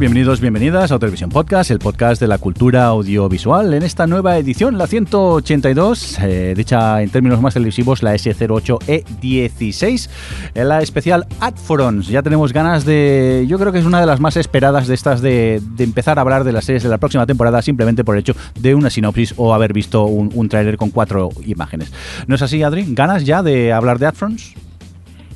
[0.00, 3.74] Bienvenidos, bienvenidas a Televisión Podcast, el podcast de la cultura audiovisual.
[3.74, 10.08] En esta nueva edición, la 182, eh, dicha en términos más televisivos, la S08E16,
[10.54, 12.08] en la especial Adforons.
[12.08, 13.44] Ya tenemos ganas de.
[13.46, 16.44] Yo creo que es una de las más esperadas de estas de, empezar a hablar
[16.44, 19.52] de las series de la próxima temporada, simplemente por el hecho de una sinopsis o
[19.52, 21.92] haber visto un, un tráiler con cuatro imágenes.
[22.26, 22.86] ¿No es así, Adri?
[22.88, 24.54] ¿Ganas ya de hablar de Adforons?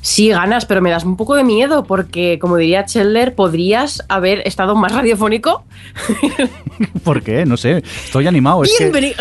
[0.05, 4.47] Sí, ganas, pero me das un poco de miedo porque, como diría Chandler, podrías haber
[4.47, 5.65] estado más radiofónico.
[7.03, 7.43] ¿Por qué?
[7.47, 7.77] No sé.
[7.77, 8.61] Estoy animado.
[8.77, 9.15] Bienvenido.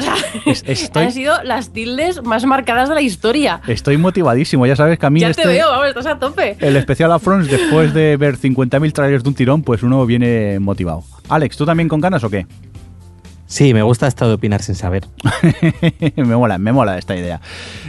[0.94, 3.62] Han sido las tildes más marcadas de la historia.
[3.66, 4.66] Estoy motivadísimo.
[4.66, 5.20] Ya sabes que a mí.
[5.20, 6.58] Ya este te veo, vamos, estás a tope.
[6.60, 11.02] El especial Afrons, después de ver 50.000 trailers de un tirón, pues uno viene motivado.
[11.30, 12.46] Alex, ¿tú también con ganas o qué?
[13.46, 15.04] Sí, me gusta esto de opinar sin saber.
[16.16, 17.40] me mola, me mola esta idea.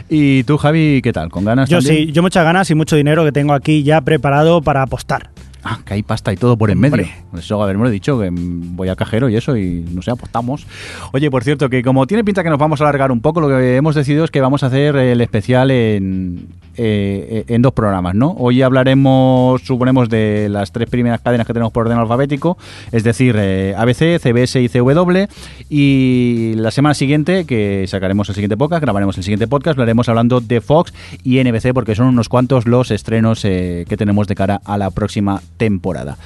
[0.08, 1.30] ¿Y tú, Javi, qué tal?
[1.30, 1.68] ¿Con ganas?
[1.68, 5.30] Yo sí, yo muchas ganas y mucho dinero que tengo aquí ya preparado para apostar.
[5.68, 7.04] Ah, que hay pasta y todo por en medio.
[7.36, 10.64] Eso haberme dicho, que voy a cajero y eso, y no sé, apostamos.
[11.12, 13.48] Oye, por cierto, que como tiene pinta que nos vamos a alargar un poco, lo
[13.48, 16.46] que hemos decidido es que vamos a hacer el especial en,
[16.76, 18.34] eh, en dos programas, ¿no?
[18.38, 22.58] Hoy hablaremos, suponemos, de las tres primeras cadenas que tenemos por orden alfabético,
[22.92, 25.26] es decir, eh, ABC, CBS y CW,
[25.68, 30.40] y la semana siguiente, que sacaremos el siguiente podcast, grabaremos el siguiente podcast, hablaremos hablando
[30.40, 34.60] de Fox y NBC, porque son unos cuantos los estrenos eh, que tenemos de cara
[34.64, 36.16] a la próxima temporada.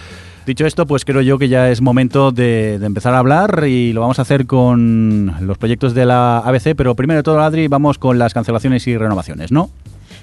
[0.47, 4.01] Dicho esto, pues creo yo que ya es momento de, empezar a hablar y lo
[4.01, 7.99] vamos a hacer con los proyectos de la ABC, pero primero de todo, Adri, vamos
[7.99, 9.71] con las cancelaciones y renovaciones, ¿no?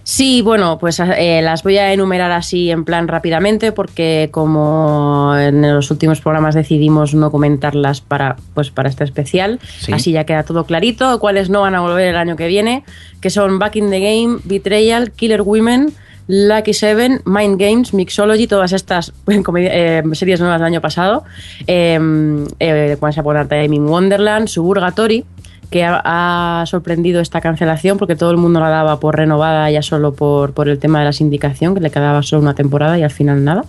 [0.09, 5.61] Sí, bueno, pues eh, las voy a enumerar así en plan rápidamente porque como en
[5.75, 9.59] los últimos programas decidimos no comentarlas para, pues, para este especial,
[9.91, 12.85] así ya queda todo clarito, cuáles no van a volver el año que viene,
[13.19, 15.93] que son Back in the Game, Betrayal, Killer Women,
[16.27, 21.25] Lucky Seven, Mind Games, Mixology, todas estas eh, series nuevas del año pasado,
[21.67, 21.99] eh,
[22.59, 25.25] eh, Once Upon a Time in Wonderland, Suburgatory,
[25.69, 30.13] que ha, sorprendido esta cancelación porque todo el mundo la daba por renovada ya solo
[30.13, 33.11] por, por el tema de la sindicación, que le quedaba solo una temporada y al
[33.11, 33.65] final nada.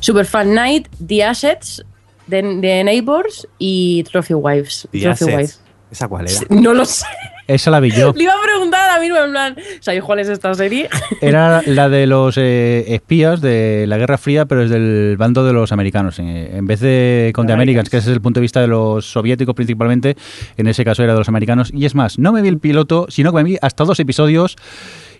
[0.00, 1.84] Superfan Night, The Assets,
[2.28, 2.42] The,
[2.84, 4.88] Neighbors y Trophy Wives.
[4.90, 5.60] Trophy Wives.
[5.90, 6.40] ¿Esa cuál era?
[6.60, 7.06] No lo sé.
[7.46, 8.12] Esa la vi yo.
[8.16, 10.88] Le iba a preguntar a mismo en plan, ¿sabéis cuál es esta serie?
[11.20, 15.52] Era la de los eh, espías de la Guerra Fría, pero es del bando de
[15.52, 16.18] los americanos.
[16.18, 18.68] Eh, en vez de con The Americans, que ese es el punto de vista de
[18.68, 20.16] los soviéticos principalmente,
[20.56, 21.70] en ese caso era de los americanos.
[21.74, 24.56] Y es más, no me vi el piloto, sino que me vi hasta dos episodios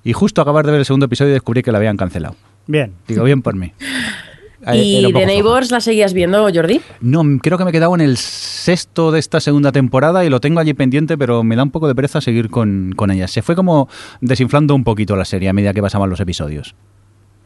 [0.05, 2.37] y justo acabar de ver el segundo episodio descubrí que la habían cancelado.
[2.67, 2.93] Bien.
[3.09, 3.73] Digo, bien por mí.
[4.73, 6.81] ¿Y The Neighbors la seguías viendo, Jordi?
[7.01, 10.41] No, creo que me he quedado en el sexto de esta segunda temporada y lo
[10.41, 13.27] tengo allí pendiente, pero me da un poco de pereza seguir con, con ella.
[13.27, 13.89] Se fue como
[14.21, 16.75] desinflando un poquito la serie a medida que pasaban los episodios.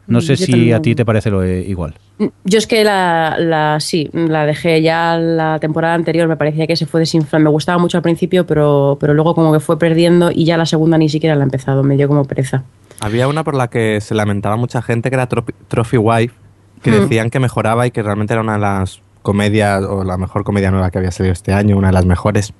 [0.07, 1.95] No sé si a ti te parece lo eh, igual.
[2.17, 6.65] Mm, yo es que la, la, sí, la dejé ya la temporada anterior, me parecía
[6.65, 7.49] que se fue desinflando.
[7.49, 10.65] Me gustaba mucho al principio, pero, pero luego como que fue perdiendo y ya la
[10.65, 12.63] segunda ni siquiera la ha empezado, me dio como pereza.
[12.99, 16.33] Había una por la que se lamentaba mucha gente que era Trophy Wife,
[16.81, 17.01] que mm.
[17.01, 20.71] decían que mejoraba y que realmente era una de las comedias o la mejor comedia
[20.71, 22.53] nueva que había salido este año, una de las mejores.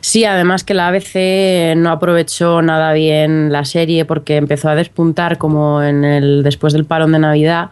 [0.00, 5.38] Sí, además que la ABC no aprovechó nada bien la serie porque empezó a despuntar
[5.38, 7.70] como en el después del parón de Navidad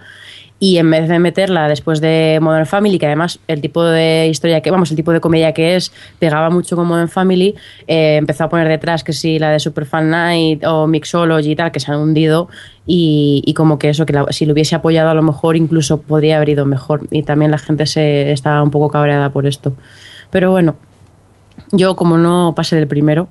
[0.60, 4.60] y en vez de meterla después de Modern Family, que además el tipo de historia
[4.60, 7.54] que, vamos, el tipo de comedia que es, pegaba mucho con Modern Family,
[7.86, 11.70] eh, empezó a poner detrás que sí, la de Superfan Night o Mixology y tal,
[11.70, 12.48] que se han hundido
[12.86, 16.48] y, como que eso, que si lo hubiese apoyado a lo mejor incluso podría haber
[16.48, 19.74] ido mejor y también la gente se estaba un poco cabreada por esto.
[20.30, 20.74] Pero bueno,
[21.70, 23.28] yo como no pasé del primero...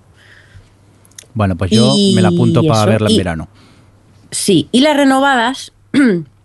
[1.33, 3.47] Bueno, pues yo me la apunto para verla en verano.
[4.31, 5.73] Sí, y las renovadas...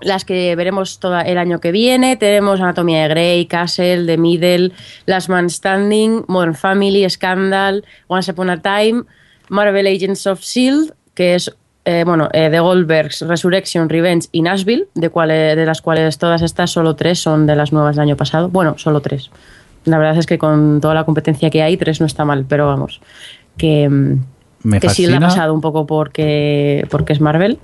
[0.00, 2.16] las que veremos todo el año que viene.
[2.16, 4.72] Tenemos Anatomía de Grey, Castle, The Middle,
[5.06, 9.04] Last Man Standing, Modern Family, Scandal, Once Upon a Time,
[9.48, 11.54] Marvel Agents of S.H.I.E.L.D., que es
[11.84, 16.70] eh, bueno, eh, The Goldbergs, Resurrection, Revenge y Nashville, de, de las cuales todas estas,
[16.70, 18.48] solo tres son de las nuevas del año pasado.
[18.48, 19.30] Bueno, solo tres.
[19.84, 22.66] La verdad es que con toda la competencia que hay, tres no está mal, pero
[22.66, 23.00] vamos,
[23.56, 23.88] que,
[24.62, 27.58] Me que sí le ha pasado un poco porque, porque es Marvel.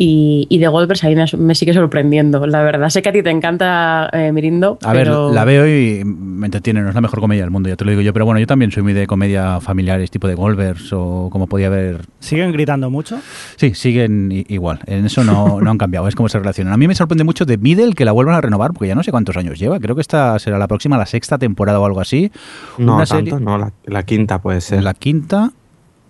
[0.00, 2.88] Y, y The Goldbergs a mí me, me, sigue sorprendiendo, la verdad.
[2.88, 4.78] Sé que a ti te encanta eh, Mirindo.
[4.84, 5.26] A pero...
[5.26, 7.84] ver, la veo y me entretiene, no es la mejor comedia del mundo, ya te
[7.84, 8.12] lo digo yo.
[8.12, 11.66] Pero bueno, yo también soy muy de comedia familiares, tipo de Goldbergs o como podía
[11.66, 12.02] haber.
[12.20, 13.18] ¿Siguen gritando mucho?
[13.56, 14.78] Sí, siguen igual.
[14.86, 16.72] En eso no, no han cambiado, es como se relacionan.
[16.72, 19.02] A mí me sorprende mucho de Middle que la vuelvan a renovar, porque ya no
[19.02, 19.80] sé cuántos años lleva.
[19.80, 22.30] Creo que esta será la próxima, la sexta temporada o algo así.
[22.78, 23.44] No, Una tanto, serie...
[23.44, 24.84] no, la, la, quinta puede ser.
[24.84, 25.50] La quinta.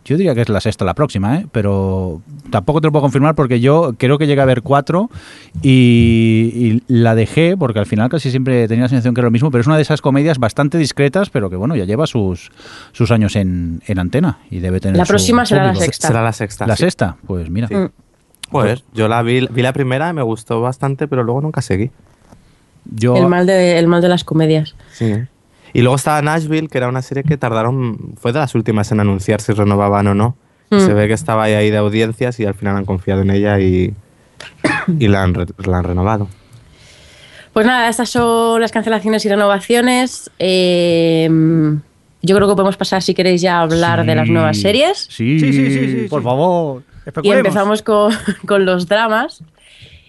[0.08, 1.46] Yo diría que es la sexta la próxima, ¿eh?
[1.52, 5.10] pero tampoco te lo puedo confirmar porque yo creo que llegué a ver cuatro
[5.60, 9.30] y, y, la dejé porque al final casi siempre tenía la sensación que era lo
[9.30, 12.50] mismo, pero es una de esas comedias bastante discretas, pero que bueno, ya lleva sus,
[12.92, 15.80] sus años en, en antena y debe tener La próxima será público.
[15.80, 16.08] la sexta.
[16.08, 16.66] Será la sexta.
[16.66, 16.84] ¿La sí.
[16.84, 17.16] sexta?
[17.26, 17.68] Pues mira.
[17.68, 17.74] Sí.
[18.50, 21.90] Pues yo la vi, vi la primera, me gustó bastante, pero luego nunca seguí.
[22.86, 23.14] Yo...
[23.14, 24.74] El, mal de, el mal de las comedias.
[24.90, 25.14] Sí.
[25.72, 29.00] Y luego estaba Nashville, que era una serie que tardaron, fue de las últimas en
[29.00, 30.36] anunciar si renovaban o no.
[30.70, 30.80] Mm.
[30.80, 33.58] Se ve que estaba ahí, ahí, de audiencias y al final han confiado en ella
[33.60, 33.94] y,
[34.98, 36.28] y la, han la, han renovado.
[37.52, 40.30] Pues nada, estas son las cancelaciones y renovaciones.
[40.38, 41.28] Eh,
[42.22, 45.06] yo creo que podemos pasar, si queréis, ya a hablar sí, de las nuevas series.
[45.10, 46.82] Sí, sí, sí, sí, sí por favor.
[47.22, 48.12] Y empezamos con,
[48.46, 49.42] con, los dramas.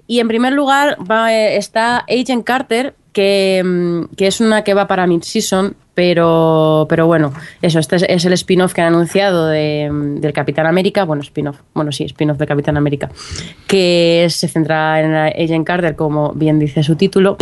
[0.07, 5.07] Y en primer lugar va, está Agent Carter, que, que, es una que va para
[5.07, 10.65] mid-season, pero, pero bueno, eso, este es, el spin-off que han anunciado de, del Capitán
[10.65, 13.09] América, bueno, spin-off, bueno, sí, spin-off de Capitán América,
[13.67, 17.37] que se centra en Agent Carter, como bien dice su título.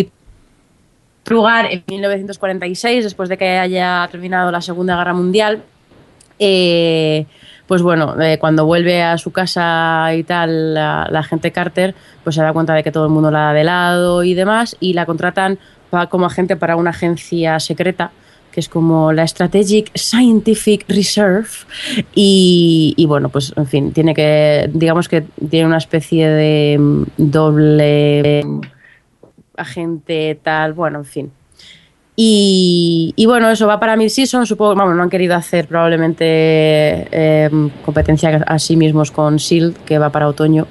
[1.28, 5.62] Lugar en 1946, después de que haya terminado la Segunda Guerra Mundial.
[6.40, 7.26] Eh,
[7.68, 11.94] pues bueno, eh, cuando vuelve a su casa y tal, la, la, gente Carter,
[12.24, 14.78] pues se da cuenta de que todo el mundo la da de lado y demás,
[14.80, 15.60] y la contratan
[15.90, 18.12] para, como agente para una agencia secreta,
[18.52, 21.50] que es como la Strategic Scientific Reserve,
[22.16, 27.04] y, y bueno, pues en fin, tiene que, digamos que tiene una especie de mm,
[27.18, 28.44] doble
[29.58, 31.32] agente tal, bueno, en fin.
[32.20, 34.48] Y, bueno, eso va para mil season.
[34.48, 37.50] Supongo que no han querido hacer probablemente eh,
[37.86, 40.66] competencia a sí mismos con Shield, que va para otoño.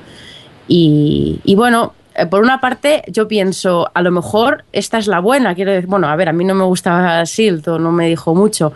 [0.67, 5.21] Y, y bueno, eh, por una parte, yo pienso, a lo mejor esta es la
[5.21, 5.55] buena.
[5.55, 8.35] Quiero decir, bueno, a ver, a mí no me gustaba Shield o no me dijo
[8.35, 8.73] mucho,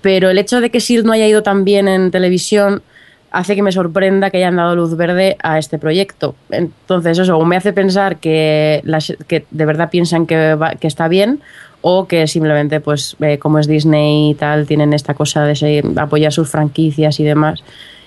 [0.00, 2.82] pero el hecho de que Shield no haya ido tan bien en televisión
[3.32, 6.34] hace que me sorprenda que hayan dado luz verde a este proyecto.
[6.50, 11.08] Entonces, eso me hace pensar que, las, que de verdad piensan que, va, que está
[11.08, 11.40] bien
[11.80, 16.32] o que simplemente, pues, eh, como es Disney y tal, tienen esta cosa de apoyar
[16.32, 17.64] sus franquicias y demás.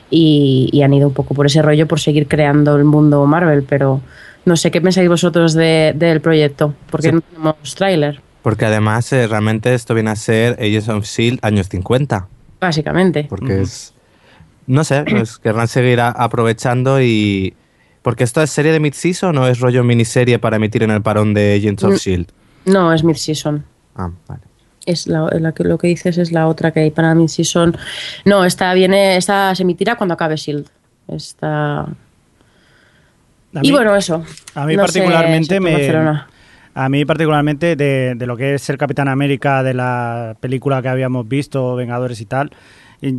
[0.10, 3.64] Y, y, han ido un poco por ese rollo, por seguir creando el mundo Marvel.
[3.68, 4.02] Pero
[4.46, 6.76] no sé, ¿qué pensáis vosotros de, del proyecto?
[6.92, 7.16] Porque sí.
[7.16, 8.22] no tenemos tráiler.
[8.44, 11.40] Porque además, eh, realmente esto viene a ser Agents of S.H.I.E.L.D.
[11.42, 12.28] años 50.
[12.62, 13.26] Básicamente.
[13.28, 13.95] Porque es.
[14.68, 17.54] No sé, pues querrán seguir a, aprovechando y.
[18.02, 21.34] Porque esto es serie de mid-season o es rollo miniserie para emitir en el parón
[21.34, 22.32] de Agents of S.H.I.E.L.D.
[22.72, 23.66] No, es mid-season.
[23.96, 24.42] Ah, vale.
[24.86, 27.76] Es la, la, que lo que dices es la otra que hay para mid-season.
[28.26, 30.68] No, esta viene, esta se emitirá cuando acabe Shield.
[31.08, 31.88] Esta.
[33.62, 34.24] y bueno, eso.
[34.54, 36.26] A mí no particularmente sé, me.
[36.78, 40.90] A mí particularmente de, de, lo que es el Capitán América de la película que
[40.90, 42.52] habíamos visto, Vengadores y tal,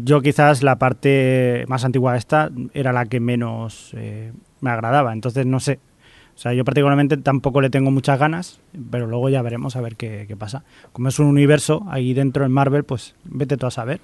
[0.05, 5.13] yo quizás la parte más antigua esta era la que menos eh, me agradaba.
[5.13, 5.79] Entonces no sé,
[6.37, 9.97] o sea, yo particularmente tampoco le tengo muchas ganas, pero luego ya veremos a ver
[9.97, 10.65] qué, qué, pasa.
[10.93, 14.01] Como es un universo ahí dentro en Marvel, pues vete tú a saber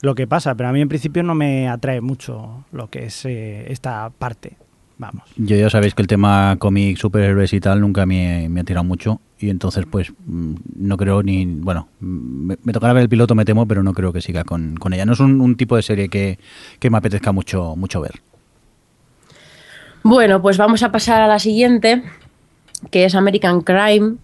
[0.00, 0.56] lo que pasa.
[0.56, 4.56] Pero a mí en principio no me atrae mucho lo que es eh, esta parte.
[4.98, 5.22] Vamos.
[5.36, 8.84] Yo ya sabéis que el tema cómic, superhéroes y tal nunca me, me, ha tirado
[8.84, 13.34] mucho y entonces pues mm, no creo ni, bueno, me, me, tocará ver el piloto
[13.34, 15.04] me temo, pero no creo que siga con, con ella.
[15.04, 16.38] No es un, un tipo de serie que,
[16.78, 18.20] que me apetezca mucho, mucho ver.
[20.04, 22.02] Bueno, pues vamos a pasar a la siguiente,
[22.90, 24.16] que es American Crime,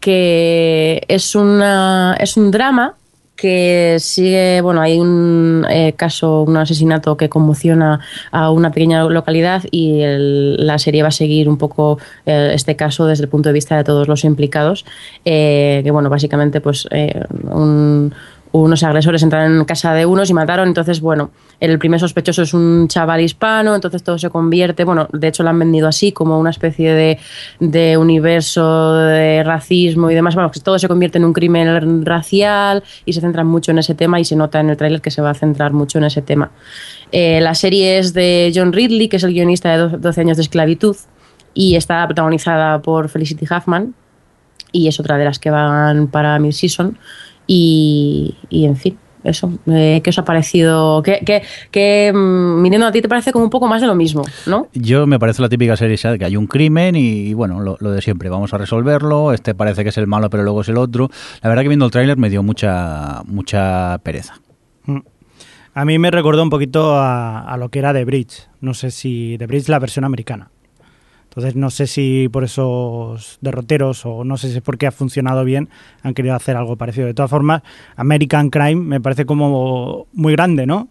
[0.00, 2.94] que es, una, es un drama
[3.36, 8.00] que sigue, bueno, hay un eh, caso, un asesinato que conmociona
[8.30, 12.76] a una pequeña localidad y el, la serie va a seguir un poco eh, este
[12.76, 14.84] caso desde el punto de vista de todos los implicados,
[15.24, 18.12] eh, que bueno, básicamente pues eh, un
[18.52, 20.68] unos agresores entraron en casa de unos y mataron.
[20.68, 25.28] Entonces, bueno, el primer sospechoso es un chaval hispano, entonces todo se convierte, bueno, de
[25.28, 27.18] hecho lo han vendido así, como una especie de,
[27.60, 30.34] de universo de racismo y demás.
[30.34, 33.94] Bueno, que todo se convierte en un crimen racial y se centran mucho en ese
[33.94, 36.22] tema y se nota en el tráiler que se va a centrar mucho en ese
[36.22, 36.50] tema.
[37.12, 40.42] Eh, la serie es de John Ridley, que es el guionista de 12 años de
[40.42, 40.96] esclavitud
[41.54, 43.94] y está protagonizada por Felicity Huffman
[44.72, 46.98] y es otra de las que van para Mid Season.
[47.46, 48.98] Y, y, en fin,
[49.28, 51.02] eso, eh, ¿qué os ha parecido?
[51.02, 54.24] ¿Qué, qué, qué mm, a ti te parece como un poco más de lo mismo,
[54.46, 54.68] ¿no?
[54.74, 58.02] Yo me parece la típica serie de que hay un crimen y, bueno, lo, de
[58.02, 61.10] siempre, vamos a resolverlo, este parece que es el malo pero luego es el otro.
[61.42, 64.40] La verdad que viendo el tráiler me dio mucha, mucha pereza.
[64.84, 65.00] Mm.
[65.74, 68.90] A mí me recordó un poquito a, a, lo que era The Bridge, no sé
[68.90, 70.50] si The Bridge la versión americana.
[71.36, 75.44] Entonces no sé si por esos derroteros o no sé si es porque ha funcionado
[75.44, 75.68] bien
[76.02, 77.06] han querido hacer algo parecido.
[77.06, 77.60] De todas formas,
[77.94, 80.88] American Crime me parece como muy grande, ¿no?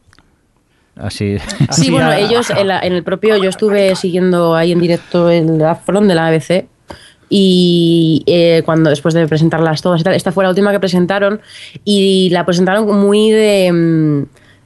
[0.95, 1.37] Así.
[1.71, 6.13] Sí, bueno, ellos en, el propio, yo estuve siguiendo ahí en directo el Afron de
[6.13, 6.67] la ABC
[7.27, 11.41] y eh, cuando después de presentarlas todas y tal, esta fue la última que presentaron
[11.83, 14.23] y la presentaron muy de mm,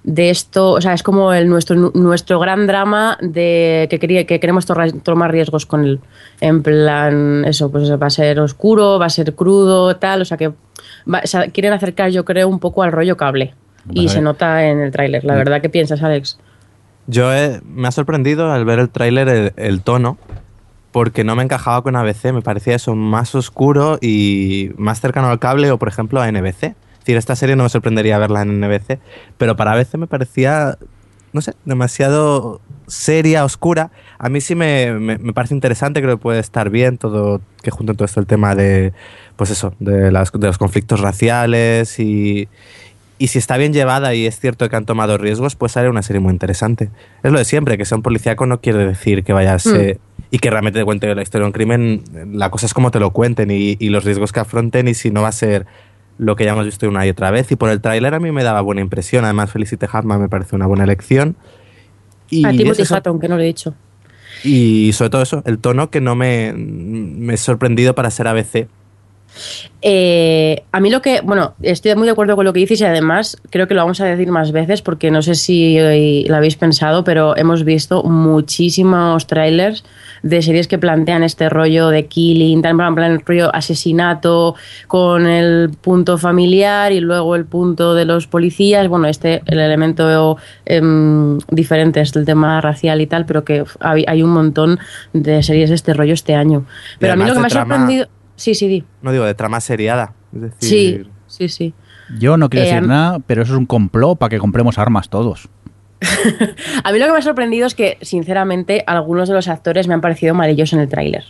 [0.09, 4.39] de esto, o sea, es como el, nuestro, nuestro gran drama de que, quería, que
[4.39, 5.99] queremos tomar riesgos con él.
[6.41, 10.35] En plan, eso, pues va a ser oscuro, va a ser crudo, tal, o sea
[10.35, 10.51] que
[11.53, 13.53] quieren acercar, yo creo, un poco al rollo cable.
[13.91, 15.23] Y se nota en el tráiler.
[15.23, 15.37] La mm.
[15.37, 16.39] verdad, ¿qué piensas, Alex?
[17.05, 17.29] Yo
[17.63, 20.17] me ha sorprendido al ver el tráiler el, tono,
[20.91, 25.37] porque no me encajaba con ABC, me parecía eso más oscuro y más cercano al
[25.37, 26.73] cable o, por ejemplo, a NBC
[27.09, 28.99] decir, esta serie no me sorprendería verla en NBC,
[29.37, 30.77] pero para ABC me parecía,
[31.33, 33.91] no sé, demasiado seria, oscura.
[34.19, 37.93] A mí sí me, me, parece interesante, creo que puede estar bien todo, que junto
[37.93, 38.93] todo esto el tema de,
[39.35, 42.47] pues eso, de, las, de los conflictos raciales y,
[43.17, 46.03] y si está bien llevada y es cierto que han tomado riesgos, pues sale una
[46.03, 46.89] serie muy interesante.
[47.23, 49.65] Es lo de siempre, que sea un policíaco no quiere decir que vayas...
[49.65, 49.97] Mm.
[50.31, 52.99] y que realmente te cuente la historia de un crimen, la cosa es como te
[52.99, 55.65] lo cuenten y, y, los riesgos que afronten y si no va a ser
[56.19, 57.51] lo que ya hemos visto una y otra vez.
[57.51, 59.23] Y por el tráiler a mí me daba buena impresión.
[59.23, 61.35] Además, Felicity Hartman me parece una buena elección.
[62.29, 63.73] Y a Timothy Hutton, que no lo he dicho.
[64.43, 68.67] Y sobre todo eso, el tono que no me, me he sorprendido para ser ABC.
[69.81, 72.85] Eh, a mí lo que, bueno, estoy muy de acuerdo con lo que dices y
[72.85, 75.77] además creo que lo vamos a decir más veces porque no sé si
[76.27, 79.85] lo habéis pensado, pero hemos visto muchísimos trailers
[80.23, 84.55] de series que plantean este rollo de killing, en plan el rollo asesinato
[84.87, 88.87] con el punto familiar y luego el punto de los policías.
[88.87, 94.23] Bueno, este, el elemento em, diferente es el tema racial y tal, pero que hay,
[94.23, 94.79] un montón
[95.13, 96.65] de series de este rollo este año.
[96.99, 98.07] Pero a mí lo que me ha sorprendido.
[98.35, 98.83] Sí, sí, di.
[99.01, 100.13] No digo de trama seriada.
[100.59, 101.73] Sí, sí, sí.
[102.17, 105.09] Yo no quiero decir eh, nada, pero eso es un complot para que compremos armas
[105.09, 105.49] todos.
[106.83, 109.93] a mí lo que me ha sorprendido es que, sinceramente, algunos de los actores me
[109.93, 111.25] han parecido malillos en el tráiler.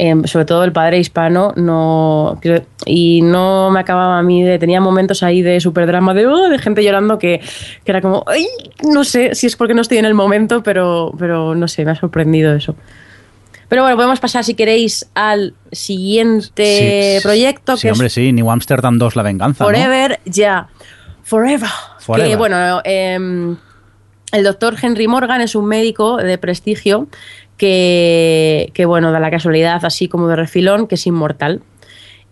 [0.00, 2.38] Em, sobre todo el padre hispano, no
[2.86, 4.56] y no me acababa a mí de.
[4.60, 7.40] Tenía momentos ahí de super drama, de, oh, de gente llorando que,
[7.84, 8.22] que, era como.
[8.28, 8.46] Ay,
[8.84, 11.90] no sé si es porque no estoy en el momento, pero, pero no sé, me
[11.90, 12.76] ha sorprendido eso.
[13.68, 17.76] Pero bueno, podemos pasar, si queréis, al siguiente proyecto.
[17.76, 19.64] Sí, hombre, sí, New Amsterdam 2, La Venganza.
[19.64, 20.68] Forever, ya.
[21.24, 21.68] Forever.
[22.14, 23.56] Que bueno, eh,
[24.32, 27.08] el doctor Henry Morgan es un médico de prestigio
[27.56, 31.60] que, bueno, da la casualidad, así como de refilón, que es inmortal.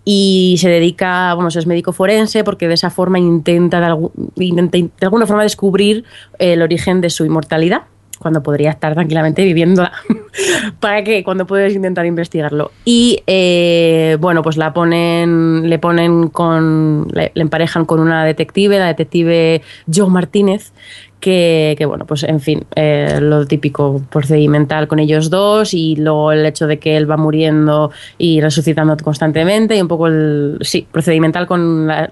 [0.05, 5.27] Y se dedica, bueno, es médico forense porque de esa forma intenta de, intenta alguna
[5.27, 6.05] forma descubrir
[6.39, 7.83] el origen de su inmortalidad
[8.19, 9.93] cuando podría estar tranquilamente viviéndola.
[10.81, 11.25] ¿Para qué?
[11.25, 12.71] Cuando puedes intentar investigarlo.
[12.85, 18.87] Y eh, bueno, pues la ponen, le ponen con, le, emparejan con una detective, la
[18.87, 19.63] detective
[19.93, 20.73] Joe Martínez,
[21.21, 26.33] que, que, bueno, pues en fin, eh, lo típico procedimental con ellos dos y luego
[26.33, 30.87] el hecho de que él va muriendo y resucitando constantemente y un poco el, sí,
[30.91, 32.09] procedimental con la,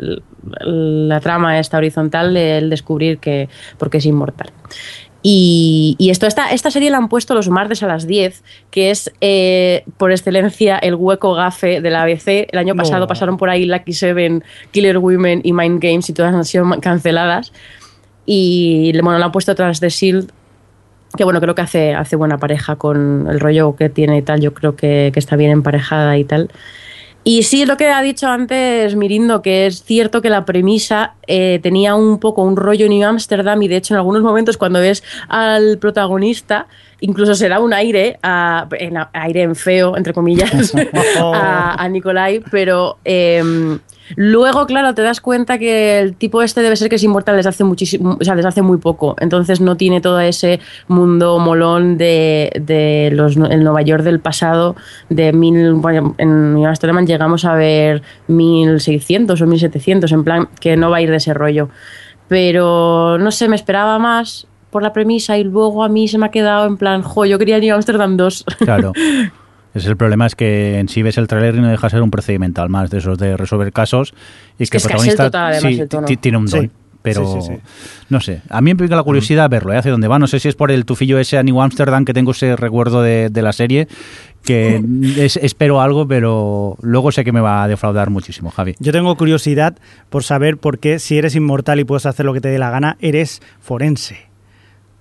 [0.56, 4.50] la trama esta horizontal de el descubrir que, porque es inmortal.
[5.26, 9.10] Y, esto, esta, esta serie la han puesto los martes a las 10, que es
[9.22, 12.46] eh, por excelencia el hueco gafe de la ABC.
[12.52, 16.34] El año pasado pasaron por ahí Lucky Seven, Killer Women y Mind Games y todas
[16.34, 17.54] han sido canceladas.
[18.26, 20.30] Y bueno, la han puesto tras de Shield,
[21.16, 24.40] que bueno, creo que hace, hace buena pareja con el rollo que tiene y tal.
[24.40, 26.50] Yo creo que, que está bien emparejada y tal.
[27.26, 31.58] Y sí, lo que ha dicho antes Mirindo, que es cierto que la premisa eh,
[31.62, 35.02] tenía un poco un rollo New Amsterdam y de hecho en algunos momentos cuando ves
[35.28, 36.66] al protagonista
[37.00, 40.74] incluso se da un aire, a, en, aire en feo, entre comillas,
[41.16, 43.78] a, a Nicolai, pero em,
[44.16, 47.48] Luego, claro, te das cuenta que el tipo este debe ser que es inmortal desde
[47.48, 49.16] hace muchísimo, o sea, desde hace muy poco.
[49.18, 54.76] Entonces no tiene todo ese mundo molón de, los, el Nueva York del pasado,
[55.08, 56.54] de mil, bueno, en
[57.06, 61.34] llegamos a ver 1600 o 1700, en plan que no va a ir de ese
[61.34, 61.68] rollo.
[62.28, 66.26] Pero no sé, me esperaba más por la premisa y luego a mí se me
[66.26, 68.44] ha quedado en plan, jo, yo quería ir a Amsterdam 2.
[68.58, 68.92] Claro.
[69.74, 72.10] Es el problema es que en sí ves el trailer y no deja ser un
[72.10, 74.14] procedimental más de esos de resolver casos
[74.58, 76.70] y que, el protagonista sí, tiene un don.
[77.02, 77.40] pero
[78.08, 78.40] no sé.
[78.48, 79.76] A mí me pica la curiosidad verlo, ¿eh?
[79.76, 80.20] hacia dónde va.
[80.20, 83.02] No sé si es por el tufillo ese a New Amsterdam que tengo ese recuerdo
[83.02, 83.88] de, la serie,
[84.44, 84.80] que
[85.42, 88.76] espero algo, pero luego sé que me va a defraudar muchísimo, Javi.
[88.78, 89.76] Yo tengo curiosidad
[90.08, 92.70] por saber por qué, si eres inmortal y puedes hacer lo que te dé la
[92.70, 94.33] gana, eres forense.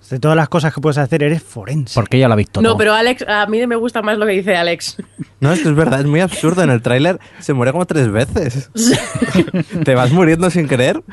[0.09, 1.93] De todas las cosas que puedes hacer, eres forense.
[1.95, 4.33] Porque ella lo ha visto No, pero Alex, a mí me gusta más lo que
[4.33, 4.97] dice Alex.
[5.39, 6.63] No, esto es verdad, es muy absurdo.
[6.63, 8.69] En el tráiler se muere como tres veces.
[9.83, 11.03] Te vas muriendo sin querer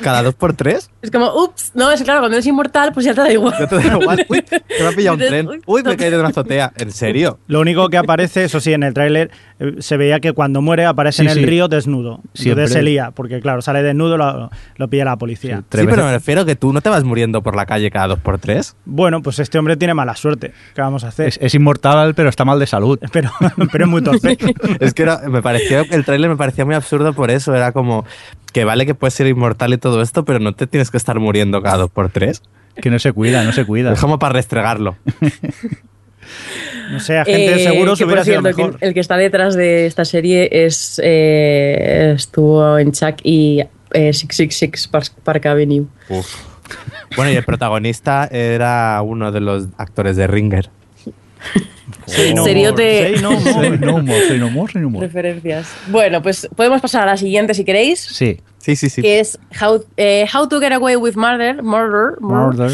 [0.00, 0.90] cada dos por tres.
[1.02, 3.54] Es como, ups, no, es claro, cuando eres inmortal, pues ya te da igual.
[3.58, 4.26] Ya te da igual.
[4.28, 5.48] Uy, te me ha pillado un tren.
[5.66, 6.72] Uy, me he caído de una azotea.
[6.76, 7.38] ¿En serio?
[7.46, 10.86] Lo único que aparece, eso sí, en el tráiler eh, se veía que cuando muere
[10.86, 12.20] aparece en el río desnudo.
[12.34, 12.68] Siempre.
[12.68, 15.58] se lía, porque claro, sale desnudo, lo, lo pilla la policía.
[15.58, 18.18] Sí, pero me refiero que tú no te vas muriendo por la calle cada dos
[18.18, 18.76] por tres.
[18.84, 20.52] Bueno, pues este hombre tiene mala suerte.
[20.74, 21.32] ¿Qué vamos a hacer?
[21.40, 22.98] Es, inmortal, pero está mal de salud.
[23.12, 23.30] Pero,
[23.70, 24.36] pero es muy torpe.
[24.80, 27.54] es que me pareció, el tráiler me parecía muy absurdo por eso.
[27.54, 28.04] Era como,
[28.54, 31.18] que vale que puedes ser inmortal y todo esto, pero no te tienes que estar
[31.18, 32.40] muriendo cada dos por tres.
[32.80, 33.92] Que no se cuida, no se cuida.
[33.92, 34.96] Es como para restregarlo.
[36.92, 38.78] no sé, a gente eh, seguro se hubiera sido mejor.
[38.80, 43.60] El, que está detrás de esta serie es eh, estuvo en Chuck y
[43.92, 44.88] eh, 666
[45.24, 45.86] Park, Avenue.
[47.16, 50.70] Bueno, y el protagonista era uno de los actores de Ringer.
[52.06, 53.16] Seriote.
[53.20, 53.32] no
[54.00, 55.68] no Referencias.
[55.88, 58.00] Bueno, pues podemos pasar a la siguiente si queréis.
[58.00, 58.40] Sí.
[58.58, 59.02] Sí, sí, sí.
[59.02, 61.62] Que es How, eh, How to Get Away with Murder.
[61.62, 62.20] Murder.
[62.20, 62.72] Murder.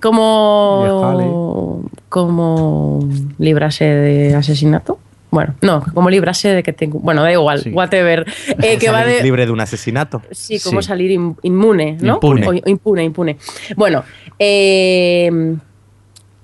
[0.00, 1.88] Como.
[2.10, 3.08] Como
[3.38, 4.98] librarse de asesinato.
[5.30, 7.00] Bueno, no, como librarse de que tengo.
[7.00, 8.24] Bueno, da igual, whatever.
[8.62, 10.22] Eh, que va de, libre de un asesinato.
[10.30, 11.10] Sí, como salir
[11.42, 12.14] inmune, ¿no?
[12.14, 12.62] Impune.
[12.66, 13.38] impune, impune.
[13.76, 14.04] Bueno,
[14.38, 15.56] eh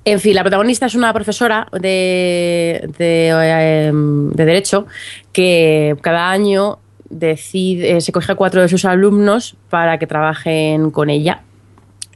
[0.05, 4.87] en fin, la protagonista es una profesora de, em, Derecho
[5.33, 6.79] que cada año
[7.11, 11.43] decide, eh, se coge a cuatro de sus alumnos para que trabajen con ella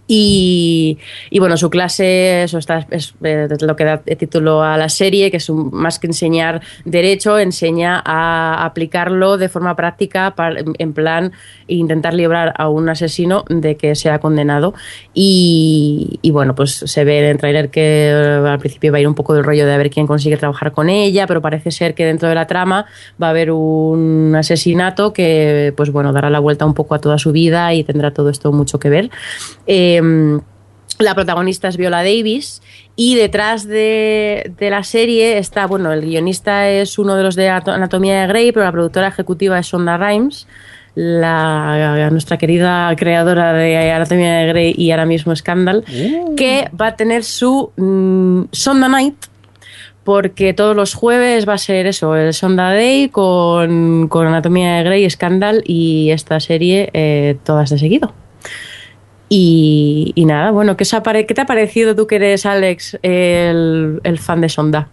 [0.07, 0.99] y,
[1.39, 5.39] bueno, su clase, eso está, es, eh, lo que da título a la serie, que
[5.39, 10.35] es más que enseñar derecho, enseña a aplicarlo de forma práctica
[10.79, 11.33] en plan
[11.67, 14.75] intentar librar a un asesino de que sea condenado.
[15.15, 19.09] Y, bueno, pues se ve en el trailer que eh, al principio va a ir
[19.09, 22.05] un poco del rollo de ver quién consigue trabajar con ella, pero parece ser que
[22.05, 22.87] dentro de la trama
[23.23, 27.17] va a haber un asesinato que, pues bueno, dará la vuelta un poco a toda
[27.17, 29.11] su vida y tendrá todo esto mucho que ver.
[29.67, 30.41] Eh, Em,
[30.99, 32.63] la protagonista es Viola Davis
[32.95, 38.21] y detrás de, la serie está, bueno, el guionista es uno de los de Anatomía
[38.21, 40.47] de Grey, pero la productora ejecutiva es Sonda Rhimes,
[40.95, 46.37] la, nuestra querida creadora de Anatomía de Grey y ahora mismo Scandal, uh.
[46.37, 49.17] que va a tener su mm, Sonda Night,
[50.05, 55.11] porque todos los jueves va a ser eso, el Sonda Day con, Anatomía de Grey,
[55.11, 58.15] Scandal y esta serie eh, todas de seguido.
[59.29, 64.89] Y, nada, bueno, ¿qué, te ha parecido tú que eres, Alex, el, fan de Sonda?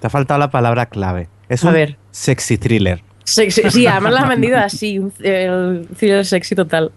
[0.00, 1.28] Te ha faltado la palabra clave.
[1.48, 1.74] Es un
[2.10, 3.02] sexy thriller.
[3.24, 6.92] sí, además la han vendido así, el thriller sexy total.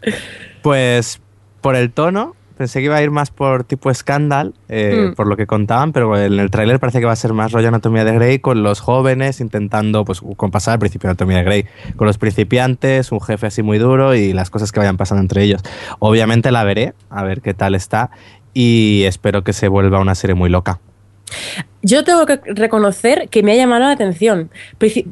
[0.61, 1.19] Pues
[1.61, 5.15] por el tono, Pensé que iba a ir más por tipo Scandal, eh, mm.
[5.15, 7.67] por lo que contaban, pero en el tráiler parece que va a ser más rollo
[7.67, 11.43] Anatomía de Grey con los jóvenes intentando, pues, con pasar al principio de Anatomía de
[11.43, 11.65] Grey,
[11.95, 15.43] con los principiantes, un jefe así muy duro y las cosas que vayan pasando entre
[15.43, 15.61] ellos.
[15.99, 18.09] Obviamente la veré, a ver qué tal está
[18.53, 20.79] y espero que se vuelva una serie muy loca.
[21.81, 24.49] Yo tengo que reconocer que me ha llamado la atención.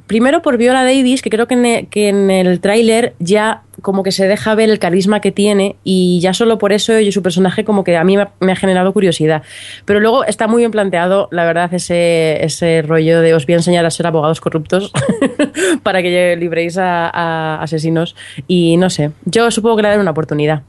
[0.07, 4.01] Primero por Viola Davis, que creo que en, e, que en el tráiler ya como
[4.01, 7.21] que se deja ver el carisma que tiene y ya solo por eso y su
[7.21, 9.43] personaje como que a mí me ha generado curiosidad.
[9.83, 13.57] Pero luego está muy bien planteado, la verdad, ese, ese rollo de os voy a
[13.57, 14.93] enseñar a ser abogados corruptos
[15.83, 18.15] para que libréis a, a asesinos.
[18.47, 20.63] Y no sé, yo supongo que le daré una oportunidad.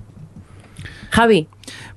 [1.11, 1.47] Javi.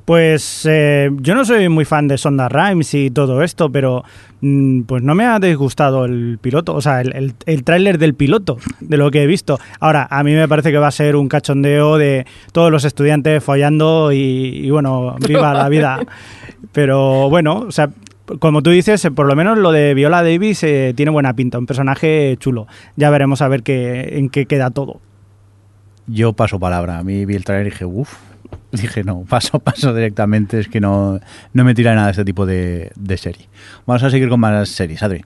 [0.08, 4.06] Pues eh, yo no soy muy fan de Sonda Rhymes y todo esto, pero
[4.40, 8.58] mm, pues no me ha disgustado el piloto, o sea, el, el, tráiler del piloto,
[8.80, 9.60] de lo que he visto.
[9.82, 13.44] Ahora, a mí me parece que va a ser un cachondeo de todos los estudiantes
[13.44, 16.00] follando y, bueno, viva la vida.
[16.72, 17.90] Pero bueno, o sea,
[18.40, 21.66] como tú dices, por lo menos lo de Viola Davis eh, tiene buena pinta, un
[21.66, 22.66] personaje chulo.
[22.96, 25.02] Ya veremos a ver qué, en qué queda todo.
[26.08, 26.98] Yo paso palabra.
[26.98, 28.16] A mí vi el trailer y dije, uff,
[28.72, 31.20] dije, no, paso, paso directamente, es que no,
[31.54, 33.48] no me tira nada de este tipo de, serie.
[33.86, 35.24] Vamos a seguir con más series, Adri.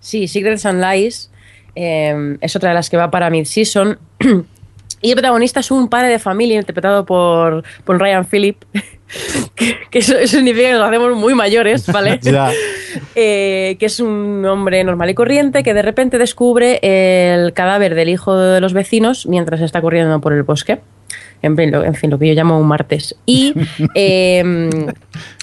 [0.00, 1.30] Sí, Secrets and Lies
[1.74, 3.98] em, es otra de las que va para mid-season.
[5.00, 8.62] y el protagonista es un padre de familia interpretado por, por Ryan Phillip.
[9.90, 12.20] que, eso, significa que nos hacemos muy mayores, ¿vale?
[13.14, 18.08] Eh, que es un hombre normal y corriente que de repente descubre el cadáver del
[18.08, 20.80] hijo de los vecinos mientras está corriendo por el bosque.
[21.44, 23.14] En fin, lo, en fin, lo que yo llamo un martes.
[23.26, 23.52] Y
[23.94, 24.70] em,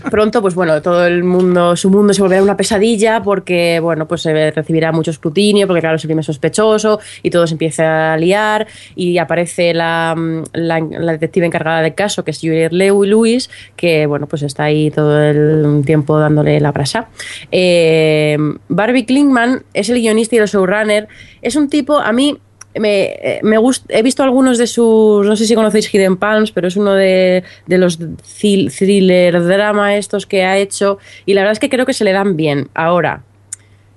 [0.10, 4.24] pronto, pues bueno, todo el mundo, su mundo se volverá una pesadilla porque, bueno, pues
[4.24, 8.18] se recibirá mucho escrutinio, porque claro, es el primer sospechoso y todo se empieza a
[8.18, 10.16] liar y aparece la,
[10.54, 15.22] la, detective encargada del caso, que es Juliette Lewis, que, bueno, pues está ahí todo
[15.22, 17.10] el tiempo dándole la brasa.
[17.52, 21.08] Em, Barbie Klingman es el guionista y el showrunner.
[21.42, 22.40] Es un tipo, a mí
[22.76, 23.58] me, eh, me
[23.90, 27.44] he visto algunos de sus, no sé si conocéis Hidden Palms, pero es uno de,
[27.68, 31.94] de los thriller drama estos que ha hecho y la verdad es que creo que
[31.94, 32.70] se le dan bien.
[32.74, 33.24] Ahora,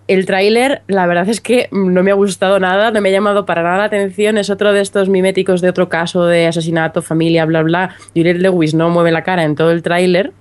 [0.06, 3.46] el tráiler, la verdad es que no me ha gustado nada, no me ha llamado
[3.46, 4.36] para nada la atención.
[4.36, 7.96] Es otro de estos miméticos de otro caso de asesinato, familia, bla, bla.
[8.14, 10.32] Juliette Lewis no mueve la cara en todo el tráiler.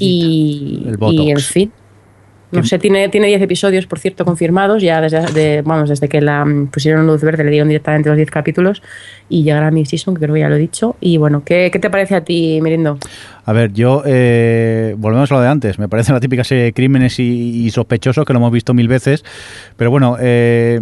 [0.00, 1.72] Y, y en fin.
[2.50, 4.82] No sé, tiene, tiene 10 episodios, por cierto, confirmados.
[4.82, 8.82] Ya desde, vamos, desde que la pusieron luz verde le dieron directamente los 10 capítulos
[9.28, 10.96] y llegará mi season, que creo que ya lo he dicho.
[11.00, 12.98] Y bueno, ¿qué, qué te parece a ti, Mirindo?
[13.44, 15.78] A ver, yo, eh, volvemos a lo de antes.
[15.78, 19.24] Me parece la típica serie de crímenes y, sospechosos que lo hemos visto mil veces.
[19.76, 20.80] Pero bueno, eh,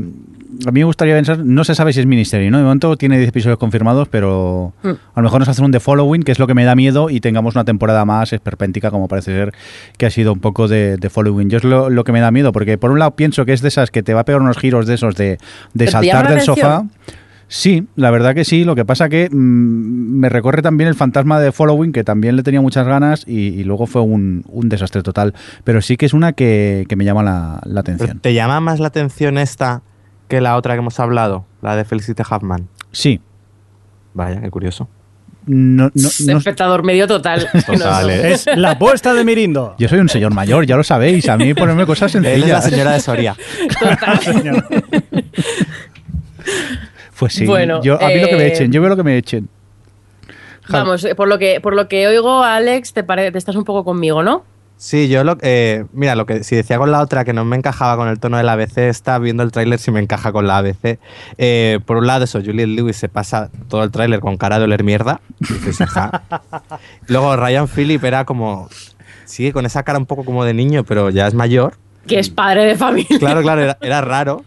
[0.66, 2.58] a mí me gustaría pensar, no se sabe si es Ministerio, ¿no?
[2.58, 4.88] De momento tiene 10 episodios confirmados, pero mm.
[4.88, 7.10] a lo mejor nos hacen un The Following, que es lo que me da miedo,
[7.10, 9.54] y tengamos una temporada más esperpéntica, como parece ser
[9.98, 11.50] que ha sido un poco de, The Following.
[11.50, 13.68] Yo es lo, que me da miedo, porque por un lado pienso que es de
[13.68, 15.38] esas que te va a pegar unos giros de esos de,
[15.88, 16.84] saltar del sofá.
[17.48, 18.64] Sí, la verdad que sí.
[18.64, 22.42] Lo que pasa que mm, me recorre también el fantasma de Following, que también le
[22.42, 25.34] tenía muchas ganas y, luego fue un, desastre total.
[25.64, 28.18] Pero sí que es una que, me llama la, la atención.
[28.20, 29.82] ¿Te llama más la atención esta
[30.28, 32.68] que la otra que hemos hablado, la de Felicity Huffman.
[32.92, 33.20] Sí.
[34.14, 34.88] Vaya, qué curioso.
[35.46, 37.48] No, no, espectador medio total.
[38.10, 39.76] Es la apuesta de Mirindo.
[39.78, 41.28] Yo soy un señor mayor, ya lo sabéis.
[41.28, 42.36] A mí ponerme cosas sencillas.
[42.36, 43.36] Él es la señora de Soria.
[43.78, 44.64] Total.
[47.18, 47.46] pues sí.
[47.46, 49.48] Bueno, yo, a mí lo que me eh, echen, yo veo lo que me echen.
[50.68, 53.84] Vamos, eh, por lo que, por lo que oigo, Alex, te, te estás un poco
[53.84, 54.44] conmigo, ¿no?
[54.78, 57.56] Sí, yo lo eh, mira, lo que si decía con la otra que no me
[57.56, 60.58] encajaba con el tono del ABC, está viendo el tráiler si me encaja con la
[60.58, 60.98] ABC.
[61.38, 64.64] Eh, por un lado, eso, Juliette Lewis se pasa todo el tráiler con cara de
[64.64, 65.20] oler mierda.
[67.08, 68.68] Luego Ryan Phillip era como.
[69.24, 71.78] Sigue con esa cara un poco como de niño, pero ya es mayor.
[72.06, 73.18] Que es padre de familia.
[73.18, 74.44] Claro, claro, era, raro.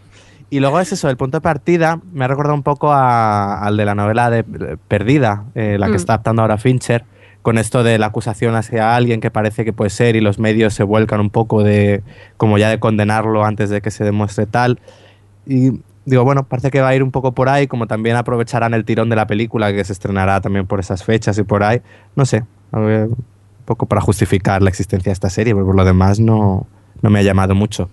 [0.48, 3.84] Y luego es eso, el punto de partida me ha recordado un poco al de
[3.84, 4.42] la novela de
[4.88, 5.96] Perdida, eh, la que mm.
[5.96, 7.04] está adaptando ahora Fincher
[7.42, 10.74] con esto de la acusación hacia alguien que parece que puede ser y los medios
[10.74, 12.02] se vuelcan un poco de
[12.36, 14.78] como ya de condenarlo antes de que se demuestre tal.
[15.46, 18.74] Y digo, bueno, parece que va a ir un poco por ahí, como también aprovecharán
[18.74, 21.80] el tirón de la película que se estrenará también por esas fechas y por ahí.
[22.14, 23.16] No sé, un
[23.64, 26.66] poco para justificar la existencia de esta serie, pero por lo demás no,
[27.00, 27.88] no me ha llamado mucho.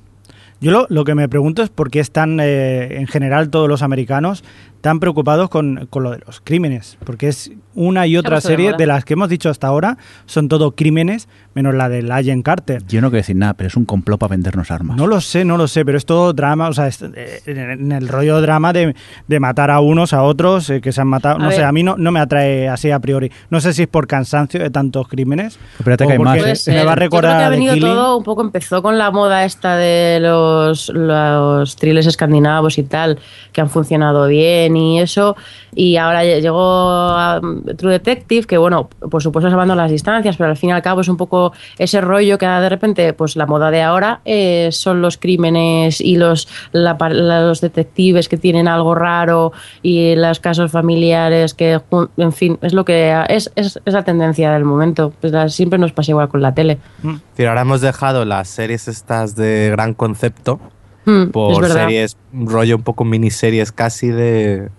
[0.60, 4.44] Yo lo, que me pregunto es por qué están, eh, en general, todos los americanos
[4.82, 8.86] tan preocupados con, con, lo de los crímenes, porque es una y otra serie de
[8.88, 12.84] las que hemos dicho hasta ahora, son todo crímenes, menos la de Agent Carter.
[12.88, 14.98] Yo no quiero decir nada, pero es un complot para vendernos armas.
[14.98, 18.08] No lo sé, no lo sé, pero es todo drama, o sea, eh, en el
[18.08, 18.96] rollo drama de,
[19.28, 21.84] de matar a unos, a otros, eh, que se han matado, no sé, a mí
[21.84, 23.32] no, no me atrae así a priori.
[23.50, 25.60] No sé si es por cansancio de tantos crímenes.
[25.78, 26.68] Espérate que hay más.
[26.68, 27.38] Me va a recordar.
[27.38, 32.08] que ha venido todo, un poco empezó con la moda esta de los, los thrillers
[32.08, 33.20] escandinavos y tal,
[33.52, 35.36] que han funcionado bien y eso.
[35.74, 37.40] Y ahora llegó a
[37.78, 41.02] True Detective, que bueno, por supuesto salvando las distancias, pero al fin y al cabo
[41.02, 45.02] es un poco ese rollo que de repente, pues la moda de ahora eh, son
[45.02, 51.80] los crímenes y los, los detectives que tienen algo raro y los casos familiares que,
[52.18, 55.14] en fin, es lo que es, es, la tendencia del momento.
[55.22, 56.78] Pues siempre nos pasa igual con la tele.
[57.04, 57.16] Mm.
[57.48, 60.60] ahora hemos dejado las series estas de gran concepto
[61.08, 64.70] mm, por series, rollo un poco miniseries casi de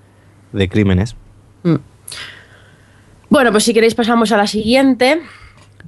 [0.53, 1.17] de crímenes.
[1.63, 1.77] Mm.
[3.31, 5.21] Bueno, pues si queréis pasamos a la siguiente.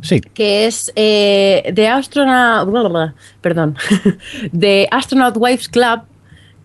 [0.03, 0.21] Sí.
[0.21, 3.15] Que es eh, The Astronaut.
[3.41, 3.77] Perdón.
[4.59, 6.03] The Astronaut Wives Club.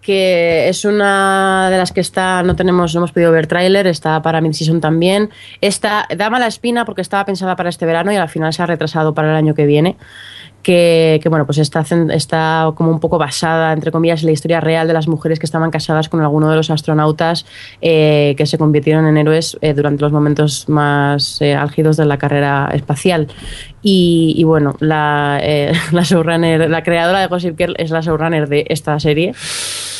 [0.01, 2.43] Que es una de las que está.
[2.43, 3.87] No tenemos, no hemos podido ver tráiler.
[3.87, 5.31] Está para mid-season también.
[5.61, 8.65] Esta da mala espina porque estaba pensada para este verano y al final se ha
[8.67, 9.97] retrasado para el año que viene
[10.65, 14.93] que, bueno, pues está, como un poco basada, entre comillas, en la historia real de
[14.95, 17.45] las mujeres que estaban casadas con alguno de los astronautas
[17.81, 22.17] eh, que se convirtieron en héroes eh, durante los momentos más eh, álgidos de la
[22.17, 23.27] carrera espacial.
[23.83, 25.39] Y, bueno, la,
[25.91, 29.33] la showrunner, la creadora de Gossip Girl es la showrunner de esta serie.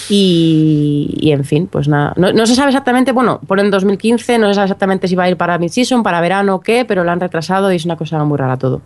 [0.09, 2.15] Y, en fin, pues nada.
[2.17, 5.29] No, se sabe exactamente, bueno, por en 2015, no se sabe exactamente si va a
[5.29, 8.23] ir para mid-season, para verano o qué, pero lo han retrasado y es una cosa
[8.23, 8.81] muy rara todo.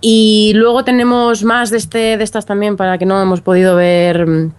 [0.00, 4.26] Y luego tenemos más de, este, de estas también para que no hemos podido ver
[4.26, 4.52] mm,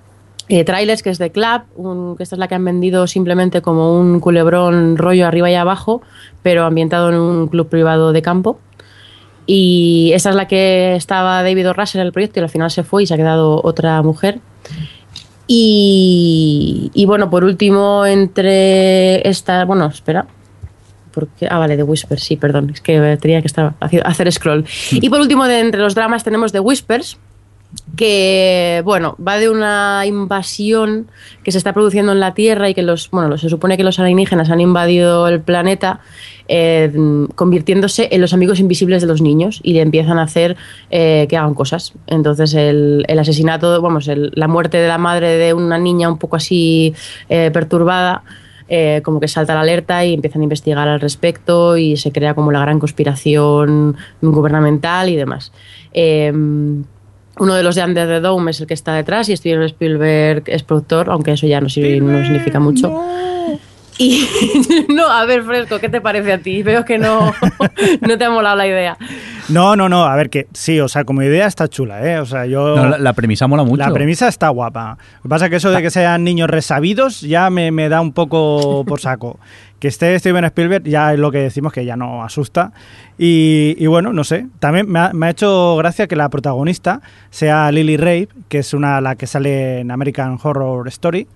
[0.50, 4.00] eh, trailers, que es de Club, que esta es la que han vendido simplemente como
[4.00, 6.02] un culebrón rollo arriba y abajo,
[6.42, 8.60] pero ambientado en un club privado de campo.
[9.46, 12.84] Y esta es la que estaba David Russell en el proyecto y al final se
[12.84, 14.40] fue y se ha quedado otra mujer.
[15.48, 19.64] Y, y bueno, por último, entre esta.
[19.64, 20.28] Bueno, espera.
[21.18, 22.70] Porque, ah, vale, de Whispers, sí, perdón.
[22.70, 24.66] Es que tenía que estar, hacer scroll.
[24.92, 27.18] Y por último, de entre los dramas tenemos The Whispers,
[27.96, 31.08] que bueno, va de una invasión
[31.44, 33.98] que se está produciendo en la Tierra y que los, bueno, se supone que los
[33.98, 36.02] alienígenas han invadido el planeta
[36.48, 36.94] eh,
[37.34, 40.56] convirtiéndose en los amigos invisibles de los niños y le empiezan a hacer
[40.92, 41.94] eh, que hagan cosas.
[42.06, 46.94] Entonces el, asesinato, vamos, la muerte de la madre de una niña un poco así
[47.28, 48.22] eh, perturbada.
[49.04, 52.52] Como que salta la alerta y empiezan a investigar al respecto y se crea como
[52.52, 55.52] la gran conspiración gubernamental y demás.
[55.94, 56.84] Em,
[57.40, 60.44] uno de los de Under the Dome es el que está detrás y Steven Spielberg
[60.48, 63.02] es productor, aunque eso ya no, significa mucho.
[63.98, 64.28] Y
[64.90, 66.64] no, a ver, Fresco, ¿qué te parece a ti?
[66.64, 67.34] Veo que no,
[68.02, 68.98] no te ha molado la idea.
[69.50, 72.20] No, no, no, a ver que sí, o sea, como idea está chula, ¿eh?
[72.20, 72.76] O sea, yo...
[72.98, 73.78] la, premisa mola mucho.
[73.78, 74.98] La premisa está guapa.
[75.18, 78.02] Lo que pasa es que eso de que sean niños resabidos ya me, me da
[78.02, 79.40] un poco por saco.
[79.80, 82.72] que esté Steven Spielberg ya es lo que decimos que ya no asusta.
[83.18, 84.48] Y, bueno, no sé.
[84.60, 89.16] También me ha, hecho gracia que la protagonista sea Lily Rabe, que es una la
[89.16, 91.28] que sale en American Horror Story,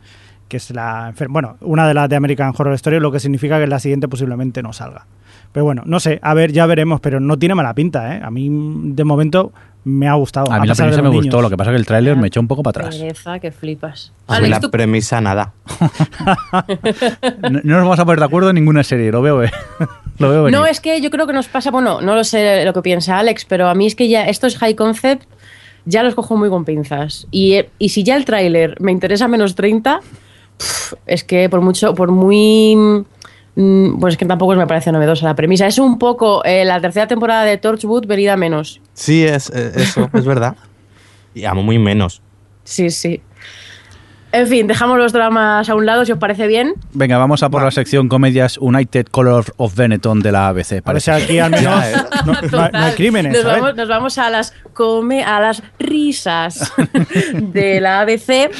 [0.52, 3.68] que es la bueno, una de las de American Horror Story, lo que significa que
[3.68, 5.06] la siguiente posiblemente no salga.
[5.54, 8.22] Pero bueno, no sé, a ver, ya veremos, pero no tiene mala pinta, ¿eh?
[8.22, 9.54] A mí, de momento,
[9.86, 10.52] me ha gustado.
[10.52, 12.42] A mí la premisa me gustó, lo que pasa es que el tráiler me echó
[12.42, 12.98] un poco para atrás.
[12.98, 14.12] Pereza, que flipas.
[14.28, 15.54] A mí la premisa nada.
[17.50, 19.52] no, nos vamos a poner de acuerdo en ninguna serie, lo veo, eh.
[20.20, 22.74] lo veo No, es que yo creo que nos pasa, bueno, no lo sé lo
[22.74, 25.24] que piensa Alex, pero a mí es que ya estos high concept
[25.86, 27.26] ya los cojo muy con pinzas.
[27.32, 30.02] Y, y si ya el tráiler me interesa menos 30,
[31.06, 33.06] es que por mucho, por muy
[33.56, 35.67] Mm, pues es que tampoco me parece novedosa la premisa.
[35.67, 38.82] Es un poco eh, la tercera temporada de Torchwood venida menos.
[38.93, 40.56] Sí, es eh, eso, es verdad.
[41.34, 42.21] Y amo muy menos.
[42.65, 43.21] Sí, sí.
[44.34, 46.74] En fin, dejamos los dramas a un lado, si os parece bien.
[46.94, 50.82] Venga, vamos a por la sección comedias United Color of Benetton de la ABC.
[50.82, 51.94] Parece aquí al menos ¿eh?
[52.26, 53.34] no, hay crímenes.
[53.34, 56.72] Nos vamos, a las come, a las risas
[57.34, 58.52] de la ABC.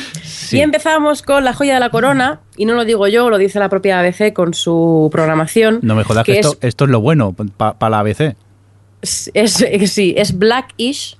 [0.52, 3.60] Y empezamos con la joya de la corona, y no lo digo yo, lo dice
[3.60, 5.80] la propia ABC con su programación.
[5.84, 8.36] No me jodas que, esto, es, esto es lo bueno para la ABC.
[9.02, 11.18] Es, sí, es Blackish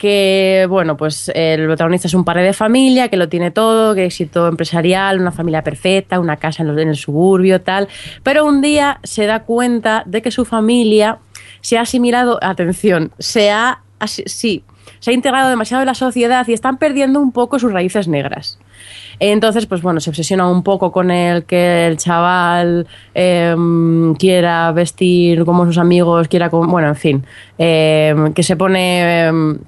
[0.00, 4.06] que, bueno, pues el protagonista es un padre de familia, que lo tiene todo, que
[4.06, 7.86] éxito empresarial, una familia perfecta, una casa en, el suburbio, tal,
[8.22, 11.18] pero un día se da cuenta de que su familia
[11.60, 14.64] se ha asimilado, atención, se ha, sí,
[15.00, 18.58] se ha integrado demasiado en la sociedad y están perdiendo un poco sus raíces negras.
[19.18, 25.44] Entonces, pues bueno, se obsesiona un poco con el que el chaval em, quiera vestir
[25.44, 27.26] como sus amigos, quiera, bueno, en fin,
[27.58, 29.58] em, que se pone em,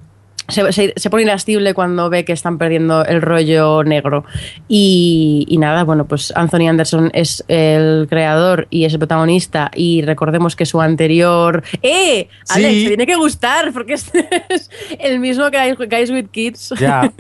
[0.49, 4.25] se, pone irascible cuando ve que están perdiendo el rollo negro.
[4.69, 9.71] Y, nada, bueno, pues Anthony Anderson es el creador y es el protagonista.
[9.75, 11.63] Y recordemos que su anterior.
[11.83, 12.29] ¡Eh!
[12.49, 13.95] Alex, te tiene que gustar porque
[14.49, 16.75] es el mismo que Guys with Kids.
[16.79, 17.13] Ya.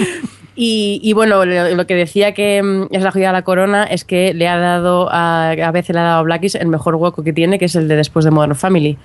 [0.56, 4.34] y, bueno, lo, que decía que mm, es la joya de la corona es que
[4.34, 7.32] le ha dado a, a veces le ha dado a Blackies el mejor hueco que
[7.32, 8.98] tiene, que es el de después de Modern Family.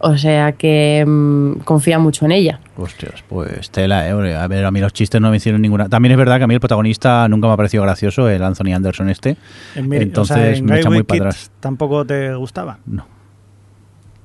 [0.00, 2.60] O sea que mm, confía mucho en ella.
[2.76, 4.36] Hostias, pues tela, eh.
[4.36, 5.88] A ver, a mí los chistes no me hicieron ninguna.
[5.88, 8.74] También es verdad que a mí el protagonista nunca me ha parecido gracioso, el Anthony
[8.74, 9.36] Anderson este.
[9.74, 11.50] Entonces me echa muy para atrás.
[11.60, 12.78] ¿Tampoco te gustaba?
[12.86, 13.18] No.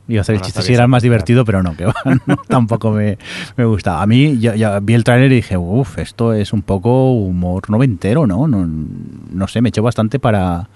[0.08, 1.88] Iba a hacer chistes si era más divertido, pero no, que
[2.50, 3.18] tampoco me,
[3.56, 4.02] me gusta.
[4.02, 8.28] A mí ya, vi el tráiler y dije, uff, esto es un poco humor noventero,
[8.28, 8.48] ¿no?
[8.48, 8.68] ¿no?
[8.68, 10.68] No sé, me echó bastante para,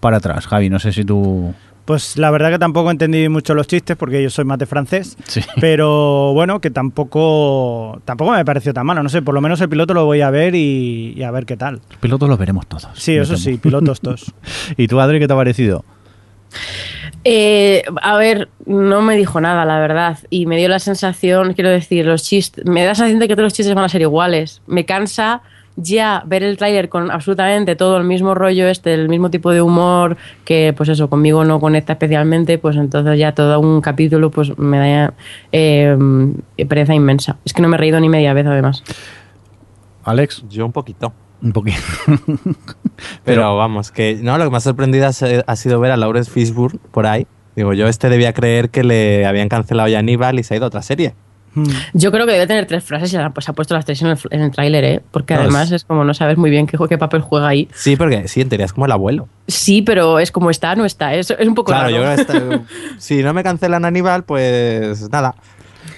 [0.00, 0.46] para atrás.
[0.46, 1.54] Javi, no sé si tú...
[1.86, 5.16] Pues la verdad que tampoco entendí mucho los chistes porque yo soy más de francés,
[5.60, 9.68] pero bueno, que tampoco tampoco me pareció tan malo, no sé, por lo menos el
[9.68, 11.80] piloto lo voy a ver y, a ver qué tal.
[11.88, 12.88] Los pilotos los veremos todos.
[12.94, 14.34] Sí, eso sí, pilotos todos.
[14.76, 15.84] ¿Y tú, Adri, qué te ha parecido?
[17.22, 21.70] Eh, a ver, no me dijo nada, la verdad, y me dio la sensación, quiero
[21.70, 24.00] decir, los chistes, me da la sensación de que todos los chistes van a ser
[24.00, 24.60] iguales.
[24.66, 25.42] Me cansa
[25.76, 29.62] ya ver el tráiler con absolutamente todo el mismo rollo este, el mismo tipo de
[29.62, 34.56] humor que pues eso conmigo no conecta especialmente, pues entonces ya todo un capítulo pues
[34.58, 35.14] me da
[35.52, 35.96] eh,
[36.68, 37.36] pereza inmensa.
[37.44, 38.82] Es que no me he reído ni media vez además.
[40.04, 40.44] Alex.
[40.48, 41.12] Yo un poquito.
[41.42, 41.78] Un poquito.
[43.24, 46.78] Pero, vamos, que no, lo que me ha sorprendido ha sido ver a Lawrence Fishburne
[46.92, 47.26] por ahí.
[47.56, 50.64] Digo, yo este debía creer que le habían cancelado ya Aníbal y se ha ido
[50.64, 51.14] a otra serie.
[51.56, 51.64] Hmm.
[51.94, 54.18] Yo creo que debe tener tres frases y pues, ha puesto las tres en el,
[54.30, 55.02] en el tráiler, ¿eh?
[55.10, 55.84] Porque además es...
[55.84, 57.66] como no sabes muy bien qué, qué, papel juega ahí.
[57.74, 59.26] Sí, porque sí, en teoría es como el abuelo.
[59.48, 61.14] Sí, pero es como está, no está.
[61.14, 62.60] Es, es un poco claro, Yo creo que
[62.98, 65.34] si no me cancelan Aníbal, pues nada.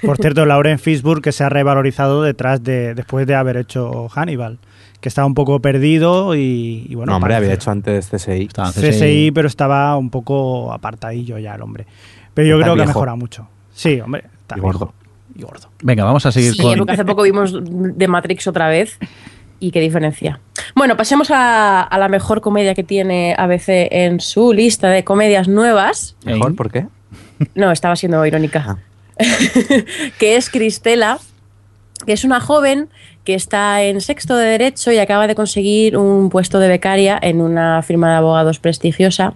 [0.01, 4.59] Por cierto, Lauren Fishburne que se ha revalorizado detrás de después de haber hecho Hannibal
[5.01, 7.11] que estaba un poco perdido y, bueno.
[7.11, 8.49] No, hombre, había hecho antes CSI.
[8.49, 9.31] CSI.
[9.33, 11.87] pero estaba un poco apartadillo ya el hombre.
[12.35, 13.49] Pero yo creo que ha mejorado mucho.
[13.73, 14.93] Sí, hombre, está y gordo.
[15.39, 15.71] Y gordo.
[15.83, 18.99] Venga, vamos a seguir sí, porque hace poco vimos de Matrix otra vez.
[19.61, 20.41] ¿Y qué diferencia?
[20.75, 26.17] Bueno, pasemos a, la mejor comedia que tiene ABC en su lista de comedias nuevas.
[26.25, 26.57] ¿Mejor?
[26.57, 26.89] ¿Por qué?
[27.55, 28.65] No, estaba siendo irónica.
[28.67, 28.79] Ah.
[30.19, 31.19] que es Cristela,
[32.05, 32.89] que es una joven
[33.29, 37.43] que está en sexto de Derecho y acaba de conseguir un puesto de becaria en
[37.43, 39.35] una firma de abogados prestigiosa.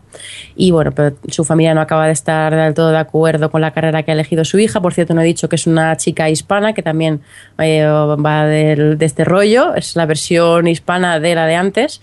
[0.57, 3.73] Y bueno, pero su familia no acaba de estar del todo de acuerdo con la
[3.73, 4.81] carrera que ha elegido su hija.
[4.81, 7.21] Por cierto, no he dicho que es una chica hispana que también
[7.59, 9.75] eh, va de este rollo.
[9.75, 12.01] Es la versión hispana de la de antes.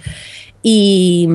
[0.61, 1.27] Y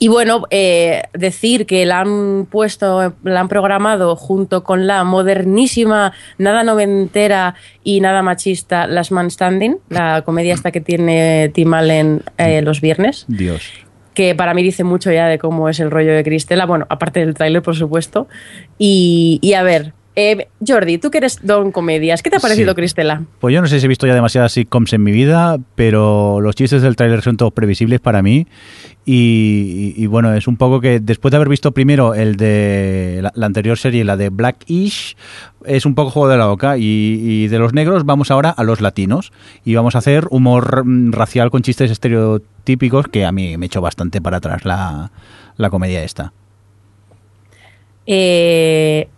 [0.00, 6.12] y bueno, eh, decir que la han puesto, la han programado junto con la modernísima,
[6.38, 12.22] nada noventera y nada machista Last Man Standing, la comedia esta que tiene Tim Allen
[12.36, 13.24] eh, los viernes.
[13.28, 13.70] Dios.
[14.14, 17.20] Que para mí dice mucho ya de cómo es el rollo de Cristela, bueno, aparte
[17.20, 18.28] del tráiler, por supuesto.
[18.78, 22.74] Y, y a ver, eh, Jordi, tú que eres don comedias, ¿qué te ha parecido
[22.74, 23.22] Cristela?
[23.38, 26.56] Pues yo no sé si he visto ya demasiadas sitcoms en mi vida, pero los
[26.56, 28.48] chistes del tráiler son todos previsibles para mí.
[29.04, 33.78] Y, bueno, es un poco que después de haber visto primero el de la, anterior
[33.78, 35.16] serie, la de Blackish,
[35.64, 36.76] es un poco juego de la boca.
[36.76, 39.32] Y, de los negros vamos ahora a los latinos.
[39.64, 43.80] Y vamos a hacer humor mm, racial con chistes estereotípicos que a mí me echó
[43.80, 45.12] bastante para atrás la,
[45.56, 46.32] la comedia esta.
[48.04, 49.08] Eh,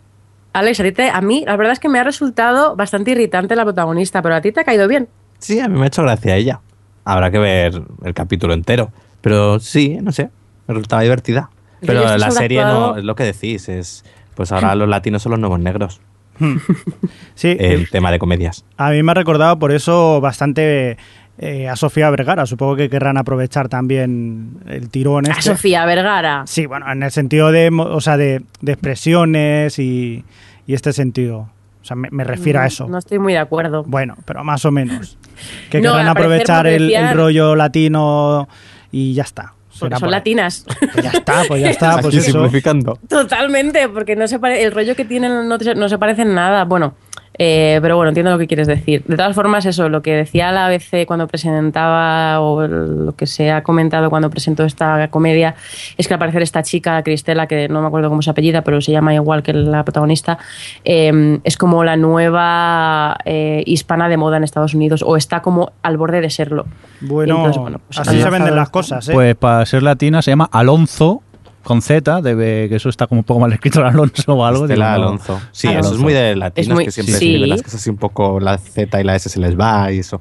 [0.52, 0.80] Alex,
[1.12, 4.40] a, mí la verdad es que me ha resultado bastante irritante la protagonista, pero a
[4.40, 5.08] ti te ha caído bien.
[5.38, 6.60] Sí, a mí me ha hecho gracia ella.
[7.04, 8.90] Habrá que ver el capítulo entero.
[9.20, 10.30] Pero sí, no sé,
[10.66, 11.50] me resultaba divertida.
[11.80, 15.38] Pero la serie no, es lo que decís, es pues ahora los latinos son los
[15.38, 16.00] nuevos negros.
[17.34, 17.56] sí.
[17.58, 18.64] El tema de comedias.
[18.76, 20.96] A mí me ha recordado por eso bastante
[21.42, 22.44] eh, a Sofía Vergara.
[22.44, 25.24] Supongo que querrán aprovechar también el tirón.
[25.24, 25.38] Este.
[25.38, 26.42] A Sofía Vergara.
[26.46, 30.22] Sí, bueno, en el sentido de, o sea, de, expresiones y,
[30.66, 31.48] este sentido.
[31.80, 32.86] O sea, me, refiero a eso.
[32.86, 33.84] No estoy muy de acuerdo.
[33.84, 35.16] Bueno, pero más o menos.
[35.70, 38.46] Que querrán aprovechar el, rollo latino
[38.92, 39.54] y ya está.
[39.78, 40.66] Porque son latinas.
[40.92, 41.98] Pues ya está, pues ya está.
[42.02, 42.98] Pues simplificando.
[43.08, 46.66] Totalmente, porque no se el rollo que tienen no, no se parece en nada.
[46.66, 46.94] Bueno,
[47.42, 49.02] eh, pero bueno, entiendo lo que quieres decir.
[49.06, 53.50] De todas formas, eso, lo que decía la ABC cuando presentaba, o lo que se
[53.50, 55.54] ha comentado cuando presentó esta comedia,
[55.96, 58.82] es que al parecer esta chica, Cristela, que no me acuerdo cómo se apellida, pero
[58.82, 60.36] se llama igual que la protagonista,
[60.84, 65.72] eh, es como la nueva eh, hispana de moda en Estados Unidos, o está como
[65.80, 66.66] al borde de serlo.
[67.00, 67.42] Bueno,
[67.86, 69.08] pues así se venden las cosas.
[69.10, 71.22] Pues para ser latina se llama Alonso
[71.62, 74.64] con Z, debe que eso está como un poco mal escrito Alonso o algo.
[74.64, 75.40] Estela Alonso.
[75.52, 78.58] Sí, eso es muy de latinos que siempre escriben las cosas así un poco, la
[78.58, 80.20] Z y la S se les va y eso.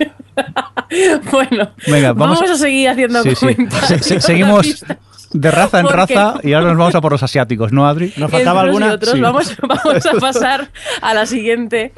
[1.30, 1.70] bueno,
[2.14, 4.24] vamos, a seguir haciendo comentarios.
[4.24, 4.84] seguimos
[5.32, 8.12] de raza en raza y ahora nos vamos a por los asiáticos, ¿no, Adri?
[8.16, 8.98] ¿Nos faltaba alguna?
[9.20, 10.70] vamos, vamos a pasar
[11.00, 11.92] a la siguiente.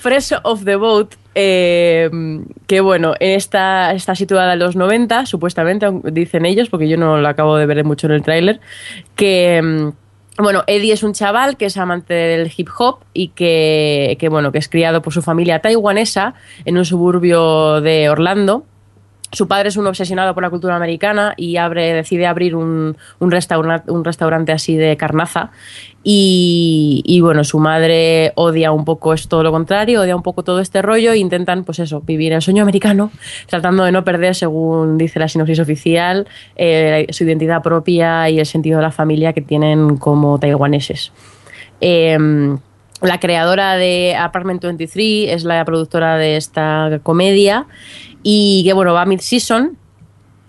[0.00, 2.08] Fresh of the Boat eh,
[2.66, 7.28] que bueno, está, está situada en los 90, supuestamente, dicen ellos, porque yo no lo
[7.28, 8.60] acabo de ver mucho en el tráiler,
[9.14, 9.60] que...
[9.62, 9.88] Mm,
[10.38, 14.52] bueno, Eddie es un chaval que es amante del hip hop y que, que, bueno,
[14.52, 16.34] que es criado por su familia taiwanesa
[16.66, 18.66] en un suburbio de Orlando
[19.32, 23.34] su padre es un obsesionado por la cultura americana y decide abrir un, un,
[23.88, 25.50] un restaurante así de carnaza.
[26.08, 30.60] Y, bueno, su madre odia un poco es todo lo contrario, odia un poco todo
[30.60, 33.10] este rollo e intentan, pues eso, vivir el sueño americano,
[33.48, 38.46] tratando de no perder, según dice la sinopsis oficial, eh, su identidad propia y el
[38.46, 41.10] sentido de la familia que tienen como taiwaneses.
[41.80, 42.56] Em,
[43.02, 47.66] la creadora de Apartment 23 es la productora de esta comedia
[48.28, 49.78] y que bueno, va mid-season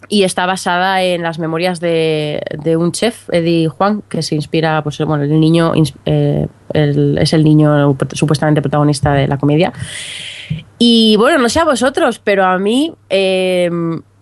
[0.09, 2.41] y está basada en las memorias de,
[2.75, 5.73] un chef, Eddie Juan, que se inspira, pues bueno, el niño
[6.05, 9.73] eh, es el niño supuestamente protagonista de la comedia.
[10.79, 13.69] Y bueno, no sé a vosotros, pero a mí eh,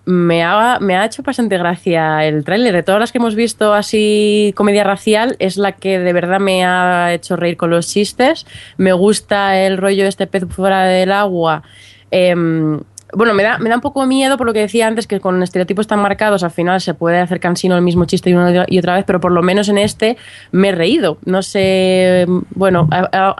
[0.04, 2.74] me, ha, me ha hecho bastante gracia el tráiler.
[2.74, 6.66] De todas las que hemos visto así, comedia racial, es la que de verdad me
[6.66, 8.46] ha hecho reír con los chistes.
[8.76, 11.64] Me gusta el rollo este pez fuera del agua.
[12.12, 12.82] Em,
[13.16, 15.42] bueno, me da, me da un poco miedo por lo que decía antes, que con
[15.42, 18.80] estereotipos tan marcados al final se puede hacer cansino el mismo chiste y una y
[18.80, 20.18] otra vez, pero por lo menos en este
[20.52, 21.18] me he reído.
[21.26, 22.88] No sé, bueno,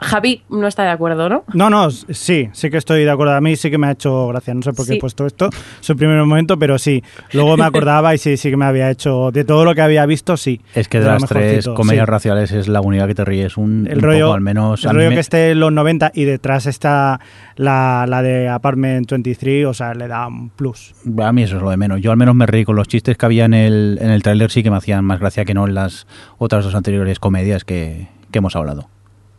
[0.00, 1.44] Javi no está de acuerdo, ¿no?
[1.52, 3.34] No, no, sí, sí que estoy de acuerdo.
[3.34, 5.50] A mí sí que me ha hecho gracia, no sé por qué he puesto esto,
[5.80, 7.02] es el primer momento, pero sí.
[7.32, 10.06] Luego me acordaba y sí, sí que me había hecho, de todo lo que había
[10.06, 10.60] visto, sí.
[10.74, 14.00] Es que de, las tres comedias raciales es la única que te ríes un, el
[14.00, 14.84] rollo, poco, al menos.
[14.84, 17.20] El rollo que esté en los 90 y detrás está
[17.56, 20.94] la, la de Apartment 23, o sea, le da un plus.
[21.18, 22.00] A mí eso es lo de menos.
[22.00, 24.50] Yo al menos me reí con los chistes que había en el, en el tráiler,
[24.50, 26.06] sí que me hacían más gracia que no en las
[26.38, 28.88] otras dos anteriores comedias que, que hemos hablado.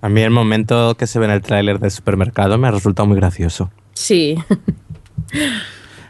[0.01, 3.07] A mí el momento que se ve en el tráiler del supermercado me ha resultado
[3.07, 3.71] muy gracioso.
[3.93, 4.35] Sí.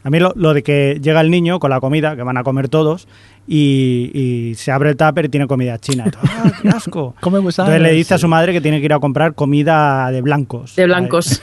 [0.03, 2.43] A mí lo, lo, de que llega el niño con la comida, que van a
[2.43, 3.09] comer todos,
[3.47, 6.05] y, se abre el tupper y tiene comida china.
[6.21, 7.15] ¡Ah, qué asco!
[7.21, 10.75] Entonces le dice a su madre que tiene que ir a comprar comida de blancos.
[10.75, 11.41] De blancos.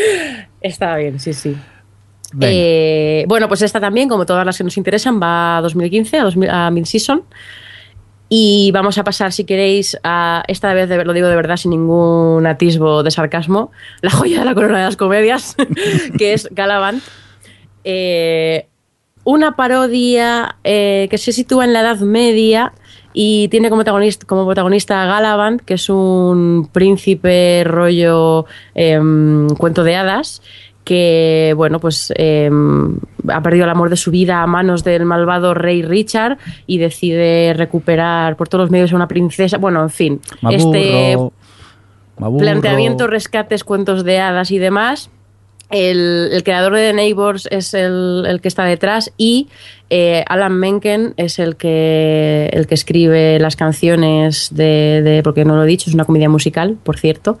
[0.60, 1.56] Está bien, sí, sí.
[2.40, 6.24] Eh, bueno, pues esta también, como todas las que nos interesan, va a 2015, a,
[6.24, 7.22] 2000, a Mid-Season.
[8.28, 12.44] Y vamos a pasar, si queréis, a esta vez lo digo de verdad sin ningún
[12.46, 13.70] atisbo de sarcasmo,
[14.02, 15.56] la joya de la corona de las comedias,
[16.18, 17.02] que es Galavant.
[17.84, 18.66] Eh,
[19.22, 22.72] una parodia eh, que se sitúa en la Edad Media
[23.12, 30.42] y tiene como protagonista, a Galavant, que es un príncipe rollo em, cuento de hadas
[30.86, 32.96] que bueno pues em,
[33.28, 37.54] ha perdido el amor de su vida a manos del malvado rey Richard y decide
[37.54, 39.58] recuperar por todos los medios a una princesa.
[39.58, 41.18] Bueno en fin este
[42.16, 45.10] planteamiento rescates cuentos de hadas y demás
[45.70, 49.48] el, creador de The Neighbors es el, el, que está detrás y
[49.90, 55.56] eh, Alan Menken es el que, el que escribe las canciones de, de, porque no
[55.56, 57.38] lo he dicho, es una comedia musical, por cierto.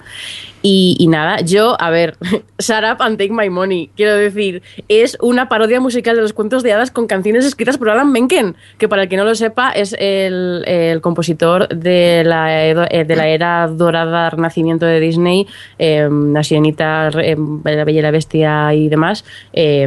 [0.68, 2.16] Y, nada, yo, a ver,
[2.58, 6.64] Shut Up and Take My Money, quiero decir, es una parodia musical de los cuentos
[6.64, 9.70] de hadas con canciones escritas por Alan Menken, que para el que no lo sepa
[9.70, 15.46] es el, el compositor de la, de la era dorada renacimiento de Disney,
[15.78, 19.24] eh, La Sirenita, eh, La Bella y la Bestia y demás.
[19.52, 19.86] Eh,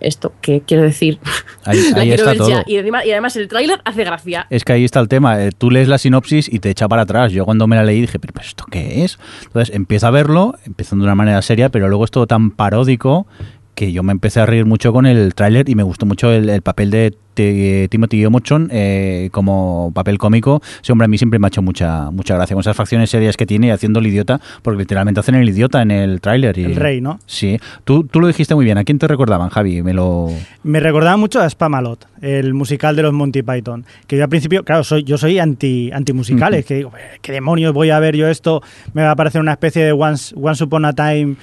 [0.00, 1.18] esto, que quiero decir,
[1.64, 2.62] ahí, ahí está todo.
[2.66, 4.46] Y, y, además el tráiler hace gracia.
[4.50, 7.02] Es que ahí está el tema, eh, tú lees la sinopsis y te echa para
[7.02, 7.32] atrás.
[7.32, 9.18] Yo cuando me la leí dije, pero ¿esto qué es?
[9.44, 13.26] Entonces empieza a verlo, empezando de una manera seria, pero luego es todo tan paródico
[13.74, 16.62] que yo me empecé a reír mucho con el tráiler y me gustó mucho el,
[16.62, 20.62] papel de, Timothy Omochon eh, como papel cómico.
[20.82, 23.36] Ese hombre a mí siempre me ha hecho mucha mucha gracia con esas facciones serias
[23.36, 26.58] que tiene haciendo el idiota, porque literalmente hacen el idiota en el tráiler.
[26.58, 27.18] El rey, ¿no?
[27.26, 27.58] Sí.
[27.84, 28.78] Tú, tú lo dijiste muy bien.
[28.78, 29.82] ¿A quién te recordaban, Javi?
[29.82, 30.28] Me lo...
[30.62, 33.84] Me recordaba mucho a Spamalot, el musical de los Monty Python.
[34.06, 37.72] Que yo al principio, claro, soy, yo soy anti, anti musicales, que digo, ¿qué demonios
[37.72, 38.62] voy a ver yo esto?
[38.92, 41.36] Me va a parecer una especie de Once, once Upon a Time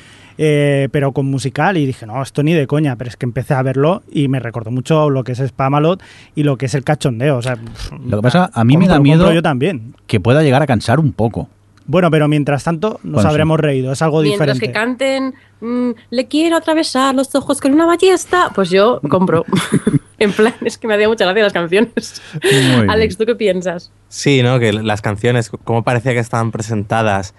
[0.44, 3.54] eh, pero con musical y dije, no, esto ni de coña, pero es que empecé
[3.54, 6.02] a verlo y me recordó mucho lo que es Spamalot
[6.34, 7.38] y lo que es el cachondeo.
[7.38, 7.60] O sea,
[8.04, 9.94] lo que pasa, a mí me da miedo yo también.
[10.08, 11.48] que pueda llegar a cansar un poco.
[11.86, 14.68] Bueno, pero mientras tanto nos habremos reído, es algo mientras diferente.
[14.68, 19.46] que canten, mm, le quiero atravesar los ojos con una ballesta, pues yo compro.
[20.18, 22.20] en plan, es que me hacía mucha gracia las canciones.
[22.90, 23.92] Alex, ¿tú qué piensas?
[24.08, 24.58] Sí, ¿no?
[24.58, 27.36] Que las canciones, como parecía que estaban presentadas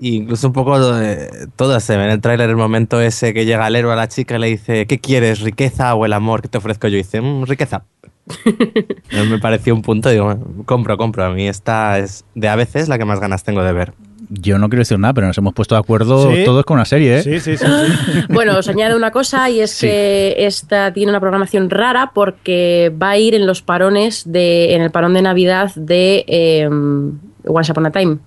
[0.00, 0.78] incluso un poco
[1.56, 4.08] todo se ve en el tráiler el momento ese que llega el héroe a la
[4.08, 5.40] chica y le dice, ¿qué quieres?
[5.40, 6.94] ¿Riqueza o el amor que te ofrezco yo?
[6.94, 7.84] Y dice, mmm, riqueza.
[9.28, 11.24] me pareció un punto, digo, compro, compro.
[11.24, 13.92] A mí esta es de a veces la que más ganas tengo de ver.
[14.28, 17.18] Yo no quiero decir nada, pero nos hemos puesto de acuerdo todos con una serie,
[17.18, 17.22] ¿eh?
[17.22, 17.66] Sí, sí, sí.
[18.28, 23.10] bueno, os añado una cosa y es que esta tiene una programación rara porque va
[23.10, 26.68] a ir en los parones de, en el parón de Navidad de eh,
[27.44, 28.18] Once Upon a Time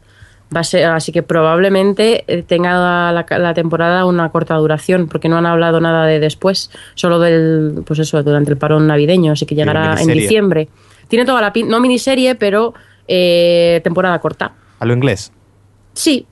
[0.55, 6.05] así que probablemente eh, tenga la, temporada una corta duración, porque no han hablado nada
[6.05, 10.69] de después, solo del, pues eso, durante el parón navideño, así que llegará en diciembre.
[11.07, 12.73] Tiene toda la no miniserie, pero
[13.07, 14.53] eh, temporada corta.
[14.79, 15.31] ¿A lo inglés?
[15.93, 16.25] Sí,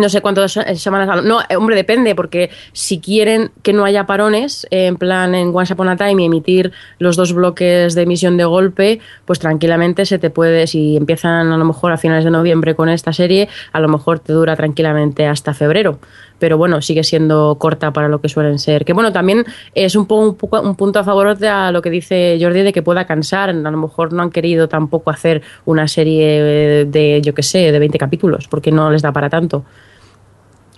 [0.00, 1.24] no sé cuántas semanas.
[1.24, 5.72] No, eh, hombre, depende, porque si quieren que no haya parones, en plan en Once
[5.72, 10.18] Upon a Time y emitir los dos bloques de emisión de golpe, pues tranquilamente se
[10.18, 13.80] te puede, si empiezan a lo mejor a finales de noviembre con esta serie, a
[13.80, 15.98] lo mejor te dura tranquilamente hasta febrero.
[16.38, 18.86] Pero bueno, sigue siendo corta para lo que suelen ser.
[18.86, 19.44] Que bueno, también
[19.74, 22.82] es un, poco, un, punto a favor de a lo que dice Jordi de que
[22.82, 23.50] pueda cansar.
[23.50, 27.78] A lo mejor no han querido tampoco hacer una serie de, yo qué sé, de
[27.78, 29.64] 20 capítulos, porque no les da para tanto.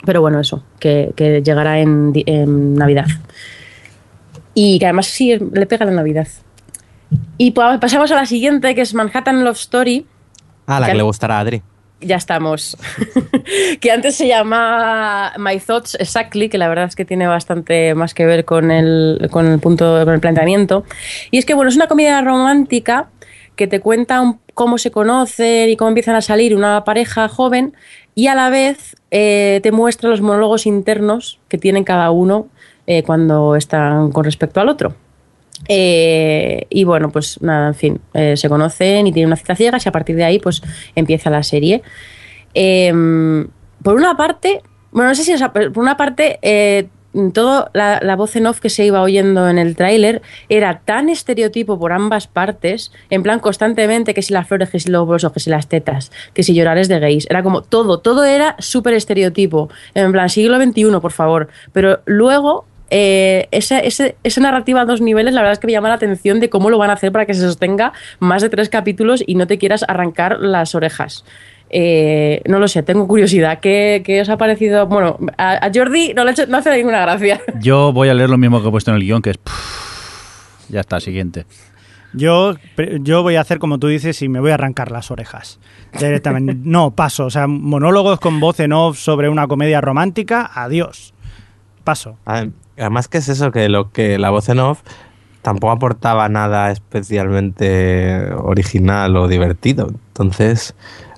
[0.04, 1.12] Pero bueno, eso, que,
[1.44, 2.12] llegará en,
[2.74, 3.06] Navidad.
[4.54, 6.28] Y que además sí le pega la Navidad.
[7.38, 10.06] Y pasamos a la siguiente, que es Manhattan Love Story.
[10.66, 11.62] Ah, la que, le gustará a Adri.
[12.00, 12.76] ya estamos.
[13.80, 18.14] que antes se llamaba My Thoughts Exactly, que la verdad es que tiene bastante más
[18.14, 20.84] que ver con el, con el punto, con el planteamiento.
[21.30, 23.08] Y es que, bueno, es una comedia romántica
[23.56, 27.74] que te cuenta cómo se conocen y cómo empiezan a salir una pareja joven
[28.14, 32.48] y a la vez eh, te muestra los monólogos internos que tienen cada uno
[32.86, 34.94] eh, cuando están con respecto al otro.
[35.68, 39.88] Eh, y bueno, pues nada, en fin, se conocen y tienen una cita ciega y
[39.88, 40.62] a partir de ahí pues
[40.94, 41.82] empieza la serie.
[42.52, 43.46] Em,
[43.82, 44.60] por una parte,
[44.90, 46.38] bueno, no sé si, por una parte
[47.32, 51.78] todo la, voz en off que se iba oyendo en el tráiler era tan estereotipo
[51.78, 55.40] por ambas partes, en plan constantemente que si las flores, que si los bolsos, que
[55.40, 57.26] si las tetas, que si llorar es de gays.
[57.28, 59.68] Era como todo, todo era súper estereotipo.
[59.94, 61.48] En plan, siglo XXI, por favor.
[61.72, 65.88] Pero luego eh, esa, esa, narrativa a dos niveles, la verdad es que me llama
[65.88, 68.68] la atención de cómo lo van a hacer para que se sostenga más de tres
[68.68, 71.24] capítulos y no te quieras arrancar las orejas.
[71.74, 73.58] Eh, no lo sé, tengo curiosidad.
[73.60, 74.86] ¿Qué, os ha parecido?
[74.86, 77.40] Bueno, a, Jordi no le no hace ninguna gracia.
[77.60, 79.40] Yo voy a leer lo mismo que he puesto en el guion, que es...
[80.68, 81.46] ya está, siguiente.
[82.14, 82.56] Yo,
[83.00, 85.58] yo voy a hacer como tú dices y me voy a arrancar las orejas.
[85.98, 86.54] Directamente.
[86.62, 87.24] No, paso.
[87.24, 91.14] O sea, monólogos con voz en off sobre una comedia romántica, adiós.
[91.84, 92.18] Paso.
[92.76, 94.82] Además que es eso, que lo que la voz en off
[95.40, 99.88] tampoco aportaba nada especialmente original o divertido.
[100.08, 100.74] Entonces,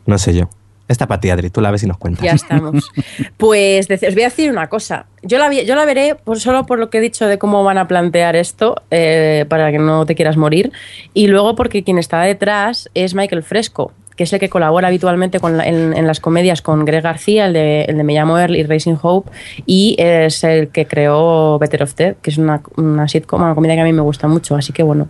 [0.07, 0.49] no sé yo.
[0.87, 2.23] Esta para Adri, tú la ves y nos cuentas.
[2.23, 2.91] Ya estamos.
[3.39, 5.07] Pues os voy a decir una cosa.
[5.23, 7.79] Yo la, yo la veré por, solo por lo que he dicho de cómo van
[7.79, 10.73] a plantear esto, eh, para que no te quieras morir.
[11.15, 15.39] Y luego porque quien está detrás es Michael Fresco, que es el que colabora habitualmente
[15.43, 18.97] en, las comedias con Greg García, el de, el de Me llamo Earl y Racing
[19.01, 19.31] Hope,
[19.65, 23.75] y es el que creó Better of Dead, que es una, una sitcom, una comedia
[23.75, 24.55] que a mí me gusta mucho.
[24.55, 25.09] Así que bueno,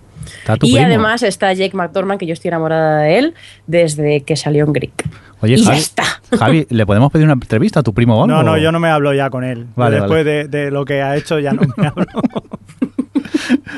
[0.63, 3.35] y además está Jake McDormand, que yo estoy enamorada de él
[3.67, 5.05] desde que salió en Greek.
[5.41, 6.05] Oye, y Javi, ya está.
[6.39, 8.89] Javi, ¿le podemos pedir una entrevista a tu primo o No, no, yo no me
[8.89, 9.67] hablo ya con él.
[9.77, 12.07] Después De, lo que ha hecho ya no me hablo.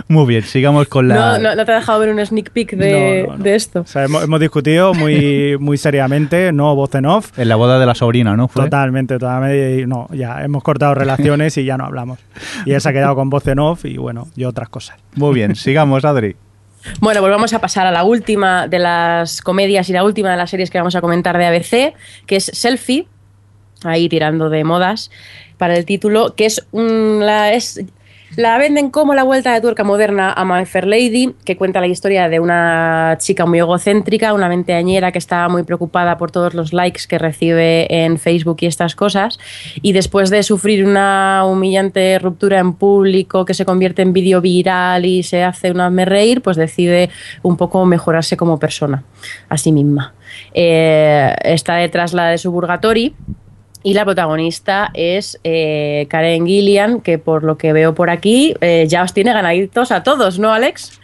[0.09, 1.39] Muy bien, sigamos con la...
[1.39, 3.85] No, no, te ha dejado ver un sneak peek de, esto.
[3.95, 7.37] hemos, discutido muy, muy seriamente, no voz en off.
[7.39, 8.49] En la boda de la sobrina, ¿no?
[8.49, 9.87] Totalmente, totalmente.
[9.87, 12.21] No, ya hemos cortado relaciones y ya no hablamos.
[12.64, 14.99] Y él se ha quedado con voz en off y bueno, y otras cosas.
[15.17, 16.37] Muy bien, sigamos, Adri.
[17.01, 20.37] Bueno, pues vamos a pasar a la última de las comedias y la última de
[20.37, 21.95] las series que vamos a comentar de ABC,
[22.26, 23.07] que es Selfie,
[23.84, 25.11] ahí tirando de modas
[25.59, 27.82] para el título, que es, la, es
[28.35, 31.87] la venden como la vuelta de tuerca moderna a My Fair Lady, que cuenta la
[31.87, 36.72] historia de una chica muy egocéntrica, una veinteañera que está muy preocupada por todos los
[36.72, 39.39] likes que recibe en Facebook y estas cosas.
[39.81, 45.05] Y después de sufrir una humillante ruptura en público que se convierte en vídeo viral
[45.05, 47.11] y se hace una me reír, pues decide
[47.43, 49.05] un poco mejorarse como persona
[49.49, 50.14] a sí misma.
[50.53, 53.14] Eh, está detrás la de su Burgatory
[53.87, 58.87] y la protagonista es eh, Karen Gillian, que por lo que veo por aquí eh,
[58.89, 61.01] ya os tiene ganaditos a todos, ¿no, Alex?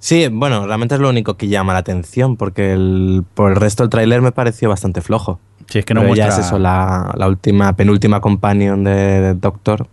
[0.00, 3.84] Sí, bueno, realmente es lo único que llama la atención, porque el, por el resto
[3.84, 5.38] del tráiler me pareció bastante flojo.
[5.68, 6.26] Sí, es que no muestra...
[6.26, 9.86] ya es eso, la, última, penúltima companion de, Doctor.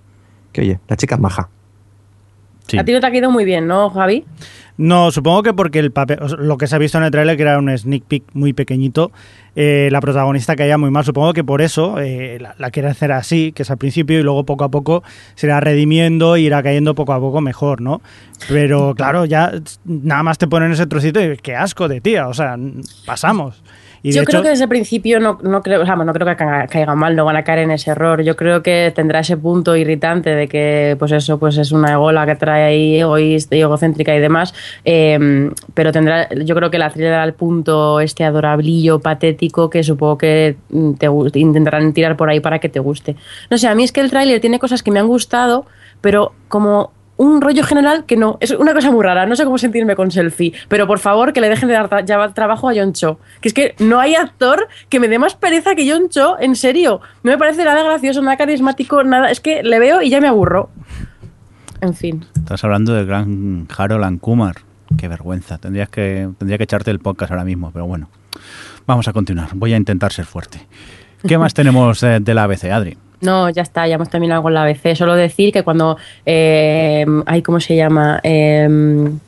[0.51, 1.49] Que oye, la chica es maja.
[2.77, 4.25] A ti no te ha quedado muy bien, ¿no, Javi?
[4.77, 7.43] No, supongo que porque el papel, lo que se ha visto en el tráiler, que
[7.43, 9.11] era un sneak peek muy pequeñito,
[9.55, 11.05] eh, la protagonista caía muy mal.
[11.05, 14.45] Supongo que por eso eh, la, quiere hacer así, que es al principio, y luego
[14.45, 15.01] poco a poco
[15.35, 18.01] se irá redimiendo y irá cayendo poco a poco mejor, ¿no?
[18.49, 19.53] Pero claro, ya
[19.85, 22.57] nada más te ponen ese trocito y qué asco de tía, o sea,
[23.05, 23.63] pasamos.
[24.11, 27.25] Yo creo que desde el principio no, no creo, no creo que caiga mal, no
[27.25, 28.21] van a caer en ese error.
[28.21, 32.25] Yo creo que tendrá ese punto irritante de que, pues eso, pues es una egola
[32.25, 34.53] que trae ahí egoísta y egocéntrica y demás.
[34.83, 40.17] Em, pero tendrá, yo creo que la tendrá al punto este adorablillo, patético, que supongo
[40.17, 40.55] que
[40.99, 43.15] te intentarán tirar por ahí para que te guste.
[43.49, 45.65] No sé, a mí es que el tráiler tiene cosas que me han gustado,
[46.01, 48.37] pero como un rollo general que no.
[48.41, 49.25] Es una cosa muy rara.
[49.25, 50.53] No sé cómo sentirme con selfie.
[50.67, 53.19] Pero por favor, que le dejen de dar ya trabajo a John Cho.
[53.41, 56.37] Que es que no hay actor que me dé más pereza que John Cho.
[56.39, 57.01] En serio.
[57.23, 59.31] No me parece nada gracioso, nada carismático, nada.
[59.31, 60.69] Es que le veo y ya me aburro.
[61.81, 62.25] En fin.
[62.35, 64.55] Estás hablando del gran Harold Kumar.
[64.97, 65.57] Qué vergüenza.
[65.57, 67.71] Tendrías que, tendría que echarte el podcast ahora mismo.
[67.71, 68.09] Pero bueno.
[68.85, 69.49] Vamos a continuar.
[69.53, 70.67] Voy a intentar ser fuerte.
[71.27, 72.97] ¿Qué más tenemos eh, de la ABC, Adri?
[73.21, 74.95] No, ya está, ya hemos terminado con la ABC.
[74.95, 75.97] Solo decir que cuando.
[76.25, 77.05] Eh,
[77.43, 78.19] ¿Cómo se llama?
[78.23, 79.19] Em,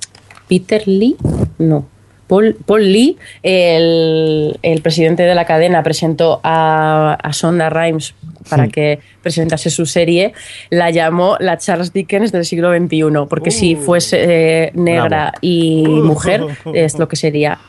[0.48, 1.16] Peter Lee.
[1.58, 1.86] No.
[2.28, 8.14] Paul, Lee, el, presidente de la cadena, presentó a, Sonda Rhimes
[8.50, 10.34] para que presentase su serie,
[10.70, 13.82] la llamó la Charles Dickens del siglo XXI, porque si uh.
[13.82, 17.60] fuese eh, negra y mujer, es lo que sería.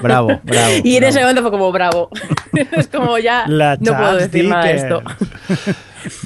[0.00, 0.74] Bravo, bravo.
[0.84, 2.08] y en ese momento fue como bravo.
[2.76, 5.02] es como ya no puedo decir nada de esto.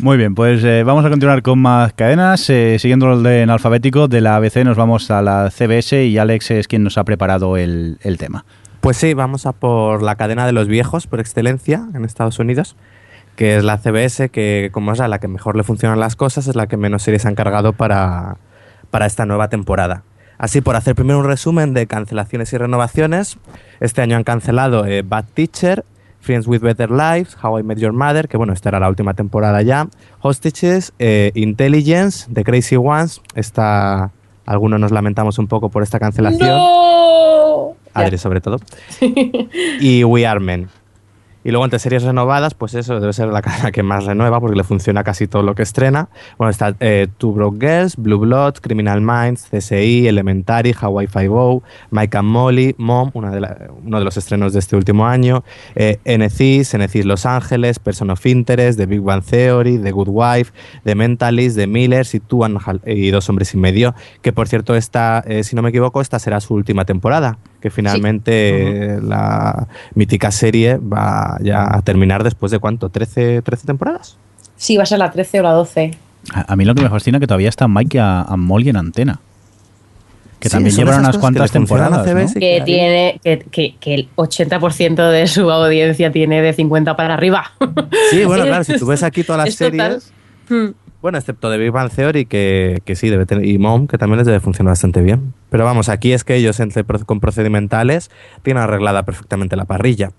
[0.00, 2.48] Muy bien, pues eh, vamos a continuar con más cadenas.
[2.50, 6.50] Eh, siguiendo el orden alfabético de la ABC, nos vamos a la CBS y Alex
[6.50, 8.44] es quien nos ha preparado el, tema.
[8.80, 12.76] Pues sí, vamos a por la cadena de los viejos por excelencia en Estados Unidos,
[13.36, 16.56] que es la CBS, que como es la que mejor le funcionan las cosas, es
[16.56, 18.36] la que menos series han cargado para,
[18.90, 20.02] para esta nueva temporada.
[20.38, 23.38] Así, por hacer primero un resumen de cancelaciones y renovaciones,
[23.78, 25.84] este año han cancelado eh, Bad Teacher,
[26.22, 29.12] Friends with Better Lives, How I Met Your Mother, que bueno, esta era la última
[29.14, 29.88] temporada ya,
[30.20, 34.12] Hostages, eh, Intelligence, The Crazy Ones, esta,
[34.46, 36.56] algunos nos lamentamos un poco por esta cancelación.
[36.56, 37.74] ¡No!
[37.92, 38.58] Adri sobre todo.
[39.80, 40.68] y We Are Men.
[41.44, 44.56] Y luego entre series renovadas, pues eso debe ser la cadena que más renueva porque
[44.56, 46.08] le funciona casi todo lo que estrena.
[46.38, 52.16] Bueno, está eh, Two Broke Girls, Blue Blood, Criminal Minds, CSI, Elementary, Hawaii Five-O, Mike
[52.16, 57.78] and Molly, Mom, uno de los estrenos de este último año, eh, NCIS, Los Ángeles,
[57.78, 60.52] Person of Interest, The Big Bang Theory, The Good Wife,
[60.84, 62.42] The Mentalist, The Millers y Two
[63.12, 63.94] Dos Hombres y Medio.
[64.20, 67.70] Que por cierto, esta, eh, si no me equivoco, esta será su última temporada que
[67.70, 74.18] finalmente la mítica serie va ya a terminar después de cuánto, 13, 13 temporadas.
[74.56, 75.92] Sí, va a ser la 13 o la 12.
[76.32, 78.76] A, mí lo que me fascina es que todavía está Mike a, a Molly en
[78.76, 79.20] antena.
[80.40, 82.04] Que también llevan unas cuantas temporadas.
[82.34, 87.52] Que, tiene, que, que, el 80% de su audiencia tiene de 50 para arriba.
[88.10, 90.12] Sí, bueno, claro, si tú ves aquí todas las series.
[90.48, 90.70] Hmm.
[91.02, 94.18] Bueno, excepto de Big Bang Theory, que, que, sí debe tener, y Mom, que también
[94.18, 95.34] les debe funcionar bastante bien.
[95.50, 98.08] Pero vamos, aquí es que ellos entre, con procedimentales
[98.42, 100.12] tienen arreglada perfectamente la parrilla.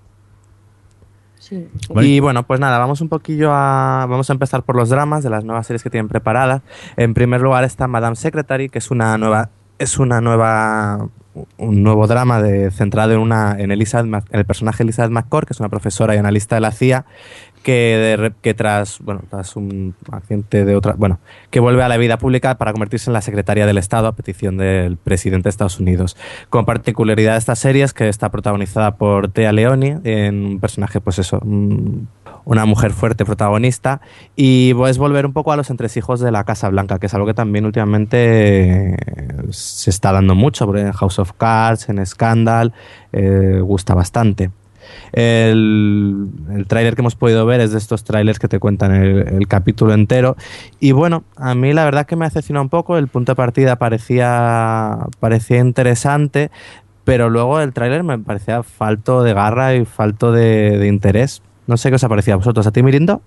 [1.39, 1.69] Sí.
[1.95, 4.05] Y bueno, pues nada, vamos un poquillo a.
[4.09, 6.61] Vamos a empezar por los dramas de las nuevas series que tienen preparadas.
[6.97, 9.51] En primer lugar está Madame Secretary, que es una nueva.
[9.79, 11.09] Es una nueva
[11.57, 15.53] un nuevo drama de, centrado en una en Elizabeth, en el personaje Elizabeth McCord, que
[15.53, 17.05] es una profesora y analista de la CIA,
[17.63, 21.19] que, que tras, bueno, tras un accidente de otra, bueno,
[21.49, 24.57] que vuelve a la vida pública para convertirse en la secretaria del Estado a petición
[24.57, 26.17] del presidente de Estados Unidos.
[26.49, 30.99] Con particularidad de esta serie es que está protagonizada por Thea Leoni, en un personaje,
[30.99, 31.41] pues eso,
[32.45, 34.01] una mujer fuerte protagonista,
[34.35, 37.27] y es volver un poco a los entresijos de la Casa Blanca, que es algo
[37.27, 38.95] que también últimamente
[39.49, 42.73] se está dando mucho, porque en House of Cards, en Scandal,
[43.11, 44.51] eh, gusta bastante.
[45.13, 49.47] El, el tráiler que hemos podido ver es de estos trailers que te cuentan el,
[49.47, 50.35] capítulo entero.
[50.79, 52.97] Y bueno, a mí la verdad que me ha decepcionado un poco.
[52.97, 56.51] El punto de partida parecía, parecía interesante,
[57.03, 61.41] pero luego el tráiler me parecía falto de garra y falto de interés.
[61.66, 62.68] No sé qué os ha parecido a vosotros.
[62.68, 63.22] ¿A ti, Mirindo?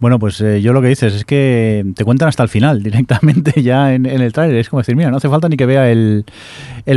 [0.00, 3.62] Bueno, pues eh, yo lo que dices es que te cuentan hasta el final directamente
[3.62, 4.58] ya en, el tráiler.
[4.58, 6.24] Es como decir, mira, no hace falta ni que vea el,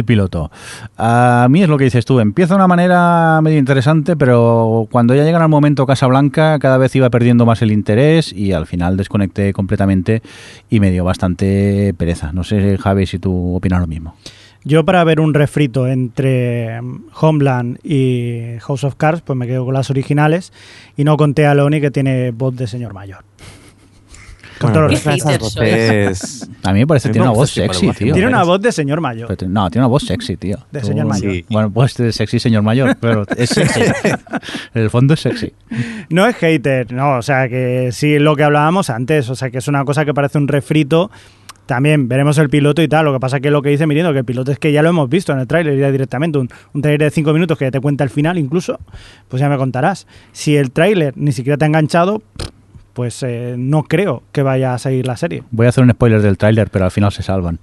[0.05, 0.49] piloto.
[0.97, 2.19] A mí es lo que dices tú.
[2.19, 6.77] Empieza de una manera medio interesante, pero cuando ya llegan al momento Casa Blanca, cada
[6.77, 10.21] vez iba perdiendo más el interés y al final desconecté completamente
[10.69, 12.31] y me dio bastante pereza.
[12.31, 14.15] No sé, Javi, si tú opinas lo mismo.
[14.63, 19.65] Yo para ver un refrito entre mm, Homeland y House of Cards, pues me quedo
[19.65, 20.51] con las originales
[20.97, 23.23] y no conté a Leoni que tiene voz de señor mayor.
[24.59, 24.75] Con
[26.63, 28.13] A mí me parece que tiene una voz sexy, tío.
[28.13, 29.29] Tiene una voz de señor mayor.
[29.47, 30.57] no, tiene una voz sexy, tío.
[30.69, 31.45] De señor mayor.
[31.49, 33.79] Bueno, pues de sexy señor mayor, pero es sexy.
[33.79, 35.53] en el fondo es sexy.
[36.09, 39.59] No es hater, no, o sea que sí, lo que hablábamos antes, o sea que
[39.59, 41.09] es una cosa que parece un refrito
[41.69, 43.05] también veremos el piloto y tal.
[43.05, 44.81] Lo que pasa es que lo que dice Mirindo, que el piloto es que ya
[44.81, 46.39] lo hemos visto en el tráiler ya directamente.
[46.39, 48.79] Un, un tráiler de cinco minutos que te cuenta el final incluso,
[49.27, 50.07] pues ya me contarás.
[50.31, 52.23] Si el tráiler ni siquiera te ha enganchado,
[52.93, 55.43] pues eh, no creo que vaya a seguir la serie.
[55.51, 57.59] Voy a hacer un spoiler del tráiler, pero al final se salvan.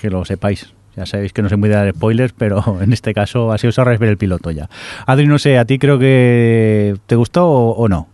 [0.00, 0.74] Que lo sepáis.
[0.96, 3.78] Ya sabéis que no soy muy de dar spoilers, pero en este caso así os
[3.78, 4.68] ahorráis ver el piloto ya.
[5.06, 8.08] Adri, no sé, ¿a ti creo que te gustó o no?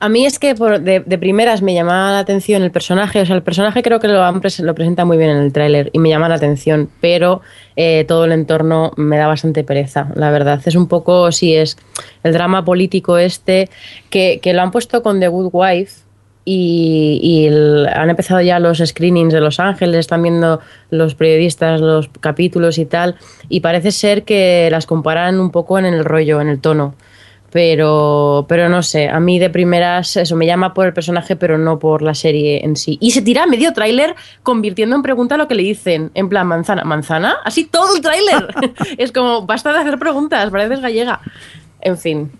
[0.00, 3.42] A mí es que de, primeras me llamaba la atención el personaje, o sea, el
[3.42, 6.36] personaje creo que lo, lo presenta muy bien en el tráiler y me llama la
[6.36, 7.40] atención, pero
[7.74, 10.60] eh, todo el entorno me da bastante pereza, la verdad.
[10.64, 11.76] Es un poco, sí, es
[12.22, 13.70] el drama político este,
[14.08, 16.02] que, lo han puesto con The Good Wife,
[16.44, 17.48] y,
[17.92, 22.86] han empezado ya los screenings de Los Ángeles, están viendo los periodistas los capítulos y
[22.86, 23.16] tal,
[23.48, 26.94] y parece ser que las comparan un poco en el rollo, en el tono
[27.50, 31.56] pero, pero no sé, a mí de primeras eso me llama por el personaje, pero
[31.56, 32.98] no por la serie en sí.
[33.00, 36.84] Y se tira medio tráiler convirtiendo en pregunta lo que le dicen, en plan manzana,
[36.84, 38.54] manzana, así todo el tráiler.
[38.98, 41.20] es como, basta de hacer preguntas, pareces gallega.
[41.80, 42.30] En fin.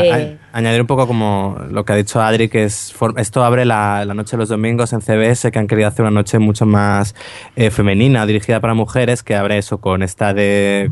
[0.00, 0.36] Eh.
[0.52, 4.32] añadir un poco como lo que ha dicho Adri, que es esto abre la, noche
[4.32, 7.14] de los domingos en CBS, que han querido hacer una noche mucho más
[7.54, 10.90] eh, femenina, dirigida para mujeres, que abre eso con esta de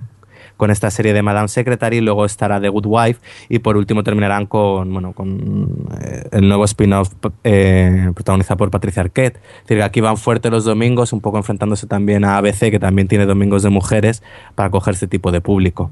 [0.56, 4.46] con esta serie de Madame Secretary, luego estará The Good Wife y por último terminarán
[4.46, 7.12] con, bueno, con eh, el nuevo spin-off
[7.44, 9.36] eh, protagonizado por Patricia Arquette.
[9.36, 13.08] Es decir, aquí van fuerte los domingos, un poco enfrentándose también a ABC, que también
[13.08, 14.22] tiene domingos de mujeres,
[14.54, 15.90] para coger este tipo de público.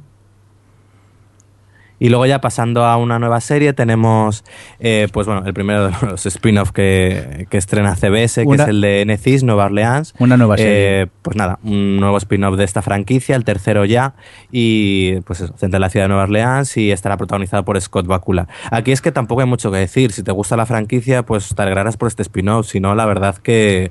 [2.04, 4.44] Y luego ya pasando a una nueva serie tenemos,
[4.78, 9.06] eh, pues bueno, el primero de los spin-off que, estrena CBS, que es el de
[9.06, 10.12] Necis, Nueva Orleans.
[10.18, 11.00] Una nueva serie.
[11.00, 14.16] Eh, pues nada, un nuevo spin-off de esta franquicia, el tercero ya,
[14.52, 18.06] y pues eso, centra en la ciudad de Nueva Orleans y estará protagonizado por Scott
[18.06, 18.48] Bakula.
[18.70, 21.62] Aquí es que tampoco hay mucho que decir, si te gusta la franquicia, pues te
[21.62, 23.90] alegrarás por este spin-off, si no, la verdad que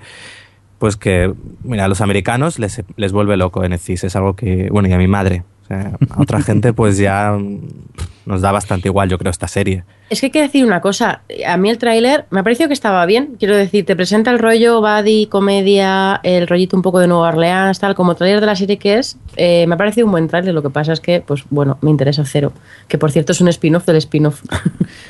[0.77, 1.33] pues que,
[1.63, 4.99] mira, a los americanos les, les vuelve loco Necis, es algo que, bueno, y a
[4.99, 7.37] mi madre, a otra gente pues ya
[8.25, 9.83] nos da bastante igual, yo creo, esta serie.
[10.09, 12.73] Es que hay que decir una cosa, a mí el tráiler me ha parecido que
[12.73, 17.07] estaba bien, quiero decir, te presenta el rollo body, comedia, el rollito un poco de
[17.07, 20.11] Nueva Orleans, tal, como tráiler de la serie que es, eh, me ha parecido un
[20.11, 22.53] buen tráiler, lo que pasa es que, pues bueno, me interesa cero,
[22.87, 24.41] que por cierto es un spin-off del spin-off.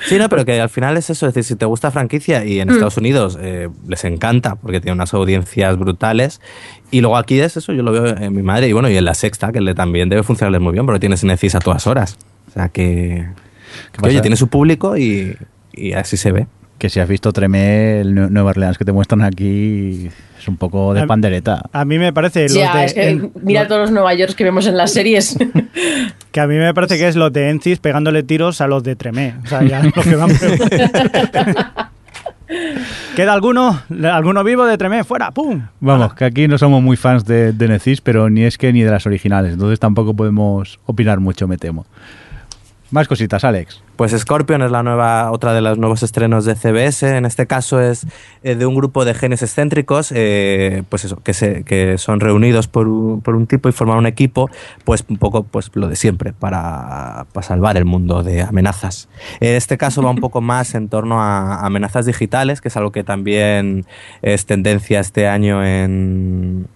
[0.05, 2.59] Sí, no, pero que al final es eso, es decir, si te gusta franquicia y
[2.59, 2.71] en mm.
[2.71, 6.41] Estados Unidos eh, les encanta porque tiene unas audiencias brutales
[6.91, 9.05] y luego aquí es eso, yo lo veo en mi madre y bueno, y en
[9.05, 12.17] la sexta, que le también debe funcionarles muy bien porque tienes Netflix a todas horas.
[12.47, 13.27] O sea que,
[14.01, 15.37] oye, tiene su público y,
[15.95, 16.47] así se ve.
[16.77, 20.93] Que si has visto Tremé, el Nueva Orleans que te muestran aquí, es un poco
[20.93, 21.69] de pandereta.
[21.71, 22.47] A mí me parece...
[23.41, 25.37] mira todos los Nueva York que vemos en las series.
[26.31, 28.97] que a mí me parece que es los de Encis pegándole tiros a los de
[28.97, 29.35] Tremé.
[29.45, 30.31] O sea, ya lo que van...
[33.15, 33.81] ¿Queda alguno?
[34.11, 35.03] ¿Alguno vivo de Tremé?
[35.03, 35.31] ¡Fuera!
[35.31, 35.61] ¡Pum!
[35.79, 38.81] Vamos, que aquí no somos muy fans de, de Necis, pero ni es que ni
[38.81, 39.53] de las originales.
[39.53, 41.85] Entonces tampoco podemos opinar mucho, me temo.
[42.93, 43.81] Más cositas, Alex.
[43.95, 47.17] Pues Scorpion es la nueva, otra de los nuevos estrenos de CBS.
[47.17, 48.05] En este caso es
[48.43, 52.67] eh, de un grupo de genios excéntricos, eh, pues eso, que, se, que son reunidos
[52.67, 54.47] por un, por un, tipo y forman un equipo,
[54.83, 59.09] pues un poco pues lo de siempre, para, para, salvar el mundo de amenazas.
[59.39, 62.91] En este caso va un poco más en torno a amenazas digitales, que es algo
[62.91, 63.87] que también
[64.21, 66.67] es tendencia este año en,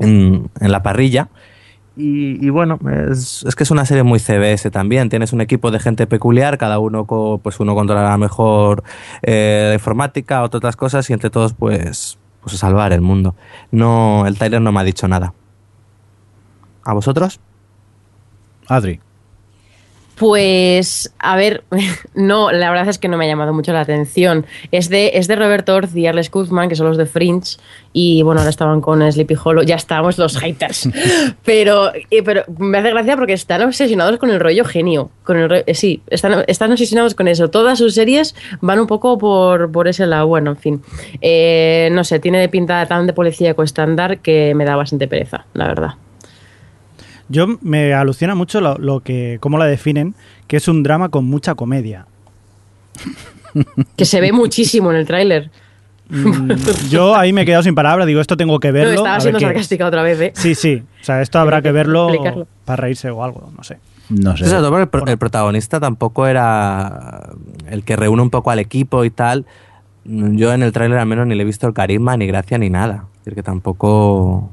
[0.00, 1.30] en la parrilla.
[1.96, 2.78] Y, bueno,
[3.10, 5.08] es, que es una serie muy CBS también.
[5.10, 7.06] Tienes un equipo de gente peculiar, cada uno
[7.42, 8.84] pues uno controlará mejor
[9.22, 13.34] eh, la informática, otras cosas, y entre todos, pues, pues salvar el mundo.
[13.70, 15.34] No, el Tyler no me ha dicho nada.
[16.84, 17.40] ¿A vosotros?
[18.66, 19.00] Adri.
[20.20, 21.64] Pues, a ver,
[22.14, 24.44] no, la verdad es que no me ha llamado mucho la atención.
[24.70, 27.56] Es de, es de Robert Orth y Arles Guzman, que son los de Fringe,
[27.94, 30.90] y bueno, ahora estaban con Sleepy Hollow, ya estamos los haters.
[31.46, 35.10] pero, eh, pero me hace gracia porque están obsesionados con el rollo genio.
[35.24, 37.48] Con el eh, sí, están, están obsesionados con eso.
[37.48, 40.26] Todas sus series van un poco por, por ese lado.
[40.26, 40.82] Bueno, en fin.
[41.22, 45.46] Eh, no sé, tiene de pinta tan de policía estándar que me da bastante pereza,
[45.54, 45.94] la verdad.
[47.30, 50.14] Yo me alucina mucho lo, que, cómo la definen,
[50.48, 52.06] que es un drama con mucha comedia.
[53.96, 55.50] que se ve muchísimo en el tráiler.
[56.08, 56.50] Mm,
[56.90, 58.94] yo ahí me he quedado sin palabras, digo, esto tengo que verlo.
[58.94, 60.32] estaba siendo sarcástica otra vez, ¿eh?
[60.34, 62.08] Sí, sí, o sea, esto habrá que verlo
[62.64, 63.78] para reírse o algo, no sé.
[64.08, 64.44] No sé.
[65.06, 67.30] el, protagonista tampoco era
[67.68, 69.46] el que reúne un poco al equipo y tal.
[70.04, 72.70] Yo en el tráiler al menos ni le he visto el carisma, ni gracia, ni
[72.70, 73.04] nada.
[73.12, 74.50] Es decir, que tampoco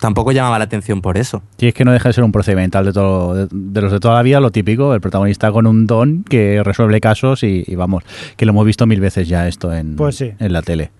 [0.00, 1.42] tampoco llamaba la atención por eso.
[1.58, 4.14] Sí, es que no deja de ser un procedimental de, todo, de, los de toda
[4.14, 8.04] la vida, lo típico, el protagonista con un don que resuelve casos y, vamos,
[8.36, 10.90] que lo hemos visto mil veces ya esto en, pues en la tele.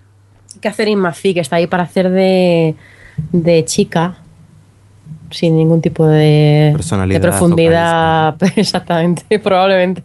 [0.61, 2.75] Catherine McPhee, que está ahí para hacer de,
[3.31, 4.17] de chica,
[5.31, 6.75] sin ningún tipo de,
[7.07, 10.03] de profundidad, exactamente, probablemente.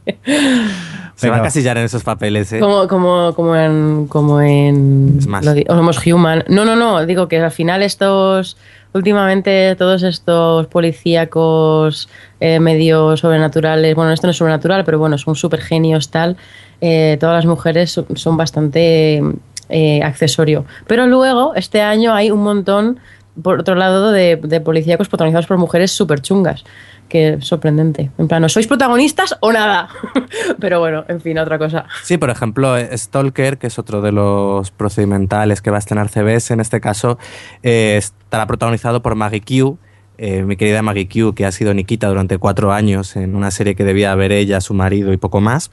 [1.17, 2.61] Se va a casillar en esos papeles, ¿eh?
[2.61, 4.07] Como, como, como en.
[4.09, 5.21] Como en.
[5.21, 6.45] Somos Human.
[6.49, 7.07] No, no, no.
[7.07, 8.57] Digo que al final estos
[8.95, 12.09] últimamente todos estos policíacos
[12.41, 16.37] eh, medio sobrenaturales, bueno, esto no es sobrenatural, pero bueno, son súper genios tal,
[16.81, 19.21] eh, todas las mujeres son, bastante
[19.69, 20.65] eh, accesorio.
[20.87, 23.01] Pero luego, este año hay un montón,
[23.43, 26.65] por otro lado, de, policíacos protagonizados por mujeres súper chungas
[27.09, 28.11] que sorprendente.
[28.17, 29.89] En plan, sois protagonistas o nada?
[30.61, 31.85] Pero bueno, en fin, otra cosa.
[32.03, 36.55] Sí, por ejemplo, Stalker, que es otro de los procedimentales que va a estrenar CBS,
[36.55, 37.19] en este caso,
[37.63, 39.79] eh, estará protagonizado por Maggie Q.
[40.17, 43.75] Eh, mi querida Maggie Q, que ha sido Nikita durante cuatro años en una serie
[43.75, 45.73] que debía ver ella, su marido y poco más.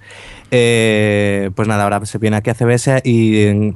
[0.49, 3.75] Eh, pues nada, ahora se viene aquí a CBS y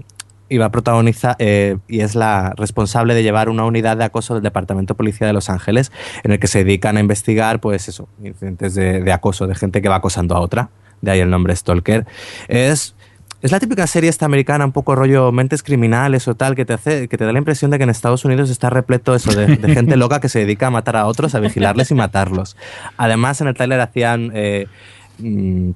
[0.49, 4.35] y va a protagonizar eh, y es la responsable de llevar una unidad de acoso
[4.35, 5.91] del Departamento de Policía de Los Ángeles
[6.23, 9.89] en el que se dedican a investigar pues eso, incidentes de, acoso de gente que
[9.89, 10.69] va acosando a otra,
[11.01, 12.05] de ahí el nombre Stalker.
[12.47, 12.95] Es
[13.41, 16.73] es la típica serie esta americana, un poco rollo mentes criminales o tal, que te
[16.73, 19.57] hace, que te da la impresión de que en Estados Unidos está repleto eso de,
[19.71, 22.57] gente loca que se dedica a matar a otros, a vigilarles y matarlos.
[22.97, 24.65] Además, en el trailer hacían eh,
[25.19, 25.71] mm,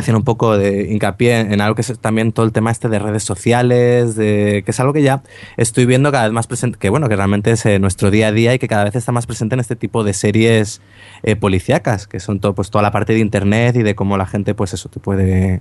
[0.00, 2.98] haciendo un poco de hincapié en, algo que es también todo el tema este de
[2.98, 5.22] redes sociales, que es algo que ya
[5.56, 8.32] estoy viendo cada vez más presente, que bueno, que realmente es eh, nuestro día a
[8.32, 10.80] día y que cada vez está más presente en este tipo de series
[11.22, 14.26] eh, policíacas, que son todo, pues toda la parte de internet y de cómo la
[14.26, 15.60] gente pues eso te puede,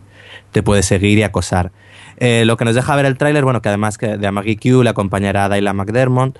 [0.52, 1.72] te puede seguir y acosar.
[2.18, 4.58] Eh, lo que nos deja ver el tráiler, bueno, que además que de a Maggie
[4.58, 6.38] Q le acompañará a Dayla McDermott,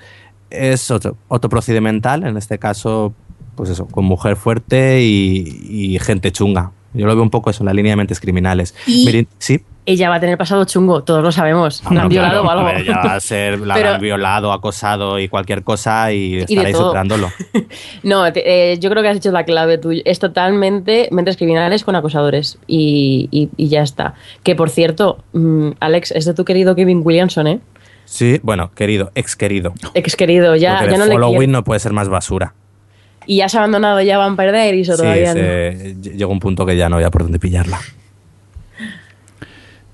[0.50, 3.14] es otro, otro procedimental, en este caso,
[3.56, 7.74] pues eso, con mujer fuerte y gente chunga, yo lo veo un poco eso, la
[7.74, 8.76] línea de mentes criminales.
[8.86, 9.62] sí.
[9.86, 11.82] Ella va a tener pasado chungo, todos lo sabemos.
[11.90, 12.70] la han violado o algo.
[12.70, 17.32] ella va a ser, la han violado, acosado y cualquier cosa y estaréis superándolo.
[18.04, 20.04] no, eh, yo creo que has hecho la clave tuya.
[20.06, 24.14] Es totalmente mentes criminales con acosadores y, ya está.
[24.44, 27.60] Que por cierto, mm, Alex, es de tu querido Kevin Williamson, ¿eh?
[28.06, 29.74] Sí, bueno, querido, ex querido.
[29.96, 32.54] Ex querido, ya, ya no Following no puede ser más basura
[33.30, 35.42] y ya se ha abandonado ya van a perder y eso todavía no.
[36.02, 37.80] Llegó un punto que ya no había por dónde pillarla.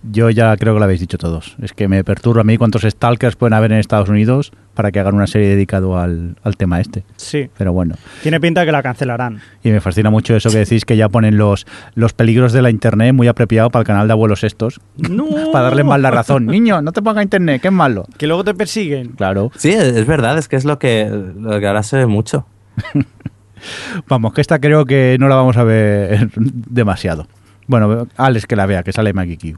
[0.10, 1.58] Yo ya creo que lo habéis dicho todos.
[1.62, 5.02] Es que me perturba a mí cuántos stalkers pueden haber en Estados Unidos para que
[5.02, 7.04] hagan una serie dedicado al, tema este.
[7.18, 7.50] Sí.
[7.58, 7.96] Pero bueno.
[8.24, 9.42] Tiene pinta que la cancelarán.
[9.64, 12.70] Y me fascina mucho eso que decís que ya ponen los, los peligros de la
[12.70, 14.80] internet muy apropiado para el canal de abuelos estos.
[14.96, 15.28] No.
[15.52, 16.46] para darle mal la razón.
[16.46, 18.06] Niño, no te ponga internet, que es malo.
[18.18, 19.10] Que luego te persiguen.
[19.10, 19.52] Claro.
[19.58, 22.46] Sí, es verdad, es que es lo que, lo que ahora se ve mucho.
[24.08, 27.28] vamos, que esta creo que no la vamos a ver demasiado.
[27.68, 29.58] Bueno, Alex que la vea, que sale Maggie Q.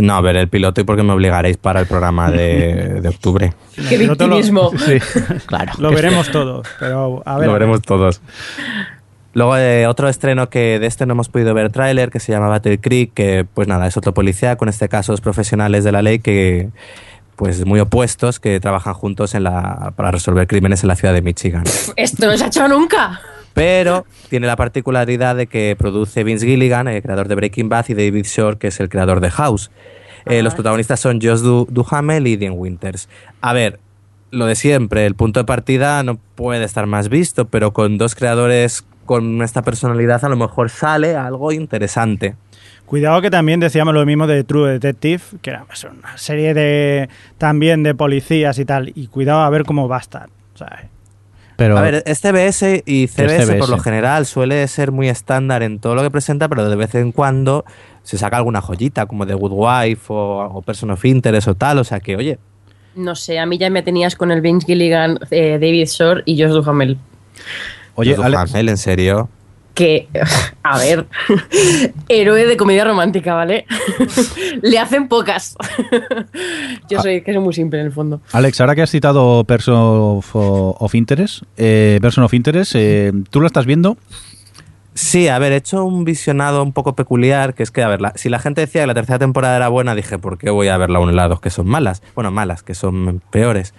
[0.00, 3.52] no, a ver el piloto y porque me obligaréis para el programa de, octubre.
[3.88, 4.70] ¡Qué victimismo!
[4.76, 4.98] sí,
[5.46, 5.72] claro.
[5.78, 7.46] Lo veremos todos, pero a ver.
[7.46, 8.22] Lo veremos todos.
[9.34, 12.48] Luego eh, otro estreno que de este no hemos podido ver tráiler que se llama
[12.48, 16.02] Battle Creek, que pues nada, es otro policía, con este caso los profesionales de la
[16.02, 16.70] ley que
[17.38, 21.22] pues muy opuestos que trabajan juntos en la, para resolver crímenes en la ciudad de
[21.22, 21.62] Michigan.
[21.94, 23.20] Esto no se ha hecho nunca.
[23.54, 27.94] Pero tiene la particularidad de que produce Vince Gilligan, el creador de Breaking Bad, y
[27.94, 29.70] David Shore, que es el creador de House.
[30.26, 33.08] Eh, los protagonistas son Josh Duhamel y Dean Winters.
[33.40, 33.78] A ver,
[34.32, 38.16] lo de siempre, el punto de partida no puede estar más visto, pero con dos
[38.16, 42.34] creadores con esta personalidad a lo mejor sale algo interesante.
[42.88, 47.82] Cuidado que también decíamos lo mismo de True Detective, que era una serie de también
[47.82, 50.30] de policías y tal, y cuidado a ver cómo va a estar.
[51.56, 55.80] Pero, a ver, este BS y CBS por lo general suele ser muy estándar en
[55.80, 57.66] todo lo que presenta, pero de vez en cuando
[58.04, 61.84] se saca alguna joyita, como de Good Wife o, Person of Interest o tal, o
[61.84, 62.38] sea que, oye...
[62.94, 66.40] No sé, a mí ya me tenías con el Vince Gilligan, eh, David Shore y
[66.40, 66.96] Josh Duhamel.
[67.96, 69.28] Oye, Duhamel, ¿en serio?
[69.78, 70.08] Que,
[70.64, 71.06] a ver,
[72.08, 73.64] héroe de comedia romántica, ¿vale?
[74.62, 75.56] Le hacen pocas.
[76.90, 78.20] Yo soy que soy muy simple en el fondo.
[78.32, 83.46] Alex, ahora que has citado Person of, Interest, eh, Person of Interest, eh, ¿tú lo
[83.46, 83.96] estás viendo?
[84.94, 88.00] Sí, a ver, he hecho un visionado un poco peculiar, que es que, a ver,
[88.16, 90.76] si la gente decía que la tercera temporada era buena, dije, ¿por qué voy a
[90.76, 92.02] ver la 1 y la 2 que son malas?
[92.16, 93.74] Bueno, malas, que son peores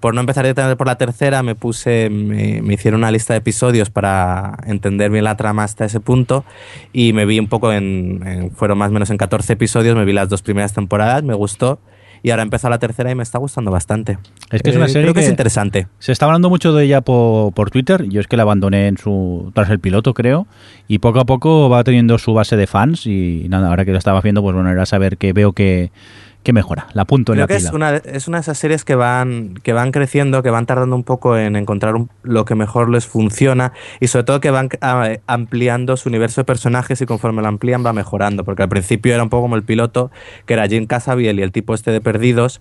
[0.00, 3.90] por no empezar directamente por la tercera, me puse, me, hicieron una lista de episodios
[3.90, 6.44] para entender bien la trama hasta ese punto
[6.92, 10.12] y me vi un poco en, fueron más o menos en 14 episodios, me vi
[10.12, 11.80] las dos primeras temporadas, me gustó
[12.22, 14.18] y ahora empezó la tercera y me está gustando bastante.
[14.50, 15.86] Es que es una eh, serie creo que, es interesante.
[15.98, 18.08] Se está hablando mucho de ella por, por, Twitter.
[18.08, 20.46] Yo es que la abandoné en su tras el piloto, creo.
[20.88, 23.06] Y poco a poco va teniendo su base de fans.
[23.06, 25.92] Y nada, ahora que lo estaba viendo, pues bueno, era saber que veo que
[26.42, 26.86] que mejora.
[26.94, 29.72] La punto en la que Es una, es una de esas series que van, que
[29.72, 34.06] van creciendo, que van tardando un poco en encontrar lo que mejor les funciona y
[34.06, 37.92] sobre todo que van ah, ampliando su universo de personajes y conforme lo amplían va
[37.92, 38.44] mejorando.
[38.44, 40.10] Porque al principio era un poco como el piloto,
[40.46, 42.60] que era Jim Casabiel y el tipo este de Perdidos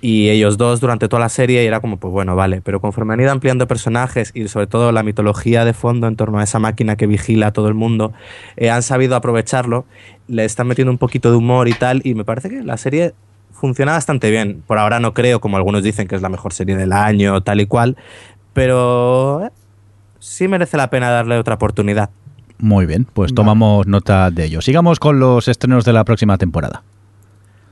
[0.00, 3.14] y ellos dos durante toda la serie y era como, pues bueno, vale, pero conforme
[3.14, 6.58] han ido ampliando personajes y sobre todo la mitología de fondo en torno a esa
[6.58, 8.12] máquina que vigila a todo el mundo,
[8.56, 9.86] eh, han sabido aprovecharlo,
[10.28, 13.14] le están metiendo un poquito de humor y tal, y me parece que la serie
[13.52, 14.62] funciona bastante bien.
[14.66, 17.60] Por ahora no creo, como algunos dicen, que es la mejor serie del año, tal
[17.60, 17.96] y cual,
[18.52, 19.50] pero eh,
[20.20, 22.10] sí merece la pena darle otra oportunidad.
[22.58, 24.60] Muy bien, pues tomamos nota de ello.
[24.60, 26.82] Sigamos con los estrenos de la próxima temporada.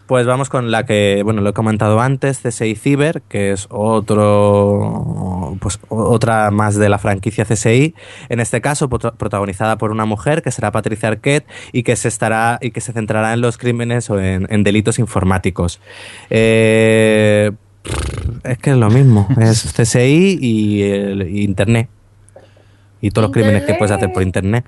[0.07, 5.57] Pues vamos con la que, bueno, lo he comentado antes, CSI Cyber, que es otro,
[5.61, 7.93] pues otra más de la franquicia CSI,
[8.29, 12.59] en este caso protagonizada por una mujer que será Patricia Arquette y que se estará
[12.61, 15.81] y que se centrará en los crímenes o en, delitos informáticos.
[16.31, 17.51] Eh,
[18.45, 21.89] es que es lo mismo, es CSI y, Internet.
[23.01, 24.65] y todos los crímenes que puedes hacer por internet.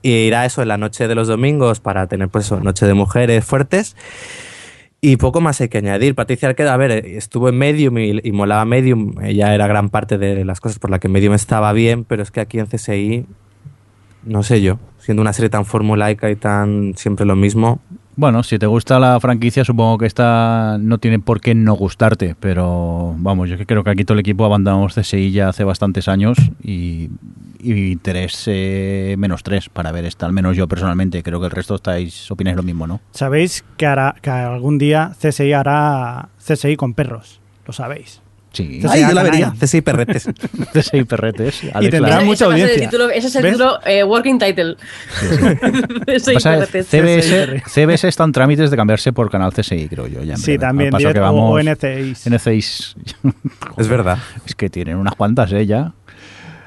[0.00, 2.86] Y ir a eso en la noche de los domingos para tener pues eso, noche
[2.86, 3.94] de mujeres fuertes.
[5.00, 6.14] Y poco más hay que añadir.
[6.14, 9.14] Patricia Arqueda, a ver, estuvo en Medium y, y, molaba Medium.
[9.22, 12.32] Ella era gran parte de las cosas por las que Medium estaba bien, pero es
[12.32, 13.24] que aquí en CSI,
[14.24, 17.80] no sé yo, siendo una serie tan formulaica y tan siempre lo mismo,
[18.18, 22.34] bueno, si te gusta la franquicia, supongo que esta no tiene por qué no gustarte,
[22.40, 26.36] pero vamos, yo creo que aquí todo el equipo abandonamos CSI ya hace bastantes años
[26.60, 27.10] y,
[27.60, 31.52] y interés eh, menos tres para ver esta, al menos yo personalmente, creo que el
[31.52, 33.00] resto estáis, opináis lo mismo, ¿no?
[33.12, 38.20] Sabéis que, hará, que algún día CSI hará CSI con perros, lo sabéis.
[38.52, 38.80] Sí.
[38.88, 39.52] Ay, yo la vería.
[39.58, 40.28] CSI Perretes.
[40.72, 41.62] CSI Perretes.
[41.80, 42.78] y tendrá mucha audiencia.
[42.78, 44.76] Título, ese es el título eh, working title.
[46.06, 46.86] CSI Perretes.
[46.88, 50.22] CBS, CBS está en trámites de cambiarse por canal CSI, creo yo.
[50.22, 50.90] Ya sí, también.
[50.90, 52.30] Paso que vamos, o NCIs.
[52.30, 52.96] NCIs.
[53.76, 54.18] es verdad.
[54.46, 55.66] Es que tienen unas cuantas, ¿eh?
[55.66, 55.92] Ya.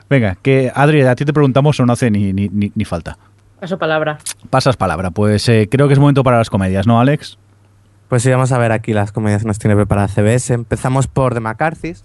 [0.09, 3.17] Venga, que Adri, a ti te preguntamos o no hace ni, ni, ni, ni falta.
[3.61, 4.17] Paso palabra.
[4.49, 5.11] Pasas palabra.
[5.11, 7.37] Pues eh, creo que es momento para las comedias, ¿no, Alex?
[8.11, 10.53] Pues sí, vamos a ver aquí las comedias que nos tiene preparada CBS.
[10.53, 12.03] Empezamos por The McCarthy's,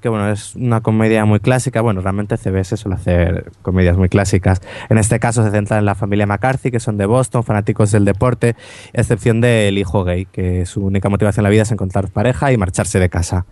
[0.00, 1.80] que bueno, es una comedia muy clásica.
[1.80, 4.60] Bueno, realmente CBS suele hacer comedias muy clásicas.
[4.88, 8.04] En este caso se centra en la familia McCarthy, que son de Boston, fanáticos del
[8.04, 8.56] deporte,
[8.92, 12.56] excepción del hijo gay, que su única motivación en la vida es encontrar pareja y
[12.56, 13.46] marcharse de casa.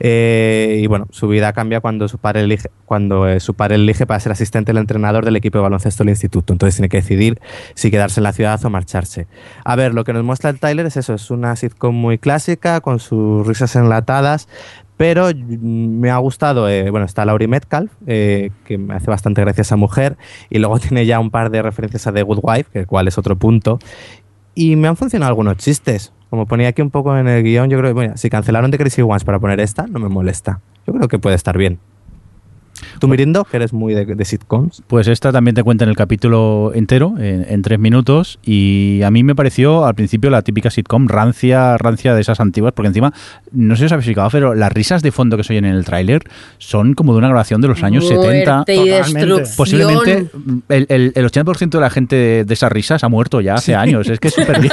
[0.00, 4.06] Eh, y bueno, su vida cambia cuando su padre elige, cuando eh, su padre elige
[4.06, 6.52] para ser asistente del entrenador del equipo de baloncesto del instituto.
[6.52, 7.40] Entonces tiene que decidir
[7.74, 9.26] si quedarse en la ciudad o marcharse.
[9.64, 12.80] A ver, lo que nos muestra el Tyler es eso, es una sitcom muy clásica,
[12.80, 14.48] con sus risas enlatadas,
[14.96, 15.28] pero
[15.60, 19.76] me ha gustado, eh, bueno, está Laurie Metcalf, eh, que me hace bastante gracia esa
[19.76, 20.16] mujer,
[20.50, 23.18] y luego tiene ya un par de referencias a The Good Wife, que cual es
[23.18, 23.78] otro punto,
[24.54, 26.12] y me han funcionado algunos chistes.
[26.30, 28.78] Como ponía aquí un poco en el guion, yo creo que bueno, si cancelaron The
[28.78, 30.60] Crazy Ones para poner esta, no me molesta.
[30.86, 31.78] Yo creo que puede estar bien.
[32.98, 34.82] ¿Tú, Mirindo, que eres muy de, de, sitcoms?
[34.86, 39.10] Pues esta también te cuenta en el capítulo entero, en, en, tres minutos, y a
[39.10, 43.12] mí me pareció al principio la típica sitcom rancia, rancia de esas antiguas, porque encima,
[43.52, 45.74] no sé si os habéis fijado, pero las risas de fondo que se oyen en
[45.74, 46.24] el tráiler
[46.58, 48.64] son como de una grabación de los años Muerte 70.
[48.72, 49.42] Y destrucción.
[49.56, 50.30] Posiblemente
[50.68, 53.72] el, el, el 80% de la gente de, de, esas risas ha muerto ya hace
[53.72, 53.74] sí.
[53.74, 54.60] años, es que es súper.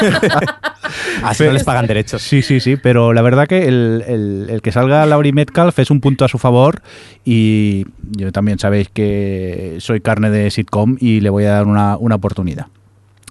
[1.23, 2.21] Así no les pagan derechos.
[2.21, 5.91] Sí, sí, sí, pero la verdad que el, el, el que salga Laurie Metcalf es
[5.91, 6.81] un punto a su favor
[7.25, 11.97] y yo también sabéis que soy carne de sitcom y le voy a dar una,
[11.97, 12.67] una oportunidad.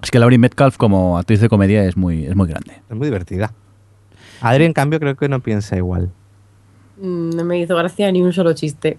[0.02, 2.74] Es que Laurie Metcalf como actriz de comedia es muy, es muy grande.
[2.90, 3.52] Es muy divertida.
[4.40, 6.10] Adri, en cambio, creo que no piensa igual.
[7.00, 8.98] No me hizo gracia ni un solo chiste.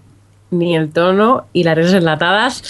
[0.54, 2.62] Ni el tono y las risas enlatadas.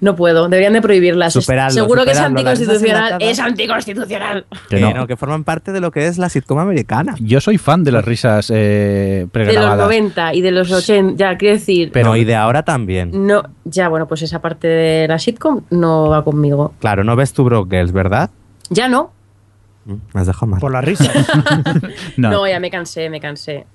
[0.00, 0.48] No puedo.
[0.48, 1.32] Deberían de prohibirlas.
[1.32, 3.16] Superarlo, Seguro que es anticonstitucional.
[3.20, 4.46] Es anticonstitucional.
[4.68, 4.92] Que Que no.
[4.94, 7.14] no, que forman parte de lo que es la sitcom americana.
[7.20, 9.78] Yo soy fan de las risas eh, De los pregrabadas.
[9.78, 11.14] 90 y de los 80.
[11.16, 11.90] Ya, quiero decir.
[11.92, 13.26] Pero y de ahora también.
[13.26, 16.74] No, ya, bueno, pues esa parte de la sitcom no va conmigo.
[16.80, 18.30] Claro, no ves tu Broke Girls, ¿verdad?
[18.70, 19.12] Ya no.
[19.84, 20.60] Mm, Me has dejado mal.
[20.60, 21.10] Por la risa.
[22.16, 22.30] No.
[22.30, 23.66] No, ya me cansé, me cansé.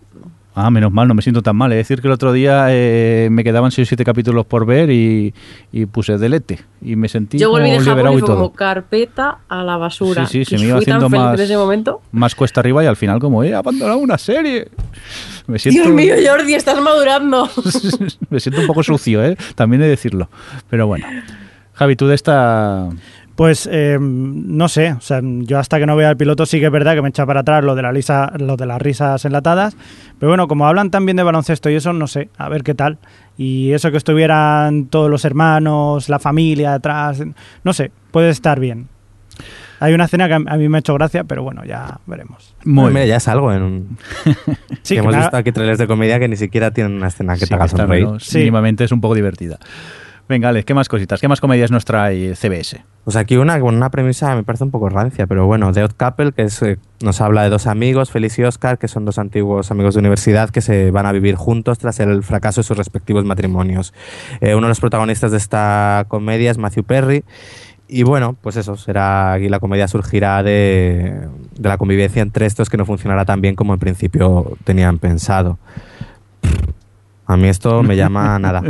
[0.58, 1.72] Ah, menos mal, no me siento tan mal.
[1.74, 4.90] Es decir, que el otro día eh, me quedaban 6 o 7 capítulos por ver
[4.90, 5.34] y,
[5.74, 6.60] y puse delete.
[6.82, 9.76] Y me sentí Yo volví de como Japón y y fue como carpeta a la
[9.76, 10.26] basura.
[10.26, 12.02] Sí, sí, se me iba haciendo más- en ese momento.
[12.14, 14.70] Más cuesta arriba y al final como, he abandonado una serie.
[15.48, 17.50] Me siento, Dios mío, Jordi, estás madurando.
[18.30, 19.38] me siento un poco sucio, ¿eh?
[19.56, 20.30] También he de decirlo.
[20.70, 21.06] Pero bueno.
[21.74, 22.88] Javi, tú de esta...
[23.36, 26.68] Pues eh, no sé, o sea, yo hasta que no vea el piloto sí que
[26.68, 29.26] es verdad que me echa para atrás lo de, la lisa, lo de las risas
[29.26, 29.76] enlatadas,
[30.20, 32.74] pero bueno, como hablan tan bien de baloncesto y eso, no sé, a ver qué
[32.76, 32.98] tal.
[33.38, 37.22] Y eso que estuvieran todos los hermanos, la familia detrás,
[37.66, 38.88] no sé, puede estar bien.
[39.82, 42.56] Hay una escena que a mí me ha hecho gracia, pero bueno, ya veremos.
[42.64, 43.10] Muy Bueno, mira, bien.
[43.10, 43.52] ya es algo.
[43.52, 43.98] En un...
[44.82, 47.34] Sí, que que hemos visto aquí trailers de comedia que ni siquiera tienen una escena
[47.34, 48.06] que Sí, te haga sonreír.
[48.06, 48.38] menos- Sí.
[48.38, 49.60] Mínimamente es un poco divertida.
[50.30, 51.20] Venga, Alex, ¿qué más cositas?
[51.20, 52.86] ¿Qué más comedias nos trae CBS?
[53.06, 56.32] Pues aquí una una premisa me parece un poco rancia, pero bueno, The Odd Couple,
[56.32, 59.70] que es, eh, nos habla de dos amigos, Félix y Oscar, que son dos antiguos
[59.70, 63.24] amigos de universidad que se van a vivir juntos tras el fracaso de sus respectivos
[63.24, 63.94] matrimonios.
[64.42, 67.24] Eh, uno de los protagonistas de esta comedia es Matthew Perry.
[67.88, 71.28] Y bueno, pues eso, será aquí la comedia surgirá de,
[71.60, 75.60] de la convivencia entre estos que no funcionará tan bien como en principio tenían pensado.
[77.28, 78.64] A mí esto me llama a nada.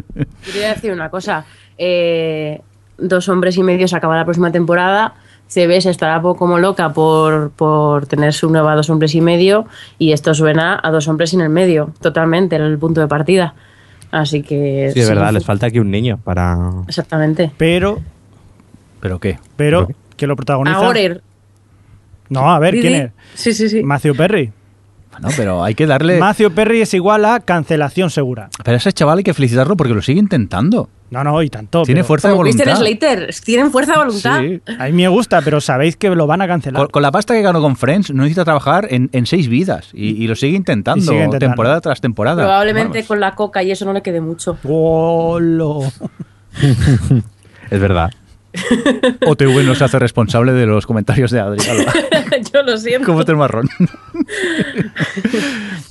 [0.43, 1.45] Quería decir una cosa.
[1.77, 2.61] Eh,
[2.97, 5.15] dos hombres y medio se acaba la próxima temporada.
[5.47, 9.65] CBS estará poco como loca por, por tener su nueva dos hombres y medio.
[9.99, 13.53] Y esto suena a dos hombres en el medio, totalmente, en el punto de partida.
[14.11, 14.91] Así que.
[14.93, 16.71] Sí, es verdad, les falta aquí un niño para...
[16.87, 17.51] Exactamente.
[17.57, 17.99] pero,
[19.01, 19.37] ¿Pero qué?
[19.55, 20.77] pero, ¿Pero que lo protagoniza...
[20.77, 21.17] Ahora.
[22.29, 22.73] No, a ver.
[22.79, 23.11] ¿quién es?
[23.35, 23.83] Sí, sí, sí.
[23.83, 24.51] Matthew Perry.
[25.19, 26.19] No, pero hay que darle.
[26.19, 28.49] Matthew Perry es igual a cancelación segura.
[28.63, 30.89] Pero a ese chaval hay que felicitarlo porque lo sigue intentando.
[31.11, 31.83] No, no, y tanto.
[31.83, 32.63] Tiene fuerza de voluntad.
[32.63, 34.41] Christian Slater, tienen fuerza de voluntad.
[34.41, 34.61] Sí.
[34.79, 36.89] A mí me gusta, pero sabéis que lo van a cancelar.
[36.89, 40.35] Con, la pasta que ganó con Friends, no necesita trabajar en, seis vidas y, lo
[40.35, 42.43] sigue intentando, temporada tras temporada.
[42.43, 44.57] Probablemente con la coca y eso no le quede mucho.
[47.69, 48.11] es verdad.
[49.25, 51.59] OTV no se hace responsable de los comentarios de Adri.
[52.53, 53.05] Yo lo siento.
[53.05, 53.69] Como el marrón.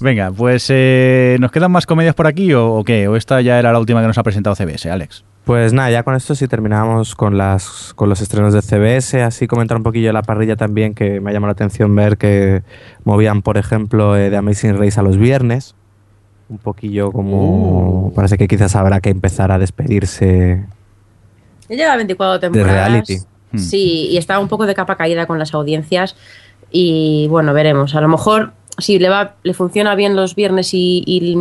[0.01, 3.09] Venga, pues eh, ¿nos quedan más comedias por aquí o, qué?
[3.09, 5.25] ¿O esta ya era la última que nos ha presentado CBS, Alex?
[5.45, 9.23] Pues nada, ya con esto sí terminamos con, las, con los estrenos de CBS.
[9.23, 12.63] Así comentar un poquillo la parrilla también, que me ha llamado la atención ver que
[13.05, 15.75] movían, por ejemplo, eh, de Amazing Race a los viernes.
[16.49, 18.09] Un poquillo como...
[18.09, 18.15] Uh.
[18.15, 20.65] Parece que quizás habrá que empezar a despedirse
[21.69, 22.73] ya lleva 24 temporadas.
[22.73, 23.19] De reality.
[23.53, 23.59] Hmm.
[23.59, 26.17] Sí, y está un poco de capa caída con las audiencias.
[26.71, 27.95] Y bueno, veremos.
[27.95, 31.37] A lo mejor si le va, le funciona bien los viernes y, y,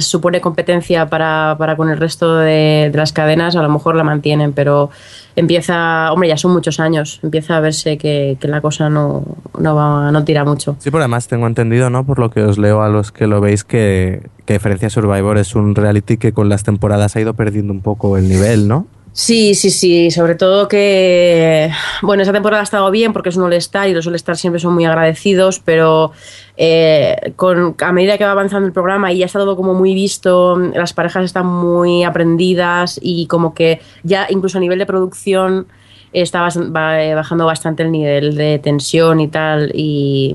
[0.00, 4.52] supone competencia para, para, con el resto de, las cadenas, a lo mejor la mantienen,
[4.54, 4.90] pero
[5.36, 9.24] empieza, hombre, ya son muchos años, empieza a verse que, la cosa no,
[9.58, 10.76] no, va, no tira mucho.
[10.78, 12.04] Sí, pero además tengo entendido, ¿no?
[12.04, 15.54] Por lo que os leo a los que lo veis, que, que diferencia Survivor es
[15.54, 18.86] un reality que con las temporadas ha ido perdiendo un poco el nivel, ¿no?
[19.20, 23.42] Sí, sí, sí, sobre todo que, bueno, esa temporada ha estado bien porque es un
[23.42, 26.12] All-Star y los All-Star siempre son muy agradecidos, pero
[26.56, 29.92] eh, con, a medida que va avanzando el programa y ya está todo como muy
[29.92, 35.66] visto, las parejas están muy aprendidas y como que ya incluso a nivel de producción
[36.12, 40.32] está bajando bastante el nivel de tensión y tal y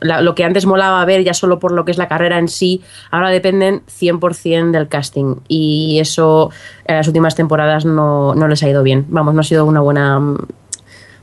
[0.00, 2.82] lo que antes molaba ver ya solo por lo que es la carrera en sí,
[3.10, 5.36] ahora dependen 100% del casting.
[5.48, 6.50] Y eso
[6.84, 9.06] en las últimas temporadas no, les ha ido bien.
[9.08, 10.20] Vamos, no ha sido una buena...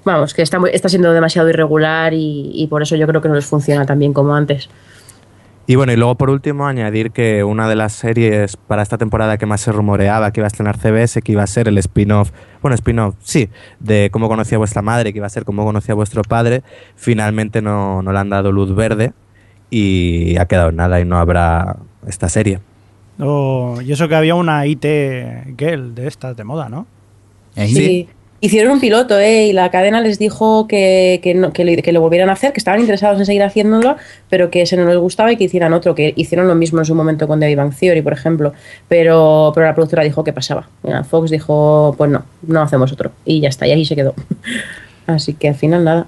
[0.03, 3.33] Vamos, que está, está siendo demasiado irregular y, y por eso yo creo que no
[3.33, 4.69] les funciona tan bien como antes.
[5.67, 9.39] Y bueno, y luego por último añadir que una de las series para esta temporada
[9.39, 12.31] que más se rumoreaba que iba a estrenar CBS, que iba a ser el spin-off,
[12.61, 13.49] bueno, spin-off, sí,
[13.79, 16.61] de cómo conocía vuestra madre, que iba a ser cómo conocía vuestro padre,
[16.95, 19.13] finalmente no, no le han dado luz verde
[19.71, 22.59] y ha quedado nada y no habrá esta serie.
[23.19, 24.85] Oh, y eso que había una IT
[25.57, 26.85] Girl de estas de moda, ¿no?
[27.55, 28.07] Sí.
[28.41, 29.47] Hicieron un piloto, ¿eh?
[29.47, 33.25] Y la cadena les dijo que, que, lo, volvieran a hacer, que estaban interesados en
[33.25, 33.95] seguir haciéndolo,
[34.29, 36.85] pero que se no les gustaba y que hicieran otro, que hicieron lo mismo en
[36.85, 38.53] su momento con David Bang Theory, por ejemplo.
[38.87, 40.67] Pero, pero la productora dijo que pasaba.
[41.09, 43.11] Fox dijo, pues no, no hacemos otro.
[43.23, 44.13] Y ya está, y ahí se quedó.
[45.07, 46.07] Así que al final nada.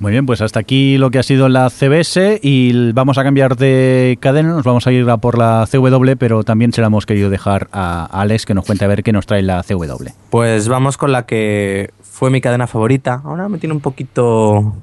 [0.00, 3.56] Muy bien, pues hasta aquí lo que ha sido la CBS y vamos a cambiar
[3.56, 7.06] de cadena, nos vamos a ir a por la CW, pero también se la hemos
[7.06, 10.08] querido dejar a Alex que nos cuente a ver qué nos trae la CW.
[10.30, 14.74] Pues vamos con la que fue mi cadena favorita, ahora me tiene un poquito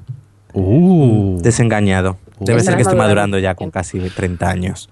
[0.54, 1.40] uh.
[1.42, 2.16] desengañado.
[2.40, 4.90] Debe ser que estoy madurando ya con casi 30 años.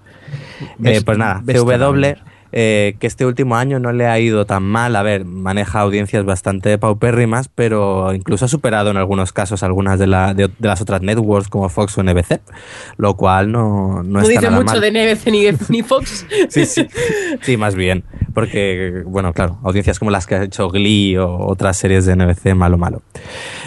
[0.83, 4.95] Eh, pues nada, CW eh, que este último año no le ha ido tan mal.
[4.95, 10.07] A ver, maneja audiencias bastante paupérrimas, pero incluso ha superado en algunos casos algunas de,
[10.07, 12.41] la, de, las otras networks como Fox o NBC,
[12.97, 16.25] lo cual no, no, no dice mucho de NBC ni, ni Fox.
[16.49, 16.87] sí, sí,
[17.41, 18.03] sí, más bien.
[18.33, 22.55] Porque, bueno, claro, audiencias como las que ha hecho Glee o otras series de NBC,
[22.55, 23.01] malo, malo.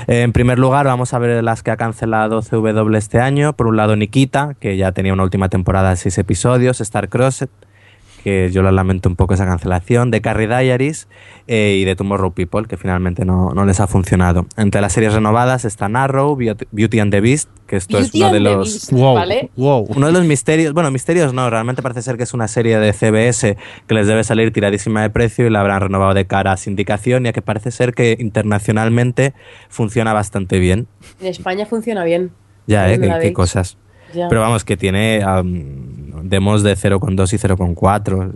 [0.06, 3.52] en primer lugar, vamos a ver las que ha cancelado CW este año.
[3.54, 7.48] Por un lado, Nikita, que ya tenía una última temporada de seis episodios, Star Crossed,
[8.24, 11.08] que yo lo lamento un poco esa cancelación, de Carrie Diaries
[11.46, 14.46] eh, y de Tomorrow People, que finalmente no, no, les ha funcionado.
[14.56, 18.40] Entre las series renovadas está Narrow, Beauty and the Beast, que esto es uno de
[18.40, 18.90] los...
[18.90, 22.78] wow, Uno de los misterios, bueno, misterios no, realmente parece ser que es una serie
[22.78, 26.52] de CBS que les debe salir tiradísima de precio y la habrán renovado de cara
[26.52, 29.34] a sindicación, ya que parece ser que internacionalmente
[29.68, 30.86] funciona bastante bien.
[31.20, 32.30] En España funciona bien.
[32.66, 32.98] Ya, ¿eh?
[33.20, 33.76] Qué, cosas.
[34.14, 35.22] Pero vamos, que tiene
[36.22, 38.32] demos de 0,2 y 0,4.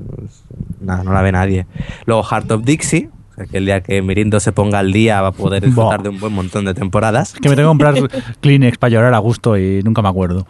[0.81, 1.66] Nada, no la ve nadie.
[2.07, 3.11] Luego Heart of Dixie,
[3.51, 6.20] que el día que Mirindo se ponga al día va a poder disfrutar de un
[6.20, 7.33] buen montón de temporadas.
[7.35, 7.95] que me tengo que comprar
[8.41, 10.47] Kleenex para llorar a gusto y nunca me acuerdo.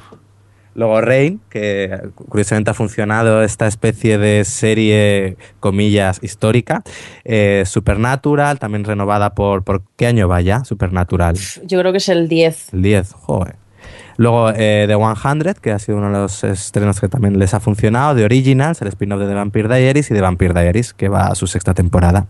[0.74, 6.84] Luego Rain, que curiosamente ha funcionado esta especie de serie, comillas, histórica.
[7.24, 9.64] Eh, Supernatural, también renovada por...
[9.64, 11.36] ¿Por qué año va ya Supernatural?
[11.64, 12.74] Yo creo que es el 10.
[12.74, 13.56] El 10, joder.
[14.18, 17.60] Luego eh, The 100, que ha sido uno de los estrenos que también les ha
[17.60, 21.28] funcionado, The Originals, el spin-off de The Vampire Diaries y The Vampire Diaries, que va
[21.28, 22.26] a su sexta temporada.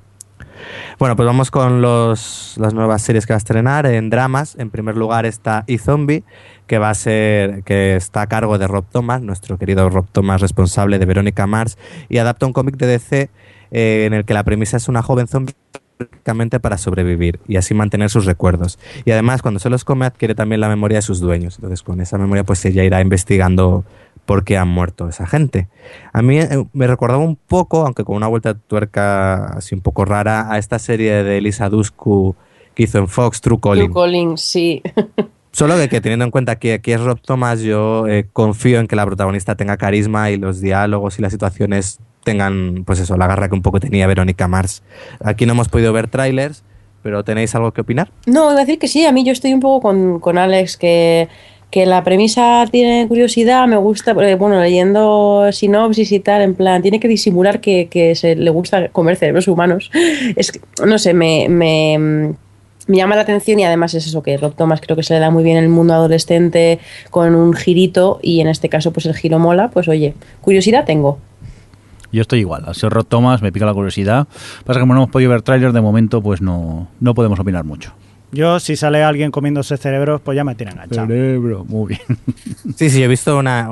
[0.99, 4.55] Bueno, pues vamos con los, las nuevas series que va a estrenar en dramas.
[4.59, 6.25] En primer lugar está E-Zombie,
[6.67, 10.43] que va a ser, que está a cargo de Rob Thomas, nuestro querido Rob Thomas,
[10.43, 11.79] responsable de Verónica Mars,
[12.11, 13.31] y adapta un cómic de DC
[13.71, 15.55] eh, en el que la premisa es una joven zombie
[16.01, 18.79] únicamente para sobrevivir y así mantener sus recuerdos.
[19.05, 21.57] Y además, cuando se los come, adquiere también la memoria de sus dueños.
[21.57, 23.85] Entonces, con esa memoria, pues ella irá investigando
[24.27, 25.69] por qué han muerto esa gente.
[26.13, 29.81] A mí eh, me recordaba un poco, aunque con una vuelta de tuerca así un
[29.81, 32.37] poco rara, a esta serie de Elisa Dusku
[32.75, 33.91] que hizo en Fox, True Calling.
[33.91, 34.83] True Calling, sí.
[35.53, 38.87] Solo de que teniendo en cuenta que aquí es Rob Thomas, yo eh, confío en
[38.87, 43.27] que la protagonista tenga carisma y los diálogos y las situaciones tengan, pues eso, la
[43.27, 44.83] garra que un poco tenía Verónica Mars.
[45.25, 46.63] Aquí no hemos podido ver trailers,
[47.03, 48.11] pero ¿tenéis algo que opinar?
[48.27, 50.77] No, voy a decir que sí, a mí yo estoy un poco con, con Alex,
[50.77, 51.29] que,
[51.71, 56.83] que, la premisa tiene curiosidad, me gusta, eh, bueno, leyendo sinopsis y tal, en plan,
[56.83, 59.91] tiene que disimular que, que se le gusta comer cerebros humanos.
[60.37, 62.35] Es que, no sé, me, me
[62.89, 65.21] me llama la atención y además es eso que Rob Thomas creo que se le
[65.21, 66.79] da muy bien el mundo adolescente
[67.11, 71.19] con un girito y en este caso pues el giro mola, pues oye, curiosidad tengo.
[72.13, 74.29] Yo estoy igual, al ser Rob Thomas me pica la curiosidad.
[74.65, 77.65] Pasa que como no hemos podido ver tráiler de momento pues no, no podemos opinar
[77.65, 77.93] mucho.
[78.31, 81.07] Yo, si sale alguien comiéndose cerebros, pues ya me tiran enganchado.
[81.07, 82.01] Cerebro, muy bien.
[82.77, 83.69] Sí, sí, he visto una,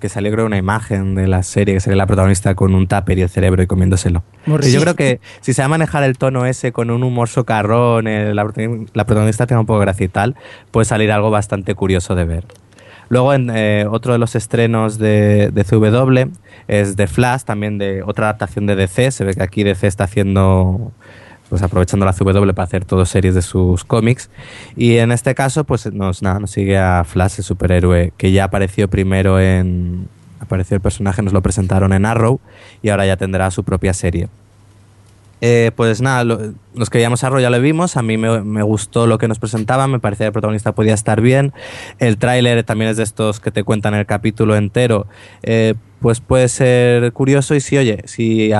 [0.00, 3.18] que salió creo una imagen de la serie que sale la protagonista con un tupper
[3.18, 4.22] y el cerebro y comiéndoselo.
[4.62, 7.28] Sí, yo creo que si se va a manejar el tono ese con un humor
[7.28, 8.44] socarrón, la,
[9.04, 10.34] protagonista tenga un poco de gracia y tal,
[10.70, 12.44] puede salir algo bastante curioso de ver.
[13.08, 16.30] Luego, en, eh, otro de los estrenos de, de, CW
[16.68, 19.10] es The Flash, también de otra adaptación de DC.
[19.10, 20.92] Se ve que aquí DC está haciendo
[21.48, 24.30] pues aprovechando la CW para hacer todo series de sus cómics.
[24.76, 28.44] Y en este caso, pues nos, nada, nos sigue a Flash, el superhéroe, que ya
[28.44, 30.08] apareció primero en...
[30.40, 32.40] Apareció el personaje, nos lo presentaron en Arrow
[32.80, 34.28] y ahora ya tendrá su propia serie.
[35.40, 39.18] Eh, pues nada, los que veíamos Arrow ya lo vimos, a mí me, gustó lo
[39.18, 41.52] que nos presentaban, me parecía que el protagonista podía estar bien,
[41.98, 45.06] el tráiler también es de estos que te cuentan el capítulo entero,
[45.42, 48.50] eh, pues puede ser curioso y si, oye, si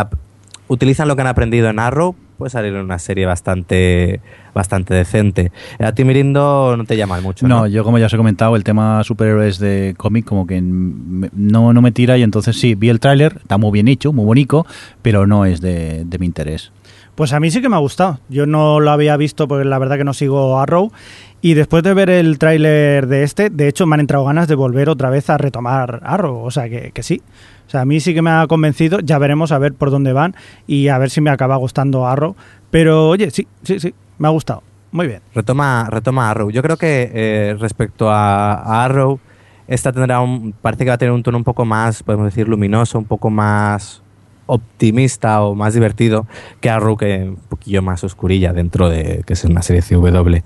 [0.69, 4.21] utilizan lo que han aprendido en Arrow, puede salir una serie bastante
[4.55, 5.53] bastante decente.
[5.79, 7.47] A ti, Mirindo, no te llama mucho.
[7.47, 11.73] No, yo como ya os he comentado, el tema superhéroes de cómic como que no,
[11.73, 14.65] no me tira y entonces sí, vi el tráiler, está muy bien hecho, muy bonito,
[15.03, 16.73] pero no es de, de mi interés.
[17.15, 18.21] Pues a mí sí que me ha gustado.
[18.29, 20.93] Yo no lo había visto porque la verdad que no sigo Arrow.
[21.41, 24.55] Y después de ver el tráiler de este, de hecho me han entrado ganas de
[24.55, 26.45] volver otra vez a retomar Arrow.
[26.45, 27.21] O sea que, que sí.
[27.69, 30.15] O sea, a mí sí que me ha convencido, ya veremos a ver por dónde
[30.15, 30.35] van
[30.67, 32.35] y a ver si me acaba gustando Arrow.
[32.71, 34.63] Pero oye, sí, sí, sí, me ha gustado.
[34.91, 35.21] Muy bien.
[35.35, 36.51] Retoma, retoma Arrow.
[36.51, 39.21] Yo creo que eh, respecto a, Arrow,
[39.67, 42.49] esta tendrá un, parece que va a tener un tono un poco más, podemos decir,
[42.49, 44.03] luminoso, un poco más
[44.47, 46.27] optimista o más divertido
[46.63, 50.39] que Arrow, que un poquillo más oscurilla dentro de que es una serie CW.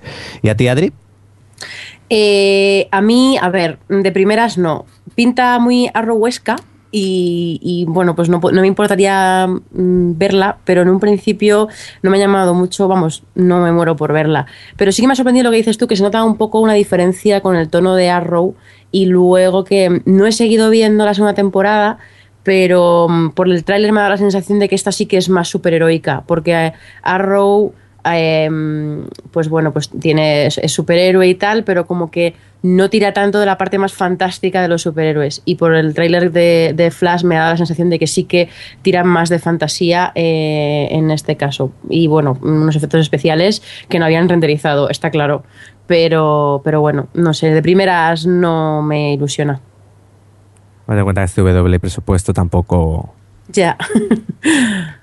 [0.43, 0.93] ¿Y a ti, Adri?
[2.11, 4.87] Eh, a mí, a ver, de primeras no.
[5.15, 6.57] Pinta muy arrowesca,
[6.95, 11.69] y, bueno, pues no, me importaría mm, verla, pero en un principio
[12.03, 14.47] no me ha llamado mucho, vamos, no me muero por verla.
[14.77, 16.61] Pero sí que me ha sorprendido lo que dices tú, que se nota un poco
[16.61, 18.55] una diferencia con el tono de Arrow
[18.91, 21.99] y luego que no he seguido viendo la segunda temporada,
[22.43, 25.31] pero mm, por el tráiler me da la sensación de que esta sí que es
[25.31, 27.73] más superheroica, porque Arrow
[28.05, 33.39] Em, pues bueno, pues tiene, es, superhéroe y tal, pero como que no tira tanto
[33.39, 35.43] de la parte más fantástica de los superhéroes.
[35.45, 38.49] Y por el tráiler de, Flash me da la sensación de que sí que
[38.83, 41.73] tiran más de fantasía eh, en este caso.
[41.89, 45.45] Y bueno, unos efectos especiales que no habían renderizado, está claro.
[45.87, 49.61] Pero, pero bueno, no sé, de primeras no me ilusiona.
[50.87, 53.15] Me doy cuenta que este W presupuesto tampoco.
[53.49, 53.77] Ya.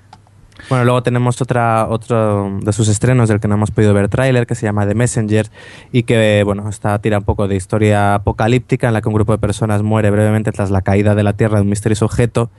[0.70, 4.46] Bueno, luego tenemos otra, otro de sus estrenos del que no hemos podido ver tráiler,
[4.46, 5.48] que se llama The Messenger
[5.90, 9.32] y que, bueno, está tira un poco de historia apocalíptica en la que un grupo
[9.32, 12.50] de personas muere brevemente tras la caída de la Tierra de un misterioso objeto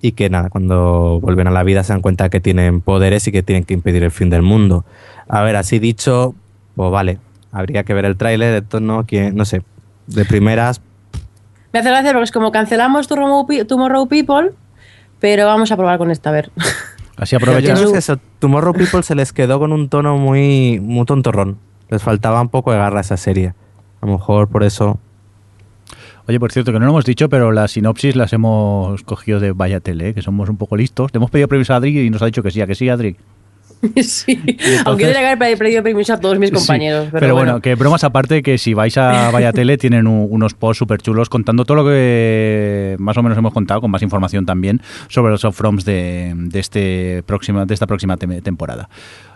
[0.00, 3.32] y que, nada, cuando vuelven a la vida se dan cuenta que tienen poderes y
[3.32, 4.86] que tienen que impedir el fin del mundo.
[5.28, 6.34] A ver, así dicho,
[6.76, 7.18] pues vale,
[7.52, 9.60] habría que ver el tráiler de tono que, no sé,
[10.06, 10.80] de primeras...
[11.74, 14.52] Me hace gracia porque es como cancelamos Tomorrow People,
[15.18, 16.50] pero vamos a probar con esta, a ver.
[17.20, 17.76] Así aprovechan.
[17.76, 21.58] Yo eso, Tomorrow People se les quedó con un tono muy, muy tontorrón.
[21.90, 23.52] Les faltaba un poco de garra a esa serie.
[24.00, 24.98] A lo mejor por eso.
[26.26, 29.52] Oye, por cierto, que no lo hemos dicho, pero las sinopsis las hemos cogido de
[29.52, 31.12] Vaya Tele, que somos un poco listos.
[31.12, 32.88] Le hemos pedido permiso a Adri y nos ha dicho que sí, a que sí,
[32.88, 33.16] Adri.
[34.02, 34.38] Sí,
[34.84, 37.08] aunque yo que haber pedido permiso a todos mis compañeros.
[37.12, 37.60] pero, bueno.
[37.60, 41.64] que bromas aparte, que si vais a Vaya Tele tienen unos posts súper chulos contando
[41.64, 45.84] todo lo que más o menos hemos contado, con más información también, sobre los off-froms
[45.84, 48.88] de, de, este próxima, de esta próxima temporada.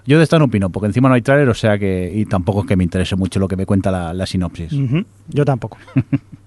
[0.07, 2.13] Yo de esta no opino, porque encima no hay trailer, o sea que.
[2.15, 4.73] Y tampoco es que me interese mucho lo que me cuenta la, sinopsis.
[5.29, 5.79] Yo tampoco.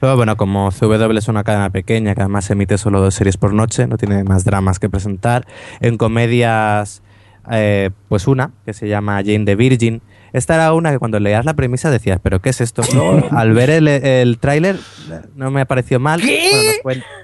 [0.00, 3.52] Pero bueno, como CW es una cadena pequeña que además emite solo dos series por
[3.52, 5.46] noche, no tiene más dramas que presentar.
[5.80, 7.02] En comedias
[7.50, 10.02] eh, pues una que se llama Jane the Virgin.
[10.32, 12.82] Esta era una que cuando leías la premisa decías, ¿pero qué es esto?
[13.30, 14.76] al ver el, el tráiler
[15.34, 16.20] no me pareció mal.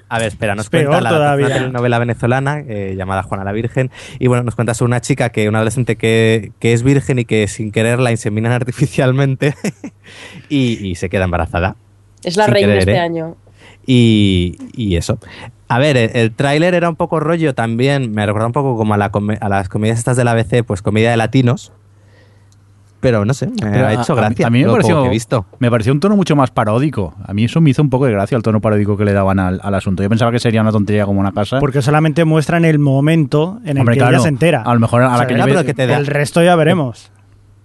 [0.09, 1.37] a ver, espera, nos cuenta la,
[1.71, 3.91] novela venezolana eh, llamada Juana la Virgen.
[4.17, 7.25] Y bueno, nos cuenta sobre una chica, que una adolescente que, que es virgen y
[7.25, 9.53] que sin querer la inseminan artificialmente
[10.49, 11.75] y, se queda embarazada.
[12.23, 12.99] Es la reina este ¿eh?
[12.99, 13.35] año.
[13.85, 15.19] Y, y, eso.
[15.67, 18.97] A ver, el, tráiler era un poco rollo también, me recuerda un poco como a,
[18.97, 21.73] la a las comedias estas de la ABC, pues comedia de latinos,
[23.03, 24.47] pero no sé, me ha hecho gracia.
[24.47, 25.45] A, mí me pareció, visto.
[25.59, 27.13] me pareció un tono mucho más paródico.
[27.25, 29.39] A mí eso me hizo un poco de gracia el tono paródico que le daban
[29.39, 30.03] al, asunto.
[30.03, 31.59] Yo pensaba que sería una tontería como una casa.
[31.59, 34.61] Porque solamente muestran el momento en el que ella se entera.
[34.61, 37.11] A lo mejor a la que, El resto ya veremos.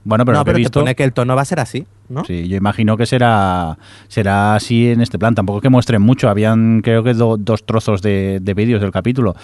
[0.09, 2.25] Bueno, pero, no, pero he visto, que el tono va a ser así, ¿no?
[2.25, 3.77] Sí, yo imagino que será
[4.09, 5.35] será así en este plan.
[5.35, 6.31] Tampoco que muestren mucho.
[6.31, 9.37] Habían, creo que, dos trozos de, de vídeos del capítulo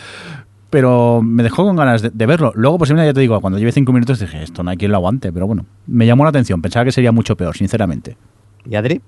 [0.71, 2.51] pero me dejó con ganas de, verlo.
[2.57, 4.97] Luego, posiblemente, ya te digo, cuando lleve cinco minutos dije, esto no hay quien lo
[4.97, 6.61] aguante, pero bueno, me llamó la atención.
[6.61, 8.17] Pensaba que sería mucho peor, sinceramente.
[8.69, 9.01] ¿Y Adri?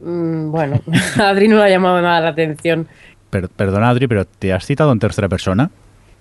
[0.00, 0.78] Mm, bueno,
[1.16, 2.88] Adri no le ha llamado nada la atención.
[3.30, 5.70] perdona, Adri, pero ¿te has citado en tercera persona?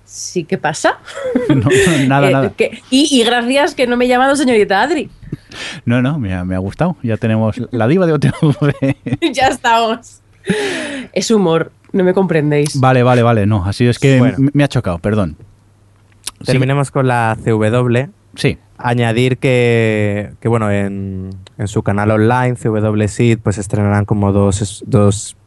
[0.09, 0.97] Sí, ¿qué pasa?
[2.07, 2.51] nada, eh, nada.
[2.89, 5.07] y, gracias que no me he llamado señorita Adri.
[5.85, 6.97] No, no, me ha, me ha gustado.
[7.03, 8.75] Ya tenemos la diva de OTV.
[9.33, 10.21] ya estamos.
[11.13, 11.71] Es humor.
[11.91, 12.79] No me comprendéis.
[12.79, 13.45] Vale, vale, vale.
[13.45, 15.37] No, así es que me ha chocado, perdón.
[16.43, 18.09] Terminemos con la CW.
[18.33, 18.57] Sí.
[18.79, 21.29] Añadir que, que bueno, en,
[21.59, 25.37] en, su canal online, CW Seed, pues estrenarán como dos, dos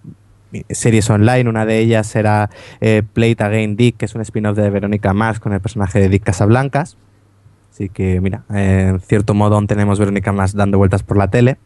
[0.71, 1.49] series online.
[1.49, 2.51] Una de ellas será
[2.81, 6.09] eh, Play Again Dick, que es un spin-off de Verónica Mars con el personaje de
[6.09, 6.97] Dick Casablancas.
[7.71, 11.57] Así que, mira, en cierto modo aún tenemos Verónica Mars dando vueltas por la tele.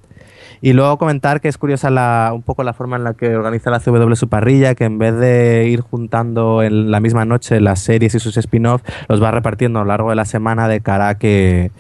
[0.61, 3.71] Y luego comentar que es curiosa la, un poco la forma en la que organiza
[3.71, 7.81] la CW su parrilla, que en vez de ir juntando en la misma noche las
[7.81, 11.09] series y sus spin-offs, los va repartiendo a lo largo de la semana de cara
[11.09, 11.73] a que,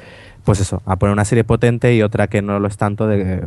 [0.45, 3.47] pues eso, a poner una serie potente y otra que no lo es tanto de,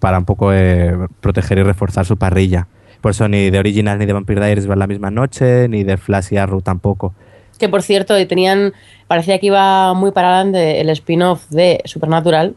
[0.00, 2.66] para un poco eh, proteger y reforzar su parrilla.
[3.06, 5.96] Por eso ni de Original ni de Vampire Diaries van la misma noche, ni de
[5.96, 7.14] Flash y Arrow tampoco.
[7.56, 8.72] Que por cierto, tenían,
[9.06, 12.56] parecía que iba muy para adelante el spin-off de Supernatural,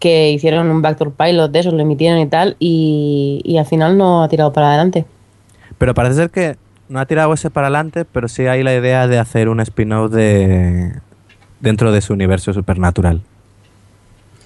[0.00, 4.24] que hicieron un backdoor pilot de eso, lo emitieron y tal, y, al final no
[4.24, 5.04] ha tirado para adelante.
[5.78, 6.56] Pero parece ser que
[6.88, 10.10] no ha tirado ese para adelante, pero sí hay la idea de hacer un spin-off
[10.10, 10.92] de
[11.60, 13.20] dentro de su universo supernatural.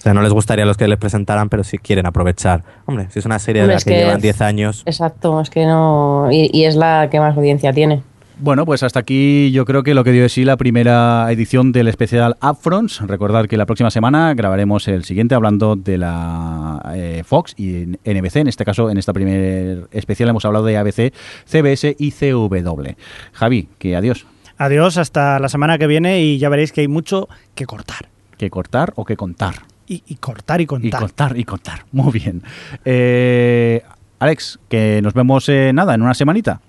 [0.03, 2.63] O sea, no les gustaría a los que les presentaran, pero sí quieren aprovechar.
[2.85, 4.83] Hombre, si es una serie de la que, llevan 10 años.
[4.85, 6.27] Exacto, es que no.
[6.29, 8.03] y es la que más audiencia tiene.
[8.39, 11.71] Bueno, pues hasta aquí yo creo que lo que dio de sí la primera edición
[11.71, 12.99] del especial Upfronts.
[13.01, 18.37] Recordad que la próxima semana grabaremos el siguiente hablando de la eh, Fox y NBC.
[18.37, 21.13] En este caso, en esta primer especial hemos hablado de ABC,
[21.45, 22.95] CBS y CW.
[23.33, 24.25] Javi, que adiós.
[24.57, 28.09] Adiós, hasta la semana que viene y ya veréis que hay mucho que cortar.
[28.37, 29.72] ¿Que cortar o que contar?
[29.87, 30.87] Y, cortar y contar.
[30.87, 31.85] Y contar y contar.
[31.91, 32.41] Muy bien.
[32.85, 33.81] Eh,
[34.19, 36.61] Alex, que nos vemos eh, nada en una semanita.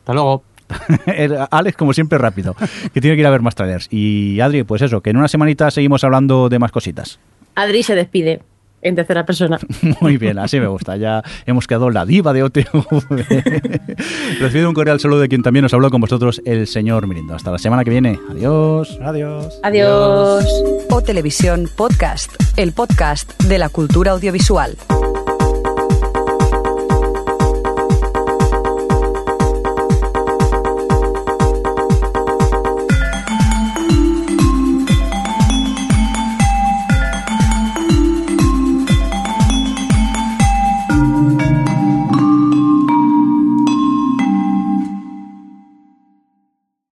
[0.00, 0.44] Hasta luego.
[1.50, 2.54] Alex, como siempre, rápido,
[2.94, 3.88] que tiene que ir a ver más trailers.
[3.90, 7.18] Y Adri, pues eso, que en una semanita seguimos hablando de más cositas.
[7.54, 8.40] Adri se despide.
[8.82, 9.58] En tercera persona.
[10.00, 10.96] Muy bien, así me gusta.
[10.96, 12.84] Ya hemos quedado la diva de OTV.
[14.40, 17.34] Recibido un cordial saludo de quien también nos habló con vosotros, el señor Mirindo.
[17.34, 18.18] Hasta la semana que viene.
[18.30, 18.98] Adiós.
[19.02, 19.60] Adiós.
[19.62, 20.44] Adiós.
[20.90, 24.76] O Televisión Podcast, el podcast de la cultura audiovisual.